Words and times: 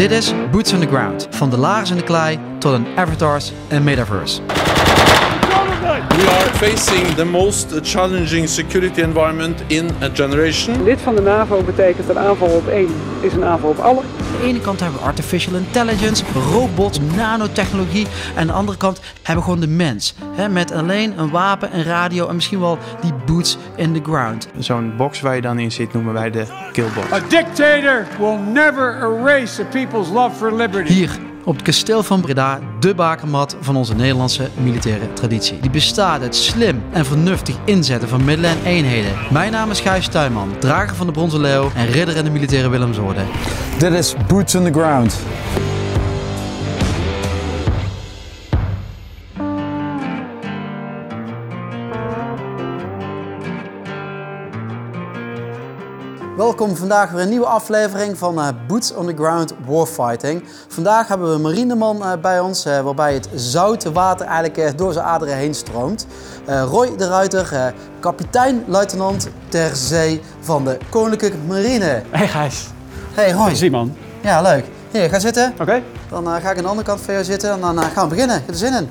Dit 0.00 0.10
is 0.10 0.32
Boots 0.50 0.72
on 0.72 0.80
the 0.80 0.86
Ground. 0.86 1.26
Van 1.30 1.50
de 1.50 1.56
lagers 1.56 1.90
in 1.90 1.96
de 1.96 2.02
klei 2.02 2.38
tot 2.58 2.72
een 2.72 2.86
avatars 2.96 3.52
en 3.68 3.84
metaverse. 3.84 4.40
We 6.20 6.26
are 6.26 6.54
facing 6.54 7.14
the 7.14 7.24
most 7.24 7.80
challenging 7.82 8.48
security 8.48 9.00
environment 9.00 9.62
in 9.66 9.90
a 10.02 10.08
generation. 10.12 10.84
Lid 10.84 11.00
van 11.00 11.14
de 11.14 11.22
NAVO 11.22 11.62
betekent 11.62 12.08
een 12.08 12.18
aanval 12.18 12.48
op 12.48 12.68
één 12.68 12.88
is 13.20 13.32
een 13.32 13.44
aanval 13.44 13.70
op 13.70 13.78
alle. 13.78 14.00
Aan 14.00 14.40
de 14.40 14.46
ene 14.46 14.60
kant 14.60 14.80
hebben 14.80 14.98
we 14.98 15.04
artificial 15.04 15.54
intelligence, 15.54 16.24
robots, 16.52 17.00
nanotechnologie. 17.16 18.06
En 18.34 18.40
aan 18.40 18.46
de 18.46 18.52
andere 18.52 18.78
kant 18.78 19.00
hebben 19.22 19.44
we 19.44 19.50
gewoon 19.50 19.60
de 19.60 19.74
mens. 19.74 20.14
Hè, 20.34 20.48
met 20.48 20.72
alleen 20.72 21.18
een 21.18 21.30
wapen, 21.30 21.76
een 21.76 21.84
radio 21.84 22.28
en 22.28 22.34
misschien 22.34 22.60
wel 22.60 22.78
die 23.00 23.12
boots 23.26 23.58
in 23.76 23.92
the 23.92 24.00
ground. 24.02 24.48
Zo'n 24.58 24.96
box 24.96 25.20
waar 25.20 25.34
je 25.34 25.40
dan 25.40 25.58
in 25.58 25.72
zit 25.72 25.92
noemen 25.92 26.12
wij 26.12 26.30
de 26.30 26.44
killbox. 26.72 27.12
A 27.12 27.20
dictator 27.28 28.06
will 28.18 28.36
never 28.52 28.96
erase 29.02 29.62
a 29.62 29.64
people's 29.64 30.08
love 30.08 30.36
for 30.36 30.54
liberty. 30.54 30.92
Hier 30.92 31.29
op 31.44 31.54
het 31.54 31.62
kasteel 31.62 32.02
van 32.02 32.20
Breda, 32.20 32.60
de 32.80 32.94
bakermat 32.94 33.56
van 33.60 33.76
onze 33.76 33.94
Nederlandse 33.94 34.48
militaire 34.62 35.12
traditie. 35.12 35.60
Die 35.60 35.70
bestaat 35.70 36.22
uit 36.22 36.36
slim 36.36 36.82
en 36.92 37.06
vernuftig 37.06 37.56
inzetten 37.64 38.08
van 38.08 38.24
middelen 38.24 38.50
en 38.50 38.64
eenheden. 38.64 39.12
Mijn 39.30 39.52
naam 39.52 39.70
is 39.70 39.80
Gijs 39.80 40.08
Tuinman, 40.08 40.58
drager 40.58 40.96
van 40.96 41.06
de 41.06 41.12
Bronzen 41.12 41.40
Leeuw 41.40 41.70
en 41.74 41.86
ridder 41.86 42.16
in 42.16 42.24
de 42.24 42.30
militaire 42.30 42.68
Willemsorde. 42.68 43.22
Dit 43.78 43.92
is 43.92 44.14
Boots 44.28 44.54
on 44.54 44.64
the 44.64 44.72
Ground. 44.72 45.18
Welkom 56.40 56.76
vandaag 56.76 57.10
weer 57.10 57.22
een 57.22 57.28
nieuwe 57.28 57.46
aflevering 57.46 58.18
van 58.18 58.40
eh, 58.40 58.48
Boots 58.66 58.94
on 58.94 59.06
the 59.06 59.14
Ground 59.14 59.54
Warfighting. 59.66 60.42
Vandaag 60.68 61.08
hebben 61.08 61.28
we 61.28 61.34
een 61.34 61.40
marineman 61.40 62.04
eh, 62.04 62.12
bij 62.22 62.40
ons, 62.40 62.64
eh, 62.64 62.80
waarbij 62.80 63.14
het 63.14 63.28
zoute 63.34 63.92
water 63.92 64.26
eigenlijk 64.26 64.78
door 64.78 64.92
zijn 64.92 65.04
aderen 65.04 65.36
heen 65.36 65.54
stroomt. 65.54 66.06
Eh, 66.46 66.62
Roy 66.62 66.96
de 66.96 67.08
Ruiter, 67.08 67.52
eh, 67.52 67.66
kapitein-luitenant 68.00 69.28
ter 69.48 69.76
zee 69.76 70.20
van 70.40 70.64
de 70.64 70.78
Koninklijke 70.88 71.36
Marine. 71.48 72.02
Hey 72.10 72.28
Gijs. 72.28 72.66
Hey 73.14 73.32
Roy. 73.32 73.54
Simon. 73.54 73.96
Ja, 74.20 74.42
leuk. 74.42 74.64
Hier, 74.90 75.08
ga 75.08 75.18
zitten. 75.18 75.54
Oké. 75.60 75.82
Dan 76.08 76.26
ga 76.26 76.50
ik 76.50 76.56
aan 76.56 76.62
de 76.62 76.68
andere 76.68 76.86
kant 76.86 77.00
van 77.00 77.14
jou 77.14 77.26
zitten 77.26 77.50
en 77.50 77.60
dan 77.60 77.78
gaan 77.78 78.08
we 78.08 78.14
beginnen. 78.14 78.36
Ik 78.36 78.42
heb 78.46 78.54
er 78.54 78.60
zin 78.60 78.74
in. 78.74 78.88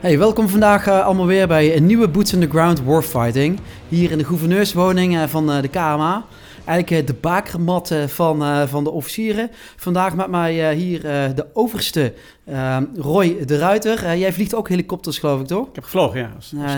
Hey, 0.00 0.18
welkom 0.18 0.48
vandaag 0.48 0.88
allemaal 0.88 1.26
weer 1.26 1.48
bij 1.48 1.76
een 1.76 1.86
nieuwe 1.86 2.08
Boots 2.08 2.34
on 2.34 2.40
the 2.40 2.48
Ground 2.48 2.82
Warfighting. 2.84 3.60
Hier 3.88 4.10
in 4.10 4.18
de 4.18 4.24
gouverneurswoning 4.24 5.30
van 5.30 5.46
de 5.46 5.68
KMA. 5.68 6.24
Eigenlijk 6.64 7.00
eh, 7.00 7.06
de 7.14 7.20
bakermat 7.20 7.94
van, 8.06 8.42
eh, 8.42 8.62
van 8.66 8.84
de 8.84 8.90
officieren. 8.90 9.50
Vandaag 9.76 10.14
met 10.14 10.28
mij 10.28 10.70
eh, 10.70 10.76
hier 10.76 11.00
de 11.34 11.46
overste 11.52 12.14
eh, 12.44 12.78
Roy 12.96 13.44
de 13.46 13.58
Ruiter. 13.58 14.16
Jij 14.16 14.32
vliegt 14.32 14.54
ook 14.54 14.68
helikopters 14.68 15.18
geloof 15.18 15.40
ik 15.40 15.46
toch? 15.46 15.68
Ik 15.68 15.74
heb 15.74 15.84
gevlogen, 15.84 16.20
ja. 16.20 16.32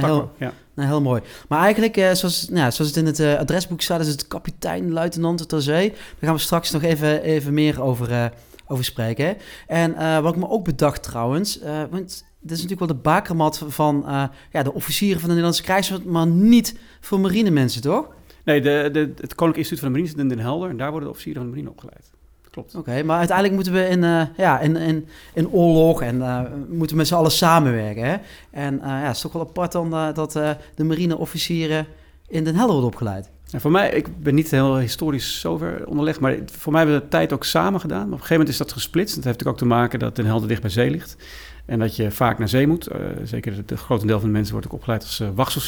Heel- 0.06 0.30
ja. 0.38 0.52
Nou, 0.74 0.88
heel 0.88 1.00
mooi. 1.00 1.22
Maar 1.48 1.60
eigenlijk, 1.62 1.94
zoals, 2.16 2.48
nou, 2.48 2.72
zoals 2.72 2.94
het 2.94 2.96
in 2.96 3.06
het 3.06 3.20
adresboek 3.38 3.80
staat, 3.80 4.00
is 4.00 4.08
het 4.08 4.26
kapitein, 4.28 4.92
luitenant 4.92 5.48
ter 5.48 5.62
zee. 5.62 5.88
Daar 5.90 5.98
gaan 6.20 6.34
we 6.34 6.40
straks 6.40 6.70
nog 6.70 6.82
even, 6.82 7.22
even 7.22 7.54
meer 7.54 7.82
over, 7.82 8.32
over 8.66 8.84
spreken. 8.84 9.36
En 9.66 10.22
wat 10.22 10.34
ik 10.34 10.40
me 10.40 10.48
ook 10.48 10.64
bedacht 10.64 11.02
trouwens, 11.02 11.58
want 11.90 12.24
dit 12.40 12.56
is 12.56 12.62
natuurlijk 12.62 12.78
wel 12.78 12.88
de 12.88 13.02
bakermat 13.02 13.62
van 13.68 14.04
ja, 14.52 14.62
de 14.62 14.72
officieren 14.74 15.16
van 15.20 15.28
de 15.28 15.34
Nederlandse 15.34 15.62
krijgsmacht, 15.62 16.04
maar 16.04 16.26
niet 16.26 16.74
voor 17.00 17.20
marinemensen, 17.20 17.82
toch? 17.82 18.08
Nee, 18.46 18.60
de, 18.60 18.88
de, 18.92 19.00
het 19.00 19.34
Koninklijk 19.34 19.56
Instituut 19.56 19.78
van 19.78 19.88
de 19.88 19.94
Marine 19.94 20.08
zit 20.08 20.18
in 20.18 20.28
Den 20.28 20.38
Helder. 20.38 20.70
En 20.70 20.76
daar 20.76 20.90
worden 20.90 21.08
de 21.08 21.14
officieren 21.14 21.42
van 21.42 21.50
de 21.50 21.56
marine 21.56 21.74
opgeleid. 21.76 22.10
Klopt. 22.50 22.74
Oké, 22.74 23.02
maar 23.02 23.18
uiteindelijk 23.18 23.56
moeten 23.56 23.72
we 23.72 23.88
in, 23.88 24.04
eh, 24.04 24.22
ja, 24.36 24.60
in, 24.60 24.76
in, 24.76 25.06
in 25.34 25.48
oorlog 25.48 26.02
en 26.02 26.22
eh, 26.22 26.40
moeten 26.68 26.90
we 26.90 26.96
met 26.96 27.06
z'n 27.06 27.14
allen 27.14 27.30
samenwerken. 27.30 28.04
Hè? 28.04 28.16
En 28.50 28.80
eh, 28.80 28.88
ja, 28.88 29.06
het 29.06 29.14
is 29.16 29.20
toch 29.20 29.32
wel 29.32 29.42
apart 29.42 29.72
dan 29.72 29.90
dat 30.14 30.32
de 30.74 30.84
marineofficieren 30.84 31.86
in 32.28 32.44
Den 32.44 32.54
Helder 32.54 32.74
wordt 32.74 32.94
opgeleid. 32.94 33.30
En 33.50 33.60
voor 33.60 33.70
mij, 33.70 33.90
ik 33.90 34.20
ben 34.22 34.34
niet 34.34 34.50
heel 34.50 34.78
historisch 34.78 35.40
zover 35.40 35.86
onderlegd, 35.86 36.20
maar 36.20 36.38
voor 36.46 36.72
mij 36.72 36.80
hebben 36.80 36.98
we 36.98 37.04
de 37.04 37.10
tijd 37.10 37.32
ook 37.32 37.44
samen 37.44 37.80
gedaan. 37.80 37.98
Maar 37.98 38.06
op 38.06 38.12
een 38.12 38.26
gegeven 38.26 38.36
moment 38.36 38.52
is 38.52 38.58
dat 38.58 38.72
gesplitst. 38.72 39.14
Dat 39.14 39.24
heeft 39.24 39.38
natuurlijk 39.38 39.62
ook 39.62 39.68
te 39.68 39.74
maken 39.74 39.98
dat 39.98 40.16
Den 40.16 40.26
Helder 40.26 40.48
dicht 40.48 40.60
bij 40.60 40.70
zee 40.70 40.90
ligt. 40.90 41.16
En 41.66 41.78
dat 41.78 41.96
je 41.96 42.10
vaak 42.10 42.38
naar 42.38 42.48
zee 42.48 42.66
moet. 42.66 42.86
Eh, 42.86 43.00
zeker 43.24 43.56
het 43.56 43.70
het 43.70 43.78
grote 43.80 44.06
deel 44.06 44.18
van 44.18 44.28
de 44.28 44.34
mensen 44.34 44.52
wordt 44.52 44.66
ook 44.66 44.72
opgeleid 44.74 45.02
als 45.02 45.20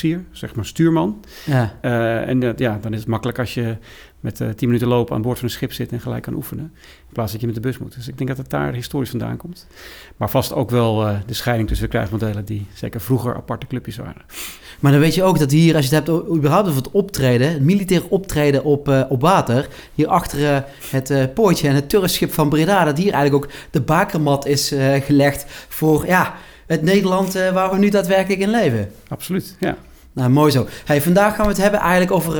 uh, 0.03 0.19
zeg 0.31 0.55
maar 0.55 0.65
stuurman. 0.67 1.25
Ja. 1.47 1.75
Eh, 1.81 2.29
en 2.29 2.41
dat- 2.41 2.59
ja, 2.59 2.79
dan 2.81 2.93
is 2.93 2.99
het 2.99 3.09
makkelijk 3.09 3.39
als 3.39 3.55
je 3.55 3.77
met 4.21 4.41
eh 4.41 4.49
10 4.49 4.69
minuten 4.69 4.89
lopen 4.89 5.15
aan 5.15 5.23
boord 5.23 5.39
van 5.39 5.47
een 5.47 5.53
schip 5.55 5.73
zit 5.73 5.93
en 5.93 6.01
gelijk 6.01 6.23
kan 6.23 6.35
oefenen. 6.35 6.65
In 6.85 7.13
plaats 7.13 7.33
dat 7.33 7.41
je 7.41 7.47
met 7.47 7.55
de 7.57 7.63
bus 7.63 7.79
moet. 7.79 7.95
Dus 7.95 8.09
ik 8.09 8.17
denk 8.17 8.29
dat 8.29 8.39
het 8.39 8.51
daar 8.51 8.73
historisch 8.73 9.11
vandaan 9.11 9.37
komt. 9.37 9.67
Maar 10.17 10.31
vast 10.31 10.53
ook 10.53 10.71
wel 10.71 10.95
de 11.27 11.35
scheiding 11.35 11.69
tussen 11.69 11.87
de 11.87 11.93
krijgsmodellen 11.93 12.45
die 12.45 12.67
zeker 12.75 13.01
vroeger 13.01 13.35
aparte 13.37 13.67
clubjes 13.67 13.97
waren. 13.97 14.23
Maar 14.79 14.93
dan 14.93 15.01
weet 15.01 15.15
je 15.15 15.23
ook 15.23 15.39
dat 15.39 15.51
hier, 15.51 15.77
als 15.77 15.89
je 15.89 15.95
het 15.95 16.07
hebt 16.07 16.19
überhaupt 16.29 16.69
over 16.69 16.83
het 16.83 16.91
optreden, 16.91 17.53
het 17.53 17.63
militair 17.63 18.03
optreden 18.09 18.65
op, 18.65 18.89
eh, 18.89 19.03
op 19.09 19.21
water, 19.21 19.69
hier 19.95 20.07
achter 20.07 20.55
eh, 20.55 20.61
het 20.91 21.11
eh, 21.11 21.25
poortje 21.35 21.69
en 21.69 21.75
het 21.75 21.89
turfschip 21.89 22.33
van 22.33 22.49
Breda, 22.49 22.85
dat 22.85 22.99
hier 22.99 23.13
eigenlijk 23.13 23.45
ook 23.45 23.51
de 23.71 23.81
bakermat 23.81 24.47
is 24.47 24.75
gelegd 25.05 25.45
voor 25.69 26.07
ja, 26.07 26.35
het 26.67 26.83
Nederland 26.83 27.33
waar 27.33 27.71
we 27.71 27.79
nu 27.79 27.89
daadwerkelijk 27.89 28.41
in 28.41 28.51
leven. 28.51 28.91
Absoluut, 29.09 29.57
ja. 29.61 29.77
Nou, 30.13 30.31
mooi 30.31 30.51
zo. 30.51 30.67
Hey, 30.85 31.03
vandaag 31.03 31.35
gaan 31.35 31.45
we 31.45 31.53
het 31.53 31.61
hebben 31.63 31.81
eigenlijk 31.81 32.13
over, 32.13 32.35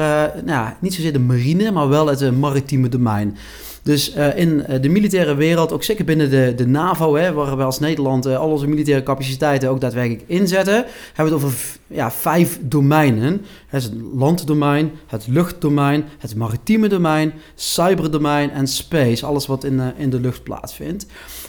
nou, 0.45 0.69
niet 0.79 0.95
zozeer 0.95 1.13
de 1.13 1.19
marine, 1.19 1.71
maar 1.71 1.89
wel 1.89 2.07
het 2.07 2.39
maritieme 2.39 2.89
domein. 2.89 3.37
Dus 3.83 4.13
eh, 4.13 4.37
in 4.37 4.67
eh, 4.67 4.83
de 4.83 4.89
militaire 4.89 5.35
wereld, 5.35 5.73
ook 5.73 5.83
zeker 5.83 6.05
binnen 6.05 6.31
de, 6.31 6.53
de 6.57 6.67
NAVO, 6.67 7.15
hè, 7.15 7.33
waar 7.33 7.57
we 7.57 7.63
als 7.63 7.79
Nederland 7.79 8.27
eh, 8.27 8.39
al 8.39 8.51
onze 8.51 8.67
militaire 8.67 9.03
capaciteiten 9.03 9.69
ook 9.69 9.81
daadwerkelijk 9.81 10.25
inzetten, 10.27 10.75
hebben 11.15 11.35
we 11.35 11.41
het 11.41 11.45
over 11.45 11.57
ja, 11.87 12.11
vijf 12.11 12.59
domeinen. 12.63 13.45
Het 13.67 13.91
landdomein, 14.15 14.91
het 15.07 15.27
luchtdomein, 15.27 16.05
het 16.19 16.37
maritieme 16.37 16.89
domein, 16.89 17.33
cyberdomein 17.55 18.51
en 18.51 18.67
space. 18.67 19.27
Alles 19.27 19.47
wat 19.47 19.65
in, 19.65 19.81
in 19.97 20.11
de 20.11 20.21
lucht 20.21 20.43
plaatsvindt. 20.43 21.07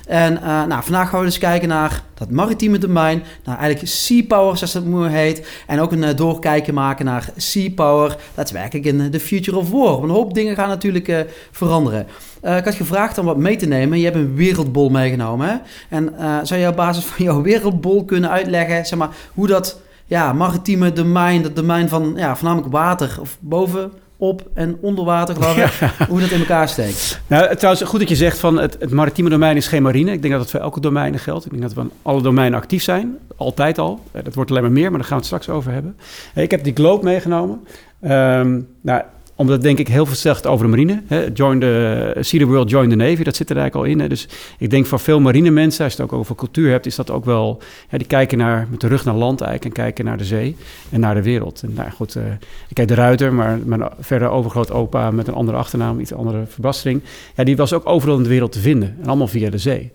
En 0.08 0.34
nou, 0.68 0.84
vandaag 0.84 1.10
gaan 1.10 1.20
we 1.20 1.26
dus 1.26 1.38
kijken 1.38 1.68
naar 1.68 2.04
dat 2.14 2.32
maritieme 2.32 2.78
domein, 2.78 3.24
naar 3.44 3.58
eigenlijk 3.58 3.88
sea 3.88 4.24
power, 4.28 4.58
zoals 4.58 4.74
dat 4.74 4.86
mooi 4.86 5.10
heet. 5.10 5.48
En 5.68 5.80
ook 5.80 5.92
een 5.92 6.16
doorkijken 6.16 6.74
maken 6.74 7.06
naar 7.06 7.30
sea 7.36 7.70
power, 7.76 8.18
daadwerkelijk 8.34 8.86
in 8.86 9.12
de 9.12 9.20
future 9.20 9.58
of 9.58 9.70
war. 9.70 10.04
Een 10.04 10.10
hoop 10.10 10.34
dingen 10.34 10.56
gaan 10.56 10.70
natuurlijk 10.70 11.28
veranderen. 11.52 12.08
Eh, 12.42 12.58
ik 12.58 12.66
had 12.66 12.76
gevraagd 12.76 13.18
om 13.18 13.26
wat 13.26 13.38
mee 13.38 13.56
te 13.56 13.66
nemen. 13.66 13.98
Je 13.98 14.04
hebt 14.04 14.16
een 14.16 14.36
wereldbol 14.36 14.90
meegenomen. 14.90 15.48
Hè? 15.48 15.56
En 15.90 16.18
eh, 16.18 16.38
zou 16.44 16.60
je 16.60 16.68
op 16.68 16.76
basis 16.76 17.04
van 17.04 17.26
jouw 17.26 17.42
wereldbol 17.42 18.06
kunnen 18.06 18.30
uitleggen 18.30 18.86
zeg 18.86 19.00
maar, 19.00 19.10
hoe 19.34 19.48
dat 19.48 19.80
ja, 20.06 20.34
maritieme 20.34 20.94
domein, 20.94 21.42
dat 21.42 21.56
domein 21.56 21.90
van 21.90 22.14
ja, 22.16 22.36
voornamelijk 22.36 22.72
water 22.72 23.18
of 23.20 23.38
boven, 23.40 23.92
op 24.18 24.50
en 24.54 24.78
onder 24.82 25.06
water, 25.06 25.36
geloof 25.36 25.58
ik, 25.58 25.90
hoe 26.10 26.20
dat 26.20 26.30
in 26.30 26.40
elkaar 26.40 26.70
steekt? 26.70 27.22
Nou, 27.28 27.56
trouwens, 27.56 27.84
goed 27.90 28.00
dat 28.00 28.10
je 28.10 28.16
zegt 28.16 28.40
van 28.40 28.58
het, 28.58 28.78
het 28.80 28.92
maritieme 28.92 29.30
domein 29.30 29.56
is 29.56 29.68
geen 29.68 29.84
marine. 29.84 30.12
Ik 30.12 30.22
denk 30.22 30.34
dat 30.34 30.42
dat 30.42 30.52
voor 30.52 30.60
elke 30.60 30.80
domein 30.80 31.20
geldt. 31.20 31.46
Ik 31.46 31.52
denk 31.52 31.64
dat 31.64 31.74
we 31.74 31.80
aan 31.82 31.92
alle 32.02 32.22
domeinen 32.22 32.60
actief 32.60 32.84
zijn. 32.84 33.18
Altijd 33.38 33.78
al. 33.78 34.00
Eh, 34.12 34.24
Dat 34.24 34.34
wordt 34.34 34.50
alleen 34.50 34.64
maar 34.64 34.72
meer, 34.72 34.90
maar 34.90 35.00
daar 35.00 35.08
gaan 35.08 35.18
we 35.18 35.26
het 35.26 35.34
straks 35.34 35.50
over 35.50 35.72
hebben. 35.72 35.98
Ik 36.36 36.52
heb 36.52 36.64
die 36.64 36.74
globe 36.74 37.04
meegenomen. 37.04 37.64
Ehm, 38.02 38.60
nou, 38.82 39.02
omdat 39.40 39.62
denk 39.62 39.78
ik 39.78 39.88
heel 39.88 40.06
veel 40.06 40.16
zegt 40.16 40.48
over 40.48 40.66
de 40.66 40.72
marine. 40.72 41.02
Hè. 41.08 41.28
Join 41.34 41.60
the, 41.60 42.16
see 42.20 42.40
the 42.40 42.46
world, 42.46 42.70
join 42.70 42.90
the 42.90 42.96
navy. 42.96 43.24
Dat 43.24 43.36
zit 43.36 43.50
er 43.50 43.58
eigenlijk 43.58 43.86
al 43.86 43.92
in. 43.92 44.00
Hè. 44.00 44.08
Dus 44.08 44.28
ik 44.58 44.70
denk 44.70 44.86
voor 44.86 45.00
veel 45.00 45.20
marine 45.20 45.50
mensen, 45.50 45.84
als 45.84 45.94
je 45.94 46.02
het 46.02 46.12
ook 46.12 46.20
over 46.20 46.36
cultuur 46.36 46.72
hebt, 46.72 46.86
is 46.86 46.96
dat 46.96 47.12
ook 47.12 47.26
wel... 47.26 47.62
Ja, 47.90 47.98
die 47.98 48.08
kijken 48.08 48.38
naar, 48.38 48.68
met 48.70 48.82
de 48.82 48.88
rug 48.88 49.06
naar 49.06 49.16
land 49.16 49.42
eigenlijk 49.42 49.78
en 49.78 49.84
kijken 49.84 50.06
naar 50.06 50.18
de 50.18 50.26
zee 50.26 50.56
en 50.90 51.00
naar 51.00 51.16
de 51.16 51.22
wereld. 51.22 51.62
En 51.64 51.74
nou 51.74 51.90
goed, 51.90 52.16
eh, 52.16 52.24
ik 52.68 52.78
heet 52.78 52.88
de 52.88 52.94
Ruiter, 52.94 53.34
maar 53.34 53.60
mijn 53.66 53.84
verder 54.00 54.30
overgroot 54.30 54.72
opa 54.72 55.12
met 55.12 55.28
een 55.28 55.34
andere 55.34 55.58
achternaam, 55.58 56.00
iets 56.00 56.14
andere 56.14 56.44
verbastering. 56.48 57.02
Ja, 57.36 57.44
die 57.44 57.58
was 57.58 57.74
ook 57.74 57.86
overal 57.86 58.18
in 58.18 58.24
de 58.24 58.30
wereld 58.30 58.52
te 58.52 58.60
vinden. 58.60 58.98
En 59.02 59.08
allemaal 59.08 59.28
via 59.28 59.50
de 59.50 59.58
zee. 59.58 59.92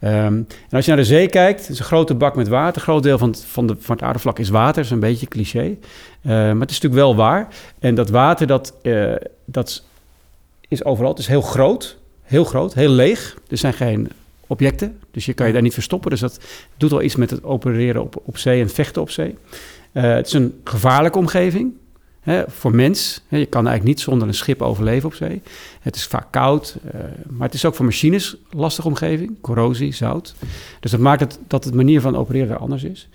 Ehm, 0.00 0.34
en 0.34 0.46
als 0.70 0.84
je 0.84 0.90
naar 0.90 1.00
de 1.00 1.06
zee 1.06 1.28
kijkt, 1.28 1.68
is 1.68 1.78
een 1.78 1.84
grote 1.84 2.14
bak 2.14 2.36
met 2.36 2.48
water. 2.48 2.76
Een 2.76 2.82
groot 2.82 3.02
deel 3.02 3.18
van 3.18 3.28
het, 3.28 3.44
van, 3.44 3.66
de, 3.66 3.76
van 3.78 3.94
het 3.96 4.04
aardevlak 4.04 4.38
is 4.38 4.48
water. 4.48 4.74
Dat 4.74 4.84
is 4.84 4.90
een 4.90 5.00
beetje 5.00 5.26
cliché. 5.26 5.76
Eh, 6.22 6.30
maar 6.30 6.60
het 6.60 6.70
is 6.70 6.80
natuurlijk 6.80 6.94
wel 6.94 7.16
waar. 7.16 7.48
En 7.78 7.94
dat 7.94 8.10
water, 8.10 8.46
dat, 8.46 8.74
eh, 8.82 9.14
dat 9.44 9.82
is 10.68 10.84
overal. 10.84 11.10
Het 11.10 11.18
is 11.18 11.26
heel 11.26 11.42
groot. 11.42 11.96
Heel 12.22 12.44
groot. 12.44 12.74
Heel 12.74 12.90
leeg. 12.90 13.36
Er 13.48 13.56
zijn 13.56 13.72
geen 13.72 14.10
objecten. 14.46 15.00
Dus 15.10 15.26
je 15.26 15.32
kan 15.32 15.46
je 15.46 15.52
daar 15.52 15.62
niet 15.62 15.74
verstoppen. 15.74 16.10
Dus 16.10 16.20
dat 16.20 16.40
doet 16.76 16.90
wel 16.90 17.02
iets 17.02 17.16
met 17.16 17.30
het 17.30 17.44
opereren 17.44 18.02
op, 18.02 18.22
op 18.24 18.38
zee 18.38 18.60
en 18.60 18.70
vechten 18.70 19.02
op 19.02 19.10
zee. 19.10 19.36
Eh, 19.92 20.02
het 20.02 20.26
is 20.26 20.32
een 20.32 20.60
gevaarlijke 20.64 21.18
omgeving. 21.18 21.72
Hè, 22.26 22.42
voor 22.48 22.74
mens. 22.74 23.22
Je 23.28 23.46
kan 23.46 23.66
eigenlijk 23.66 23.96
niet 23.96 24.00
zonder 24.00 24.28
een 24.28 24.34
schip 24.34 24.62
overleven 24.62 25.08
op 25.08 25.14
zee. 25.14 25.42
Het 25.80 25.96
is 25.96 26.06
vaak 26.06 26.26
koud. 26.30 26.76
eh, 26.92 27.00
maar 27.28 27.46
het 27.46 27.54
is 27.54 27.64
ook 27.64 27.74
voor 27.74 27.84
machines 27.84 28.36
lastige 28.50 28.88
omgeving. 28.88 29.40
Corrosie, 29.40 29.94
zout. 29.94 30.34
Dus 30.80 30.90
dat 30.90 31.00
maakt 31.00 31.20
het, 31.20 31.38
dat 31.46 31.64
het 31.64 31.74
manier 31.74 32.00
van 32.00 32.16
opereren 32.16 32.50
er 32.50 32.58
anders 32.58 32.84
is. 32.84 33.08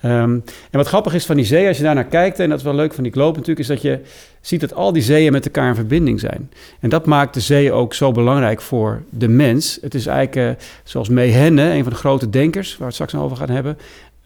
Ehm, 0.00 0.30
en 0.30 0.42
wat 0.70 0.86
grappig 0.86 1.14
is 1.14 1.26
van 1.26 1.36
die 1.36 1.44
zee, 1.44 1.68
als 1.68 1.76
je 1.76 1.82
daar 1.82 1.94
naar 1.94 2.04
kijkt, 2.04 2.38
en 2.38 2.48
dat 2.48 2.58
is 2.58 2.64
wel 2.64 2.74
leuk 2.74 2.94
van 2.94 3.02
die 3.02 3.12
globe 3.12 3.38
natuurlijk, 3.38 3.58
is 3.58 3.74
dat 3.74 3.82
je 3.82 4.00
ziet 4.40 4.60
dat 4.60 4.74
al 4.74 4.92
die 4.92 5.02
zeeën 5.02 5.32
met 5.32 5.44
elkaar 5.44 5.68
in 5.68 5.74
verbinding 5.74 6.20
zijn. 6.20 6.50
En 6.80 6.88
dat 6.88 7.06
maakt 7.06 7.34
de 7.34 7.40
zee 7.40 7.72
ook 7.72 7.94
zo 7.94 8.12
belangrijk 8.12 8.60
voor 8.60 9.02
de 9.10 9.28
mens. 9.28 9.78
Het 9.80 9.94
is 9.94 10.06
eigenlijk, 10.06 10.58
uh, 10.60 10.64
zoals 10.84 11.08
Mehen, 11.08 11.58
een 11.58 11.82
van 11.82 11.92
de 11.92 11.98
grote 11.98 12.30
denkers, 12.30 12.68
waar 12.70 12.78
we 12.78 12.84
het 12.84 12.94
straks 12.94 13.14
over 13.14 13.36
gaan 13.36 13.50
hebben, 13.50 13.78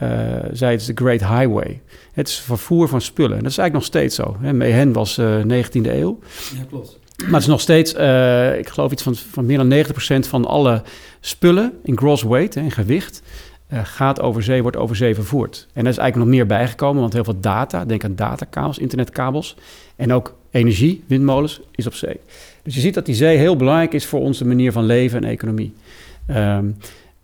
uh, 0.03 0.09
zei 0.53 0.71
het 0.71 0.81
is 0.81 0.87
de 0.87 0.93
Great 0.95 1.21
Highway. 1.21 1.81
Het 2.13 2.29
is 2.29 2.39
vervoer 2.39 2.89
van 2.89 3.01
spullen. 3.01 3.37
En 3.37 3.43
dat 3.43 3.51
is 3.51 3.59
eigenlijk 3.59 3.73
nog 3.73 3.85
steeds 3.85 4.15
zo. 4.15 4.37
Hè. 4.41 4.53
Mehen 4.53 4.93
was 4.93 5.19
uh, 5.19 5.43
19e 5.43 5.87
eeuw. 5.87 6.19
Ja, 6.57 6.65
klopt. 6.69 6.99
Maar 7.17 7.33
het 7.33 7.41
is 7.43 7.47
nog 7.47 7.61
steeds, 7.61 7.95
uh, 7.95 8.59
ik 8.59 8.69
geloof 8.69 8.93
iets 8.93 9.03
van, 9.03 9.17
van 9.17 9.47
meer 9.47 9.69
dan 9.69 9.85
90% 10.25 10.29
van 10.29 10.45
alle 10.45 10.83
spullen 11.21 11.73
in 11.83 11.99
gross 11.99 12.23
weight, 12.23 12.55
hè, 12.55 12.61
in 12.61 12.71
gewicht, 12.71 13.23
gaat 13.83 14.21
over 14.21 14.43
zee, 14.43 14.63
wordt 14.63 14.77
over 14.77 14.97
zee 14.97 15.15
vervoerd. 15.15 15.67
En 15.73 15.83
daar 15.83 15.93
is 15.93 15.99
eigenlijk 15.99 16.29
nog 16.29 16.39
meer 16.39 16.47
bijgekomen, 16.47 17.01
want 17.01 17.13
heel 17.13 17.25
veel 17.25 17.41
data, 17.41 17.85
denk 17.85 18.05
aan 18.05 18.15
datakabels, 18.15 18.79
internetkabels 18.79 19.57
en 19.97 20.13
ook 20.13 20.35
energie, 20.51 21.05
windmolens, 21.07 21.61
is 21.75 21.87
op 21.87 21.95
zee. 21.95 22.21
Dus 22.63 22.75
je 22.75 22.81
ziet 22.81 22.95
dat 22.95 23.07
die 23.07 23.15
zee 23.15 23.37
heel 23.37 23.57
belangrijk 23.57 23.93
is 23.93 24.07
voor 24.07 24.21
onze 24.21 24.47
manier 24.47 24.73
van 24.73 24.85
leven 24.85 25.25
en 25.25 25.31
economie. 25.31 25.75
Um, 26.31 26.77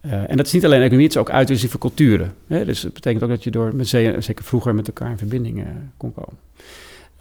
uh, 0.07 0.31
en 0.31 0.37
dat 0.37 0.47
is 0.47 0.53
niet 0.53 0.65
alleen 0.65 0.81
economie, 0.81 1.07
het 1.07 1.15
is 1.15 1.21
ook 1.21 1.31
uitwisseling 1.31 1.81
van 1.81 1.91
culturen. 1.91 2.35
Hè? 2.47 2.65
Dus 2.65 2.83
het 2.83 2.93
betekent 2.93 3.23
ook 3.23 3.29
dat 3.29 3.45
je 3.45 3.51
door 3.51 3.73
zee, 3.81 4.21
zeker 4.21 4.45
vroeger, 4.45 4.75
met 4.75 4.87
elkaar 4.87 5.11
in 5.11 5.19
verbinding 5.19 5.59
uh, 5.59 5.67
kon 5.97 6.13
komen. 6.13 6.37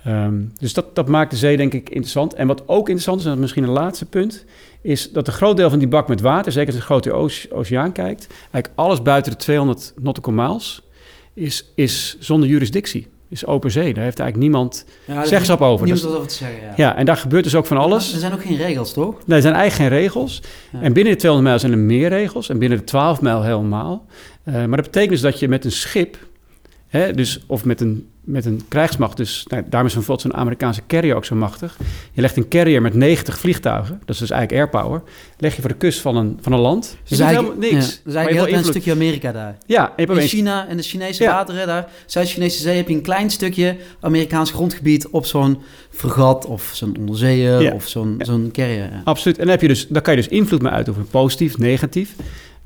Um, 0.08 0.52
dus 0.60 0.74
dat, 0.74 0.96
dat 0.96 1.08
maakt 1.08 1.32
de 1.32 1.38
zee 1.38 1.58
denk 1.58 1.74
ik 1.74 1.90
interessant. 1.90 2.34
En 2.34 2.48
wat 2.48 2.68
ook 2.68 2.90
interessant 2.90 3.20
is, 3.20 3.24
en 3.24 3.30
dat 3.30 3.38
is 3.38 3.44
misschien 3.44 3.64
een 3.64 3.70
laatste 3.70 4.06
punt, 4.06 4.46
is 4.82 5.12
dat 5.12 5.28
een 5.28 5.34
groot 5.34 5.58
deel 5.58 5.70
van 5.70 5.80
die 5.80 5.88
bak 5.88 6.08
met 6.08 6.22
water, 6.22 6.52
zeker 6.52 6.68
als 6.68 6.76
je 6.76 6.82
een 6.82 6.88
grote 6.88 7.12
oce 7.12 7.54
oceaan 7.54 7.92
kijkt, 7.92 8.28
eigenlijk 8.30 8.70
alles 8.76 9.02
buiten 9.02 9.32
de 9.32 9.38
200 9.38 9.94
nautical 10.02 10.34
miles, 10.34 10.82
is, 11.34 11.72
is 11.76 12.18
zonder 12.20 12.50
jurisdictie. 12.50 13.08
Is 13.30 13.46
open 13.46 13.72
zee. 13.72 13.94
Daar 13.94 14.04
heeft 14.04 14.20
eigenlijk 14.20 14.52
niemand 14.52 14.86
ja, 15.06 15.26
zeggenschap 15.26 15.62
over. 15.62 15.86
Niemand 15.86 16.06
wat 16.06 16.16
over 16.16 16.28
te 16.28 16.36
zeggen, 16.36 16.62
ja. 16.62 16.74
ja. 16.76 16.96
en 16.96 17.06
daar 17.06 17.18
gebeurt 17.18 17.44
dus 17.44 17.56
ook 17.56 17.66
van 17.66 17.78
alles. 17.78 18.14
Er 18.14 18.20
zijn 18.20 18.34
ook 18.34 18.42
geen 18.42 18.58
regels, 18.58 18.94
toch? 18.94 19.16
Nee, 19.26 19.36
er 19.36 19.42
zijn 19.42 19.54
eigenlijk 19.54 19.92
geen 19.92 20.02
regels. 20.02 20.42
Ja. 20.72 20.82
En 20.82 20.94
binnen 20.94 21.14
de 21.14 21.20
200 21.20 21.44
mijl 21.44 21.60
zijn 21.60 21.72
er 21.72 21.86
meer 21.88 22.10
regels. 22.10 22.50
En 22.50 22.60
binnen 22.60 22.78
de 22.78 22.84
12 22.84 23.22
mijl 23.22 23.44
helemaal. 23.44 24.06
Uh, 24.44 24.54
maar 24.54 24.78
dat 24.78 24.86
betekent 24.86 25.10
dus 25.10 25.22
dat 25.22 25.40
je 25.40 25.48
met 25.48 25.66
een 25.66 25.72
schip... 25.72 26.18
Hè, 26.88 27.14
dus, 27.14 27.44
of 27.48 27.66
met 27.66 27.82
een 27.82 28.08
met 28.28 28.46
een 28.46 28.62
krijgsmacht. 28.68 29.18
Dus 29.18 29.46
nou, 29.48 29.64
daarom 29.70 29.90
is 29.90 29.96
bijvoorbeeld 29.96 30.32
zo'n 30.32 30.42
Amerikaanse 30.42 30.82
carrier 30.88 31.16
ook 31.16 31.26
zo 31.26 31.36
machtig. 31.36 31.78
Je 32.12 32.22
legt 32.22 32.38
een 32.38 32.48
carrier 32.48 32.82
met 32.82 32.94
90 32.94 33.40
vliegtuigen, 33.40 34.00
dat 34.00 34.10
is 34.10 34.18
dus 34.18 34.30
eigenlijk 34.30 34.62
airpower, 34.62 35.02
leg 35.38 35.56
je 35.56 35.62
voor 35.62 35.70
de 35.70 35.78
kust 35.78 36.00
van 36.00 36.16
een, 36.16 36.38
van 36.42 36.52
een 36.52 36.60
land. 36.60 36.98
Dus 37.08 37.20
eigenlijk 37.20 37.58
niks. 37.58 37.72
Ja, 37.72 38.00
dus 38.04 38.14
eigenlijk 38.14 38.48
heel 38.48 38.58
een 38.58 38.66
stukje 38.66 38.92
Amerika 38.92 39.32
daar. 39.32 39.58
Ja, 39.66 39.94
in 39.96 40.22
China 40.22 40.68
en 40.68 40.78
de 40.78 40.84
Chinese 40.84 41.24
ja. 41.24 41.34
wateren 41.34 41.68
daar, 41.68 41.90
Zuid-Chinese 42.06 42.62
zee, 42.62 42.76
heb 42.76 42.88
je 42.88 42.94
een 42.94 43.02
klein 43.02 43.30
stukje 43.30 43.76
Amerikaans 44.00 44.52
grondgebied 44.52 45.08
op 45.08 45.26
zo'n 45.26 45.62
fregat 45.90 46.46
of 46.46 46.72
zo'n 46.74 46.96
onderzeeër 47.00 47.62
ja. 47.62 47.74
of 47.74 47.88
zo'n 47.88 48.16
zo'n 48.20 48.50
carrier. 48.52 48.90
Absoluut. 49.04 49.38
En 49.38 49.44
dan, 49.44 49.52
heb 49.52 49.62
je 49.62 49.68
dus, 49.68 49.88
daar 49.88 50.02
kan 50.02 50.16
je 50.16 50.22
dus 50.22 50.30
invloed 50.30 50.62
mee 50.62 50.72
uitoefenen, 50.72 51.08
positief, 51.10 51.58
negatief. 51.58 52.16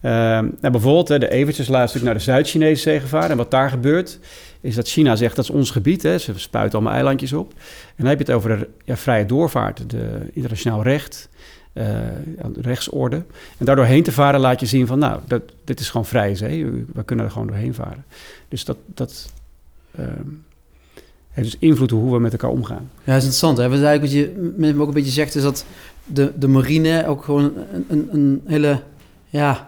Uh, 0.02 0.12
nou, 0.12 0.72
bijvoorbeeld, 0.72 1.08
de 1.08 1.30
Evertjes 1.30 1.68
laatst 1.68 2.02
naar 2.02 2.14
de 2.14 2.20
Zuid-Chinese 2.20 2.82
zee 2.82 3.00
gevaren. 3.00 3.30
En 3.30 3.38
wat 3.38 3.52
daar 3.52 3.70
gebeurt, 3.70 4.20
is 4.62 4.76
dat 4.76 4.88
China 4.88 5.16
zegt 5.16 5.36
dat 5.36 5.46
is 5.46 5.52
ons 5.52 5.72
gebied. 5.72 6.04
Hè. 6.04 6.18
Ze 6.18 6.34
spuiten 6.36 6.74
allemaal 6.74 6.96
eilandjes 6.96 7.34
op. 7.34 7.54
En 7.86 7.96
dan 7.98 8.08
heb 8.08 8.18
je 8.18 8.24
het 8.24 8.34
over 8.34 8.58
de 8.58 8.68
ja, 8.86 8.98
vrije 8.98 9.26
doorvaart, 9.26 9.90
de 9.90 10.30
internationaal 10.34 10.84
recht, 10.84 11.30
de 11.74 12.62
rechtsorde. 12.62 13.16
En 13.58 13.66
daardoor 13.66 13.86
heen 13.86 14.04
te 14.04 14.12
varen 14.12 14.40
laat 14.40 14.60
je 14.60 14.66
zien 14.66 14.88
van, 14.88 15.00
nou, 15.00 15.20
dat, 15.28 15.42
dit 15.64 15.80
is 15.80 15.90
gewoon 15.90 16.06
vrije 16.06 16.36
zee. 16.36 16.86
We 16.94 17.04
kunnen 17.04 17.26
er 17.26 17.32
gewoon 17.32 17.48
doorheen 17.48 17.74
varen. 17.74 18.06
Dus 18.48 18.66
dat, 18.66 18.78
dat 18.86 19.32
uh, 20.00 20.06
heeft 21.32 21.52
dus 21.52 21.60
invloed 21.60 21.92
op 21.92 22.02
hoe 22.02 22.14
we 22.14 22.20
met 22.20 22.32
elkaar 22.32 22.50
omgaan. 22.50 22.90
Ja, 23.04 23.14
dat 23.14 23.16
is 23.16 23.24
interessant. 23.24 23.58
Hè? 23.58 23.70
Wat 23.70 23.82
eigenlijk 23.82 24.02
wat 24.02 24.12
je 24.12 24.54
met 24.58 24.78
ook 24.78 24.88
een 24.88 24.94
beetje 24.94 25.12
zegt, 25.12 25.36
is 25.36 25.42
dat 25.44 25.66
de, 26.06 26.32
de 26.36 26.48
marine 26.48 27.08
ook 27.08 27.24
gewoon 27.24 27.54
een, 27.88 28.10
een 28.12 28.42
hele, 28.46 28.82
ja. 29.32 29.68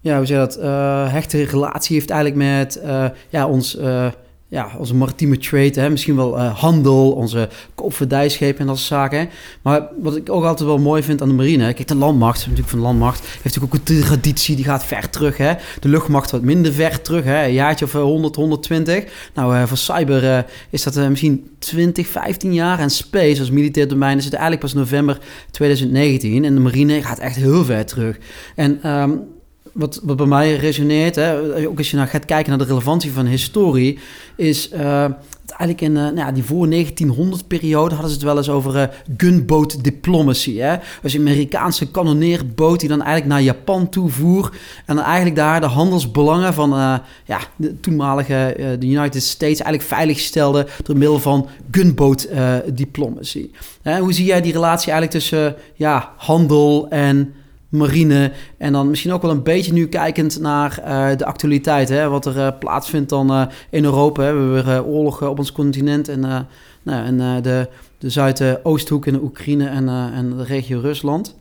Ja, 0.00 0.16
hoe 0.16 0.26
zeg 0.26 0.36
je 0.38 0.46
dat, 0.46 0.58
uh, 0.58 1.12
hechte 1.12 1.44
relatie 1.44 1.96
heeft 1.96 2.10
eigenlijk 2.10 2.42
met 2.42 2.80
uh, 2.84 3.06
ja, 3.28 3.46
ons, 3.48 3.78
uh, 3.78 4.06
ja, 4.52 4.70
onze 4.78 4.94
maritieme 4.94 5.38
trade, 5.38 5.80
hè? 5.80 5.90
misschien 5.90 6.16
wel 6.16 6.40
handel, 6.40 7.12
onze 7.12 7.48
koopvaardijschepen 7.74 8.60
en 8.60 8.66
dat 8.66 8.76
soort 8.76 8.88
zaken. 8.88 9.18
Hè? 9.18 9.26
Maar 9.62 9.88
wat 10.00 10.16
ik 10.16 10.30
ook 10.30 10.44
altijd 10.44 10.68
wel 10.68 10.78
mooi 10.78 11.02
vind 11.02 11.22
aan 11.22 11.28
de 11.28 11.34
marine, 11.34 11.72
kijk, 11.72 11.88
de 11.88 11.94
landmacht, 11.94 12.40
natuurlijk 12.40 12.68
van 12.68 12.78
de 12.78 12.84
landmacht, 12.84 13.20
heeft 13.20 13.44
natuurlijk 13.44 13.74
ook 13.74 13.88
een 13.88 14.02
traditie, 14.02 14.56
die 14.56 14.64
gaat 14.64 14.84
ver 14.84 15.10
terug. 15.10 15.36
Hè? 15.36 15.54
De 15.80 15.88
luchtmacht 15.88 16.30
wat 16.30 16.42
minder 16.42 16.72
ver 16.72 17.02
terug, 17.02 17.24
hè? 17.24 17.44
een 17.44 17.52
jaartje 17.52 17.84
of 17.84 17.92
100, 17.92 18.36
120. 18.36 19.04
Nou, 19.34 19.66
voor 19.66 19.76
cyber 19.76 20.46
is 20.70 20.82
dat 20.82 21.08
misschien 21.08 21.50
20, 21.58 22.06
15 22.06 22.54
jaar. 22.54 22.78
En 22.78 22.90
space 22.90 23.40
als 23.40 23.50
militair 23.50 23.88
domein 23.88 24.18
is 24.18 24.24
het 24.24 24.34
eigenlijk 24.34 24.62
pas 24.62 24.74
november 24.74 25.18
2019. 25.50 26.44
En 26.44 26.54
de 26.54 26.60
marine 26.60 27.02
gaat 27.02 27.18
echt 27.18 27.36
heel 27.36 27.64
ver 27.64 27.86
terug. 27.86 28.18
En... 28.54 28.90
Um, 28.90 29.20
wat, 29.72 30.00
wat 30.02 30.16
bij 30.16 30.26
mij 30.26 30.56
resoneert, 30.56 31.14
hè, 31.14 31.66
ook 31.66 31.78
als 31.78 31.90
je 31.90 31.96
nou 31.96 32.08
gaat 32.08 32.24
kijken 32.24 32.50
naar 32.50 32.58
de 32.58 32.64
relevantie 32.64 33.12
van 33.12 33.26
historie, 33.26 33.98
is 34.36 34.72
uh, 34.72 34.80
eigenlijk 35.46 35.80
in 35.80 35.90
uh, 35.90 35.96
nou 35.96 36.16
ja, 36.16 36.32
die 36.32 36.44
voor 36.44 36.70
1900 36.70 37.46
periode 37.46 37.94
hadden 37.94 38.10
ze 38.10 38.16
het 38.16 38.26
wel 38.26 38.36
eens 38.36 38.48
over 38.48 38.76
uh, 38.76 38.82
gunboat 39.16 39.84
diplomacy. 39.84 40.56
Hè? 40.56 40.76
Dus 41.02 41.14
een 41.14 41.20
Amerikaanse 41.20 41.90
kanonneerboot 41.90 42.80
die 42.80 42.88
dan 42.88 43.02
eigenlijk 43.02 43.32
naar 43.32 43.42
Japan 43.42 43.88
toe 43.88 44.08
voer 44.10 44.52
en 44.86 44.96
dan 44.96 45.04
eigenlijk 45.04 45.36
daar 45.36 45.60
de 45.60 45.66
handelsbelangen 45.66 46.54
van 46.54 46.70
ja, 47.24 47.40
de 47.56 47.80
toenmalige 47.80 48.54
de 48.78 48.86
United 48.86 49.22
States 49.22 49.60
eigenlijk 49.60 49.82
veilig 49.82 50.18
stelde 50.18 50.66
door 50.82 50.96
middel 50.96 51.18
van 51.18 51.48
gunboat 51.70 52.28
diplomacy. 52.66 53.50
hoe 53.82 54.12
zie 54.12 54.24
jij 54.24 54.40
die 54.40 54.52
relatie 54.52 54.92
eigenlijk 54.92 55.20
tussen 55.20 55.56
ja, 55.74 56.12
handel 56.16 56.86
en 56.90 57.34
marine. 57.72 58.32
En 58.56 58.72
dan 58.72 58.88
misschien 58.88 59.12
ook 59.12 59.22
wel 59.22 59.30
een 59.30 59.42
beetje 59.42 59.72
nu 59.72 59.86
kijkend 59.86 60.40
naar 60.40 60.78
uh, 60.80 61.16
de 61.16 61.24
actualiteit. 61.24 61.88
Hè, 61.88 62.08
wat 62.08 62.26
er 62.26 62.36
uh, 62.36 62.48
plaatsvindt 62.58 63.08
dan 63.08 63.30
uh, 63.30 63.46
in 63.70 63.84
Europa. 63.84 64.22
Hè. 64.22 64.32
We 64.32 64.38
hebben 64.38 64.64
weer 64.64 64.84
oorlog 64.84 65.22
op 65.22 65.38
ons 65.38 65.52
continent. 65.52 66.08
En, 66.08 66.20
nou, 66.82 67.04
en 67.06 67.42
de, 67.42 67.68
de 67.98 68.10
Zuidoosthoek 68.10 69.06
in 69.06 69.12
de 69.12 69.22
Oekraïne 69.22 69.66
en, 69.66 69.88
en 69.88 70.36
de 70.36 70.44
regio 70.44 70.80
Rusland. 70.80 71.34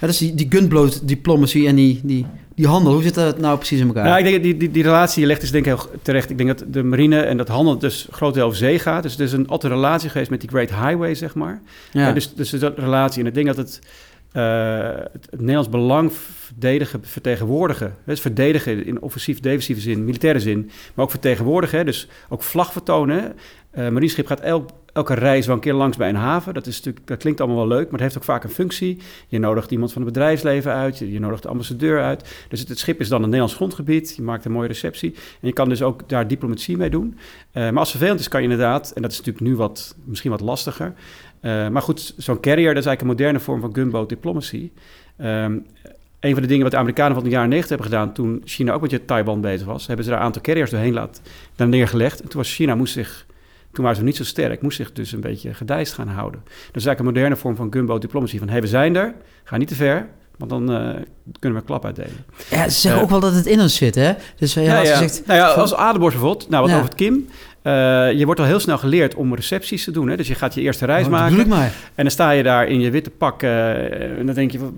Ja, 0.00 0.06
dus 0.06 0.18
die, 0.18 0.34
die 0.34 0.46
gunboat 0.50 1.08
diplomacy 1.08 1.66
en 1.66 1.74
die, 1.74 2.00
die, 2.02 2.26
die 2.54 2.66
handel, 2.66 2.92
hoe 2.92 3.02
zit 3.02 3.14
dat 3.14 3.38
nou 3.38 3.56
precies 3.56 3.80
in 3.80 3.86
elkaar? 3.86 4.04
Nou, 4.04 4.18
ik 4.18 4.24
denk 4.24 4.42
die, 4.42 4.56
die, 4.56 4.70
die 4.70 4.82
relatie, 4.82 5.20
je 5.20 5.26
legt 5.26 5.40
dus 5.40 5.50
denk 5.50 5.66
ik 5.66 5.72
heel 5.72 5.90
terecht. 6.02 6.30
Ik 6.30 6.38
denk 6.38 6.58
dat 6.58 6.72
de 6.72 6.82
marine 6.82 7.20
en 7.20 7.36
dat 7.36 7.48
handel 7.48 7.78
dus 7.78 8.08
groot 8.10 8.34
deel 8.34 8.44
over 8.44 8.58
zee 8.58 8.78
gaat. 8.78 9.02
Dus 9.02 9.14
er 9.14 9.20
is 9.20 9.32
een 9.32 9.48
altijd 9.48 9.72
relatie 9.72 10.10
geweest 10.10 10.30
met 10.30 10.40
die 10.40 10.48
Great 10.48 10.70
Highway, 10.70 11.14
zeg 11.14 11.34
maar. 11.34 11.60
Ja. 11.92 12.06
ja 12.06 12.12
dus, 12.12 12.34
dus 12.34 12.50
dat 12.50 12.78
relatie. 12.78 13.20
En 13.20 13.26
ik 13.26 13.34
denk 13.34 13.46
dat 13.46 13.56
het 13.56 13.80
het, 14.32 15.12
het, 15.12 15.30
Nederlands 15.30 15.68
belang 15.68 16.12
verdedigen, 16.12 17.04
vertegenwoordigen. 17.04 17.94
Dus 18.04 18.20
verdedigen 18.20 18.86
in 18.86 19.00
offensief-defensieve 19.00 19.80
zin, 19.80 20.04
militaire 20.04 20.40
zin, 20.40 20.70
maar 20.94 21.04
ook 21.04 21.10
vertegenwoordigen. 21.10 21.86
Dus 21.86 22.08
ook 22.28 22.42
vlag 22.42 22.72
vertonen. 22.72 23.34
Uh, 23.72 23.88
marineschip 23.88 24.26
gaat 24.26 24.40
elk, 24.40 24.70
elke 24.92 25.14
reis 25.14 25.46
wel 25.46 25.54
een 25.54 25.60
keer 25.60 25.74
langs 25.74 25.96
bij 25.96 26.08
een 26.08 26.14
haven. 26.14 26.54
Dat, 26.54 26.66
is 26.66 26.76
natuurlijk, 26.76 27.06
dat 27.06 27.18
klinkt 27.18 27.40
allemaal 27.40 27.58
wel 27.58 27.76
leuk, 27.76 27.84
maar 27.84 27.92
het 27.92 28.00
heeft 28.00 28.16
ook 28.16 28.24
vaak 28.24 28.44
een 28.44 28.50
functie. 28.50 28.98
Je 29.28 29.38
nodigt 29.38 29.70
iemand 29.70 29.92
van 29.92 30.02
het 30.02 30.12
bedrijfsleven 30.12 30.72
uit, 30.72 30.98
je, 30.98 31.20
nodigt 31.20 31.42
de 31.42 31.48
ambassadeur 31.48 32.02
uit. 32.02 32.46
Dus 32.48 32.60
het, 32.60 32.78
schip 32.78 33.00
is 33.00 33.08
dan 33.08 33.18
een 33.18 33.24
Nederlands 33.24 33.54
grondgebied, 33.54 34.16
je 34.16 34.22
maakt 34.22 34.44
een 34.44 34.52
mooie 34.52 34.68
receptie. 34.68 35.14
En 35.14 35.46
je 35.48 35.52
kan 35.52 35.68
dus 35.68 35.82
ook 35.82 36.08
daar 36.08 36.28
diplomatie 36.28 36.76
mee 36.76 36.90
doen. 36.90 37.18
Uh, 37.52 37.62
maar 37.62 37.78
als 37.78 37.90
vervelend 37.90 38.20
is, 38.20 38.28
kan 38.28 38.42
je 38.42 38.48
inderdaad, 38.48 38.90
en 38.90 39.02
dat 39.02 39.10
is 39.10 39.18
natuurlijk 39.18 39.46
nu 39.46 39.56
wat, 39.56 39.96
misschien 40.04 40.30
wat 40.30 40.40
lastiger... 40.40 40.94
Uh, 41.42 41.68
maar 41.68 41.82
goed, 41.82 42.14
zo'n 42.16 42.40
carrier, 42.40 42.74
dat 42.74 42.84
is 42.84 42.86
eigenlijk 42.86 43.00
een 43.00 43.06
moderne 43.06 43.40
vorm 43.40 43.60
van 43.60 43.74
gunboat 43.74 44.08
diplomacy. 44.08 44.70
Um, 45.20 45.66
een 46.20 46.32
van 46.32 46.42
de 46.42 46.48
dingen 46.48 46.62
wat 46.62 46.72
de 46.72 46.78
Amerikanen 46.78 47.14
van 47.14 47.24
de 47.24 47.30
jaren 47.30 47.48
90 47.48 47.68
hebben 47.68 47.90
gedaan... 47.90 48.12
toen 48.12 48.42
China 48.44 48.72
ook 48.72 48.90
met 48.90 49.06
Taiwan 49.06 49.40
bezig 49.40 49.66
was... 49.66 49.86
hebben 49.86 50.04
ze 50.04 50.10
daar 50.10 50.20
een 50.20 50.26
aantal 50.26 50.42
carriers 50.42 50.70
doorheen 50.70 50.92
laten, 50.92 51.22
daar 51.56 51.68
neergelegd. 51.68 52.20
En 52.20 52.28
toen 52.28 52.40
was 52.40 52.54
China, 52.54 52.74
moest 52.74 52.92
zich, 52.92 53.26
toen 53.72 53.84
waren 53.84 53.98
ze 53.98 54.04
niet 54.04 54.16
zo 54.16 54.24
sterk... 54.24 54.62
moest 54.62 54.76
zich 54.76 54.92
dus 54.92 55.12
een 55.12 55.20
beetje 55.20 55.54
gedijst 55.54 55.92
gaan 55.92 56.08
houden. 56.08 56.40
Dat 56.44 56.52
is 56.56 56.86
eigenlijk 56.86 56.98
een 56.98 57.04
moderne 57.04 57.36
vorm 57.36 57.56
van 57.56 57.72
gunboat 57.72 58.00
diplomacy. 58.00 58.38
Van, 58.38 58.48
hey, 58.48 58.60
we 58.60 58.66
zijn 58.66 58.96
er, 58.96 59.14
ga 59.44 59.56
niet 59.56 59.68
te 59.68 59.74
ver... 59.74 60.08
Want 60.38 60.50
dan 60.50 60.62
uh, 60.70 60.78
kunnen 60.78 61.02
we 61.40 61.48
een 61.48 61.64
klap 61.64 61.84
uitdelen. 61.84 62.24
Ja, 62.50 62.68
ze 62.68 62.80
zeggen 62.80 63.00
uh, 63.00 63.04
ook 63.04 63.10
wel 63.10 63.20
dat 63.20 63.34
het 63.34 63.46
in 63.46 63.60
ons 63.60 63.76
zit, 63.76 63.94
hè? 63.94 64.12
Dus 64.36 64.54
ja, 64.54 64.62
ja, 64.62 64.82
ja. 64.82 64.96
Zegt, 64.96 65.22
nou 65.26 65.38
ja, 65.38 65.46
als 65.46 65.74
Adenborst 65.74 66.16
bijvoorbeeld, 66.16 66.48
nou 66.48 66.62
wat 66.62 66.72
over 66.72 66.84
het 66.84 66.94
Kim... 66.94 67.28
Uh, 67.68 68.18
je 68.18 68.24
wordt 68.24 68.40
al 68.40 68.46
heel 68.46 68.60
snel 68.60 68.78
geleerd 68.78 69.14
om 69.14 69.34
recepties 69.34 69.84
te 69.84 69.90
doen. 69.90 70.08
Hè? 70.08 70.16
Dus 70.16 70.28
je 70.28 70.34
gaat 70.34 70.54
je 70.54 70.60
eerste 70.60 70.84
reis 70.84 71.04
oh, 71.04 71.10
maken. 71.10 71.52
En 71.94 72.04
dan 72.04 72.10
sta 72.10 72.30
je 72.30 72.42
daar 72.42 72.68
in 72.68 72.80
je 72.80 72.90
witte 72.90 73.10
pak. 73.10 73.42
Uh, 73.42 74.18
en 74.18 74.26
dan 74.26 74.34
denk 74.34 74.50
je, 74.50 74.58
wat, 74.58 74.70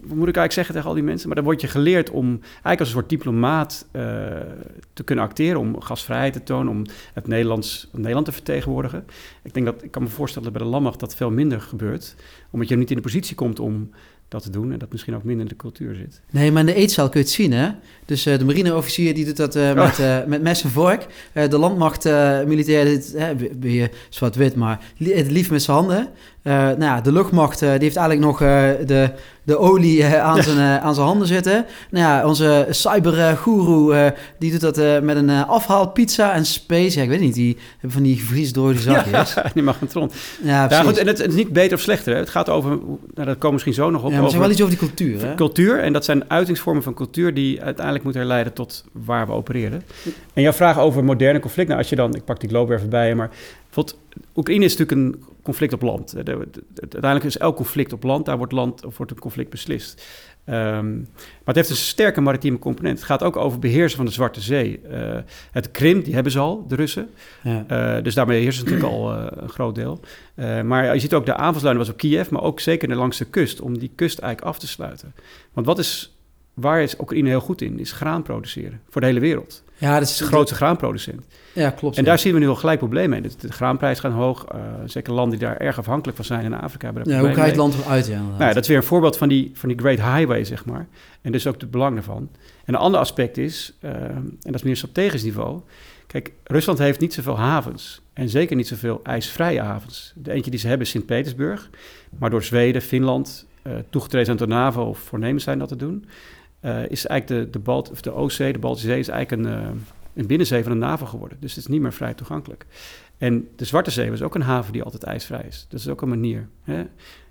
moet 0.00 0.28
ik 0.28 0.36
eigenlijk 0.36 0.52
zeggen 0.52 0.74
tegen 0.74 0.88
al 0.88 0.94
die 0.94 1.04
mensen? 1.04 1.26
Maar 1.26 1.36
dan 1.36 1.44
word 1.44 1.60
je 1.60 1.66
geleerd 1.66 2.10
om 2.10 2.26
eigenlijk 2.40 2.78
als 2.78 2.88
een 2.88 2.94
soort 2.94 3.08
diplomaat 3.08 3.86
uh, 3.92 4.02
te 4.92 5.04
kunnen 5.04 5.24
acteren. 5.24 5.60
Om 5.60 5.80
gastvrijheid 5.80 6.32
te 6.32 6.42
tonen. 6.42 6.72
Om 6.72 6.84
het 7.12 7.26
Nederlands, 7.26 7.88
Nederland 7.92 8.26
te 8.26 8.32
vertegenwoordigen. 8.32 9.04
Ik 9.42 9.54
denk 9.54 9.66
dat, 9.66 9.82
ik 9.82 9.90
kan 9.90 10.02
me 10.02 10.08
voorstellen 10.08 10.48
dat 10.48 10.58
bij 10.58 10.66
de 10.66 10.72
Landmacht 10.72 11.00
dat 11.00 11.14
veel 11.14 11.30
minder 11.30 11.60
gebeurt. 11.60 12.14
Omdat 12.50 12.68
je 12.68 12.76
niet 12.76 12.90
in 12.90 12.96
de 12.96 13.02
positie 13.02 13.34
komt 13.34 13.60
om 13.60 13.90
dat 14.28 14.42
te 14.42 14.50
doen 14.50 14.72
en 14.72 14.78
dat 14.78 14.92
misschien 14.92 15.14
ook 15.14 15.24
minder 15.24 15.42
in 15.42 15.48
de 15.48 15.56
cultuur 15.56 15.94
zit. 15.94 16.20
Nee, 16.30 16.52
maar 16.52 16.60
in 16.60 16.66
de 16.66 16.74
eetzaal 16.74 17.08
kun 17.08 17.20
je 17.20 17.26
het 17.26 17.34
zien, 17.34 17.52
hè? 17.52 17.70
Dus 18.04 18.26
uh, 18.26 18.38
de 18.38 18.44
marineofficier 18.44 19.14
die 19.14 19.24
doet 19.24 19.36
dat 19.36 19.56
uh, 19.56 19.72
met, 19.74 19.98
uh, 19.98 20.24
met 20.24 20.42
mes 20.42 20.62
en 20.62 20.70
vork. 20.70 21.06
de 21.32 21.58
landmacht 21.58 22.04
militair, 22.46 23.02
ben 23.56 23.70
je 23.70 23.90
zwart-wit, 24.08 24.54
maar 24.54 24.84
het 24.98 25.30
liefst 25.30 25.50
met 25.50 25.62
zijn 25.62 25.76
handen. 25.76 26.08
Nou 26.52 26.80
ja, 26.80 27.00
de 27.00 27.12
luchtmacht 27.12 27.58
die 27.58 27.68
heeft 27.68 27.96
eigenlijk 27.96 28.20
nog 28.20 28.38
de, 28.38 29.10
de 29.42 29.58
olie 29.58 30.04
aan, 30.06 30.42
zijn, 30.42 30.80
aan 30.80 30.94
zijn 30.94 31.06
handen 31.06 31.26
zitten. 31.26 31.66
Nou 31.90 32.04
ja, 32.04 32.26
onze 32.26 32.66
cyberguru 32.70 34.10
die 34.38 34.50
doet 34.50 34.60
dat 34.60 35.02
met 35.02 35.16
een 35.16 35.30
afhaalpizza 35.30 36.32
en 36.32 36.44
space. 36.44 36.96
Ja, 36.96 37.02
ik 37.02 37.08
weet 37.08 37.20
niet, 37.20 37.34
die 37.34 37.56
hebben 37.72 37.90
van 37.90 38.02
die 38.02 38.16
gevriesdrode 38.16 38.78
zakjes. 38.78 39.34
Ja, 39.34 39.50
die 39.54 39.62
mag 39.62 39.80
een 39.80 39.86
tron. 39.86 40.10
Ja, 40.42 40.66
ja 40.70 40.82
goed, 40.82 40.98
en 40.98 41.06
het, 41.06 41.18
het, 41.18 41.28
is 41.28 41.34
niet 41.34 41.52
beter 41.52 41.76
of 41.76 41.82
slechter. 41.82 42.12
Hè? 42.12 42.18
Het 42.18 42.30
gaat 42.30 42.48
over, 42.48 42.70
nou, 43.14 43.26
dat 43.26 43.38
komen 43.38 43.52
misschien 43.52 43.74
zo 43.74 43.90
nog 43.90 44.02
op. 44.02 44.10
Ja, 44.10 44.16
maar 44.16 44.26
over, 44.26 44.40
wel 44.40 44.50
iets 44.50 44.62
over 44.62 44.78
die 44.78 44.88
cultuur. 44.88 45.26
Hè? 45.26 45.34
Cultuur, 45.34 45.80
en 45.80 45.92
dat 45.92 46.04
zijn 46.04 46.30
uitingsvormen 46.30 46.82
van 46.82 46.94
cultuur 46.94 47.34
die 47.34 47.62
uiteindelijk 47.62 47.84
uiteindelijk 47.84 48.04
moet 48.04 48.14
herleiden 48.14 48.52
tot 48.52 48.84
waar 48.92 49.26
we 49.26 49.32
opereren. 49.32 49.82
En 50.34 50.42
jouw 50.42 50.52
vraag 50.52 50.78
over 50.78 51.04
moderne 51.04 51.40
conflict, 51.40 51.68
nou 51.68 51.80
als 51.80 51.88
je 51.88 51.96
dan, 51.96 52.14
ik 52.14 52.24
pak 52.24 52.40
die 52.40 52.48
globe 52.48 52.68
weer 52.68 52.80
voorbij, 52.80 53.14
maar 53.14 53.30
bijvoorbeeld, 53.74 53.98
Oekraïne 54.36 54.64
is 54.64 54.76
natuurlijk 54.76 55.16
een 55.16 55.24
conflict 55.42 55.72
op 55.72 55.82
land. 55.82 56.14
Uiteindelijk 56.16 57.24
is 57.24 57.38
elk 57.38 57.56
conflict 57.56 57.92
op 57.92 58.02
land, 58.02 58.26
daar 58.26 58.36
wordt, 58.36 58.52
land, 58.52 58.84
of 58.84 58.96
wordt 58.96 59.12
een 59.12 59.18
conflict 59.18 59.50
beslist. 59.50 60.04
Um, 60.46 61.08
maar 61.14 61.44
het 61.44 61.56
heeft 61.56 61.70
een 61.70 61.76
sterke 61.76 62.20
maritieme 62.20 62.58
component. 62.58 62.98
Het 62.98 63.06
gaat 63.06 63.22
ook 63.22 63.36
over 63.36 63.58
beheersen 63.58 63.96
van 63.96 64.06
de 64.06 64.12
Zwarte 64.12 64.40
Zee. 64.40 64.80
Uh, 64.90 65.16
het 65.50 65.70
Krim, 65.70 66.02
die 66.02 66.14
hebben 66.14 66.32
ze 66.32 66.38
al, 66.38 66.66
de 66.68 66.74
Russen. 66.74 67.10
Ja. 67.42 67.96
Uh, 67.96 68.02
dus 68.02 68.14
daarmee 68.14 68.42
heersen 68.42 68.64
natuurlijk 68.64 68.92
al 68.92 69.14
uh, 69.14 69.26
een 69.30 69.48
groot 69.48 69.74
deel. 69.74 70.00
maar 70.64 70.94
je 70.94 71.00
ziet 71.00 71.14
ook 71.14 71.26
de 71.26 71.36
aanvalslijn 71.36 71.76
was 71.76 71.88
op 71.88 71.96
Kiev, 71.96 72.28
maar 72.28 72.42
ook 72.42 72.60
zeker 72.60 72.96
langs 72.96 73.18
de 73.18 73.24
kust, 73.24 73.60
om 73.60 73.78
die 73.78 73.90
kust 73.94 74.18
eigenlijk 74.18 74.54
af 74.54 74.60
te 74.60 74.66
sluiten. 74.66 75.14
Want 75.52 75.66
wat 75.66 75.78
is 75.78 76.16
waar 76.54 76.82
is 76.82 76.98
Oekraïne 77.00 77.28
heel 77.28 77.40
goed 77.40 77.60
in, 77.60 77.78
is 77.78 77.92
graan 77.92 78.22
produceren 78.22 78.80
voor 78.88 79.00
de 79.00 79.06
hele 79.06 79.20
wereld. 79.20 79.63
Ja, 79.76 79.98
dat 79.98 80.08
is 80.08 80.16
de 80.16 80.24
grootste 80.24 80.54
graanproducent. 80.54 81.24
Ja, 81.52 81.70
klopt. 81.70 81.98
En 81.98 82.04
daar 82.04 82.18
zien 82.18 82.32
we 82.32 82.38
nu 82.38 82.48
al 82.48 82.54
gelijk 82.54 82.78
problemen 82.78 83.10
mee. 83.10 83.20
De, 83.20 83.36
de 83.38 83.52
graanprijs 83.52 84.00
gaat 84.00 84.12
hoog. 84.12 84.46
Uh, 84.54 84.60
zeker 84.84 85.12
landen 85.12 85.38
die 85.38 85.48
daar 85.48 85.56
erg 85.56 85.78
afhankelijk 85.78 86.16
van 86.16 86.26
zijn 86.26 86.44
in 86.44 86.54
Afrika 86.54 86.84
hebben 86.92 87.12
Ja, 87.12 87.20
hoe 87.20 87.32
ga 87.32 87.42
je 87.42 87.48
het 87.48 87.56
land 87.56 87.86
uit? 87.86 88.06
Ja, 88.06 88.20
nou, 88.38 88.54
dat 88.54 88.62
is 88.62 88.68
weer 88.68 88.76
een 88.76 88.82
voorbeeld 88.82 89.16
van 89.16 89.28
die, 89.28 89.50
van 89.54 89.68
die 89.68 89.78
Great 89.78 89.98
Highway, 89.98 90.44
zeg 90.44 90.64
maar. 90.64 90.86
En 91.22 91.32
dus 91.32 91.46
ook 91.46 91.60
het 91.60 91.70
belang 91.70 91.94
daarvan. 91.94 92.28
En 92.64 92.74
een 92.74 92.80
ander 92.80 93.00
aspect 93.00 93.36
is, 93.36 93.72
uh, 93.80 93.90
en 93.90 94.38
dat 94.40 94.54
is 94.54 94.62
meer 94.62 94.76
strategisch 94.76 95.22
niveau... 95.22 95.60
Kijk, 96.06 96.32
Rusland 96.44 96.78
heeft 96.78 97.00
niet 97.00 97.14
zoveel 97.14 97.38
havens. 97.38 98.00
En 98.12 98.28
zeker 98.28 98.56
niet 98.56 98.68
zoveel 98.68 99.00
ijsvrije 99.02 99.60
havens. 99.60 100.12
De 100.16 100.32
eentje 100.32 100.50
die 100.50 100.60
ze 100.60 100.68
hebben 100.68 100.86
is 100.86 100.92
Sint-Petersburg. 100.92 101.70
Maar 102.18 102.30
door 102.30 102.42
Zweden, 102.42 102.82
Finland, 102.82 103.46
uh, 103.66 103.72
toegetreden 103.90 104.30
aan 104.30 104.36
de 104.36 104.46
NAVO 104.46 104.82
of 104.82 104.98
voornemens 104.98 105.44
zijn 105.44 105.58
dat 105.58 105.68
te 105.68 105.76
doen... 105.76 106.04
Uh, 106.64 106.88
is 106.88 107.06
eigenlijk 107.06 107.44
de, 107.44 107.58
de, 107.58 107.64
Balt, 107.64 107.90
of 107.90 108.00
de 108.00 108.12
Oostzee, 108.12 108.52
de 108.52 108.58
Baltische 108.58 108.88
Zee, 108.88 108.98
is 108.98 109.08
eigenlijk 109.08 109.48
een, 109.48 109.58
uh, 109.58 109.68
een 110.14 110.26
binnenzee 110.26 110.62
van 110.62 110.72
de 110.72 110.78
NAVO 110.78 111.06
geworden. 111.06 111.38
Dus 111.40 111.54
het 111.54 111.64
is 111.64 111.70
niet 111.70 111.80
meer 111.80 111.92
vrij 111.92 112.14
toegankelijk. 112.14 112.66
En 113.18 113.48
de 113.56 113.64
Zwarte 113.64 113.90
Zee 113.90 114.10
is 114.10 114.22
ook 114.22 114.34
een 114.34 114.42
haven 114.42 114.72
die 114.72 114.82
altijd 114.82 115.02
ijsvrij 115.02 115.44
is. 115.48 115.66
Dat 115.68 115.80
is 115.80 115.88
ook 115.88 116.02
een 116.02 116.08
manier. 116.08 116.48
Hè? 116.62 116.74
Nou, 116.74 116.86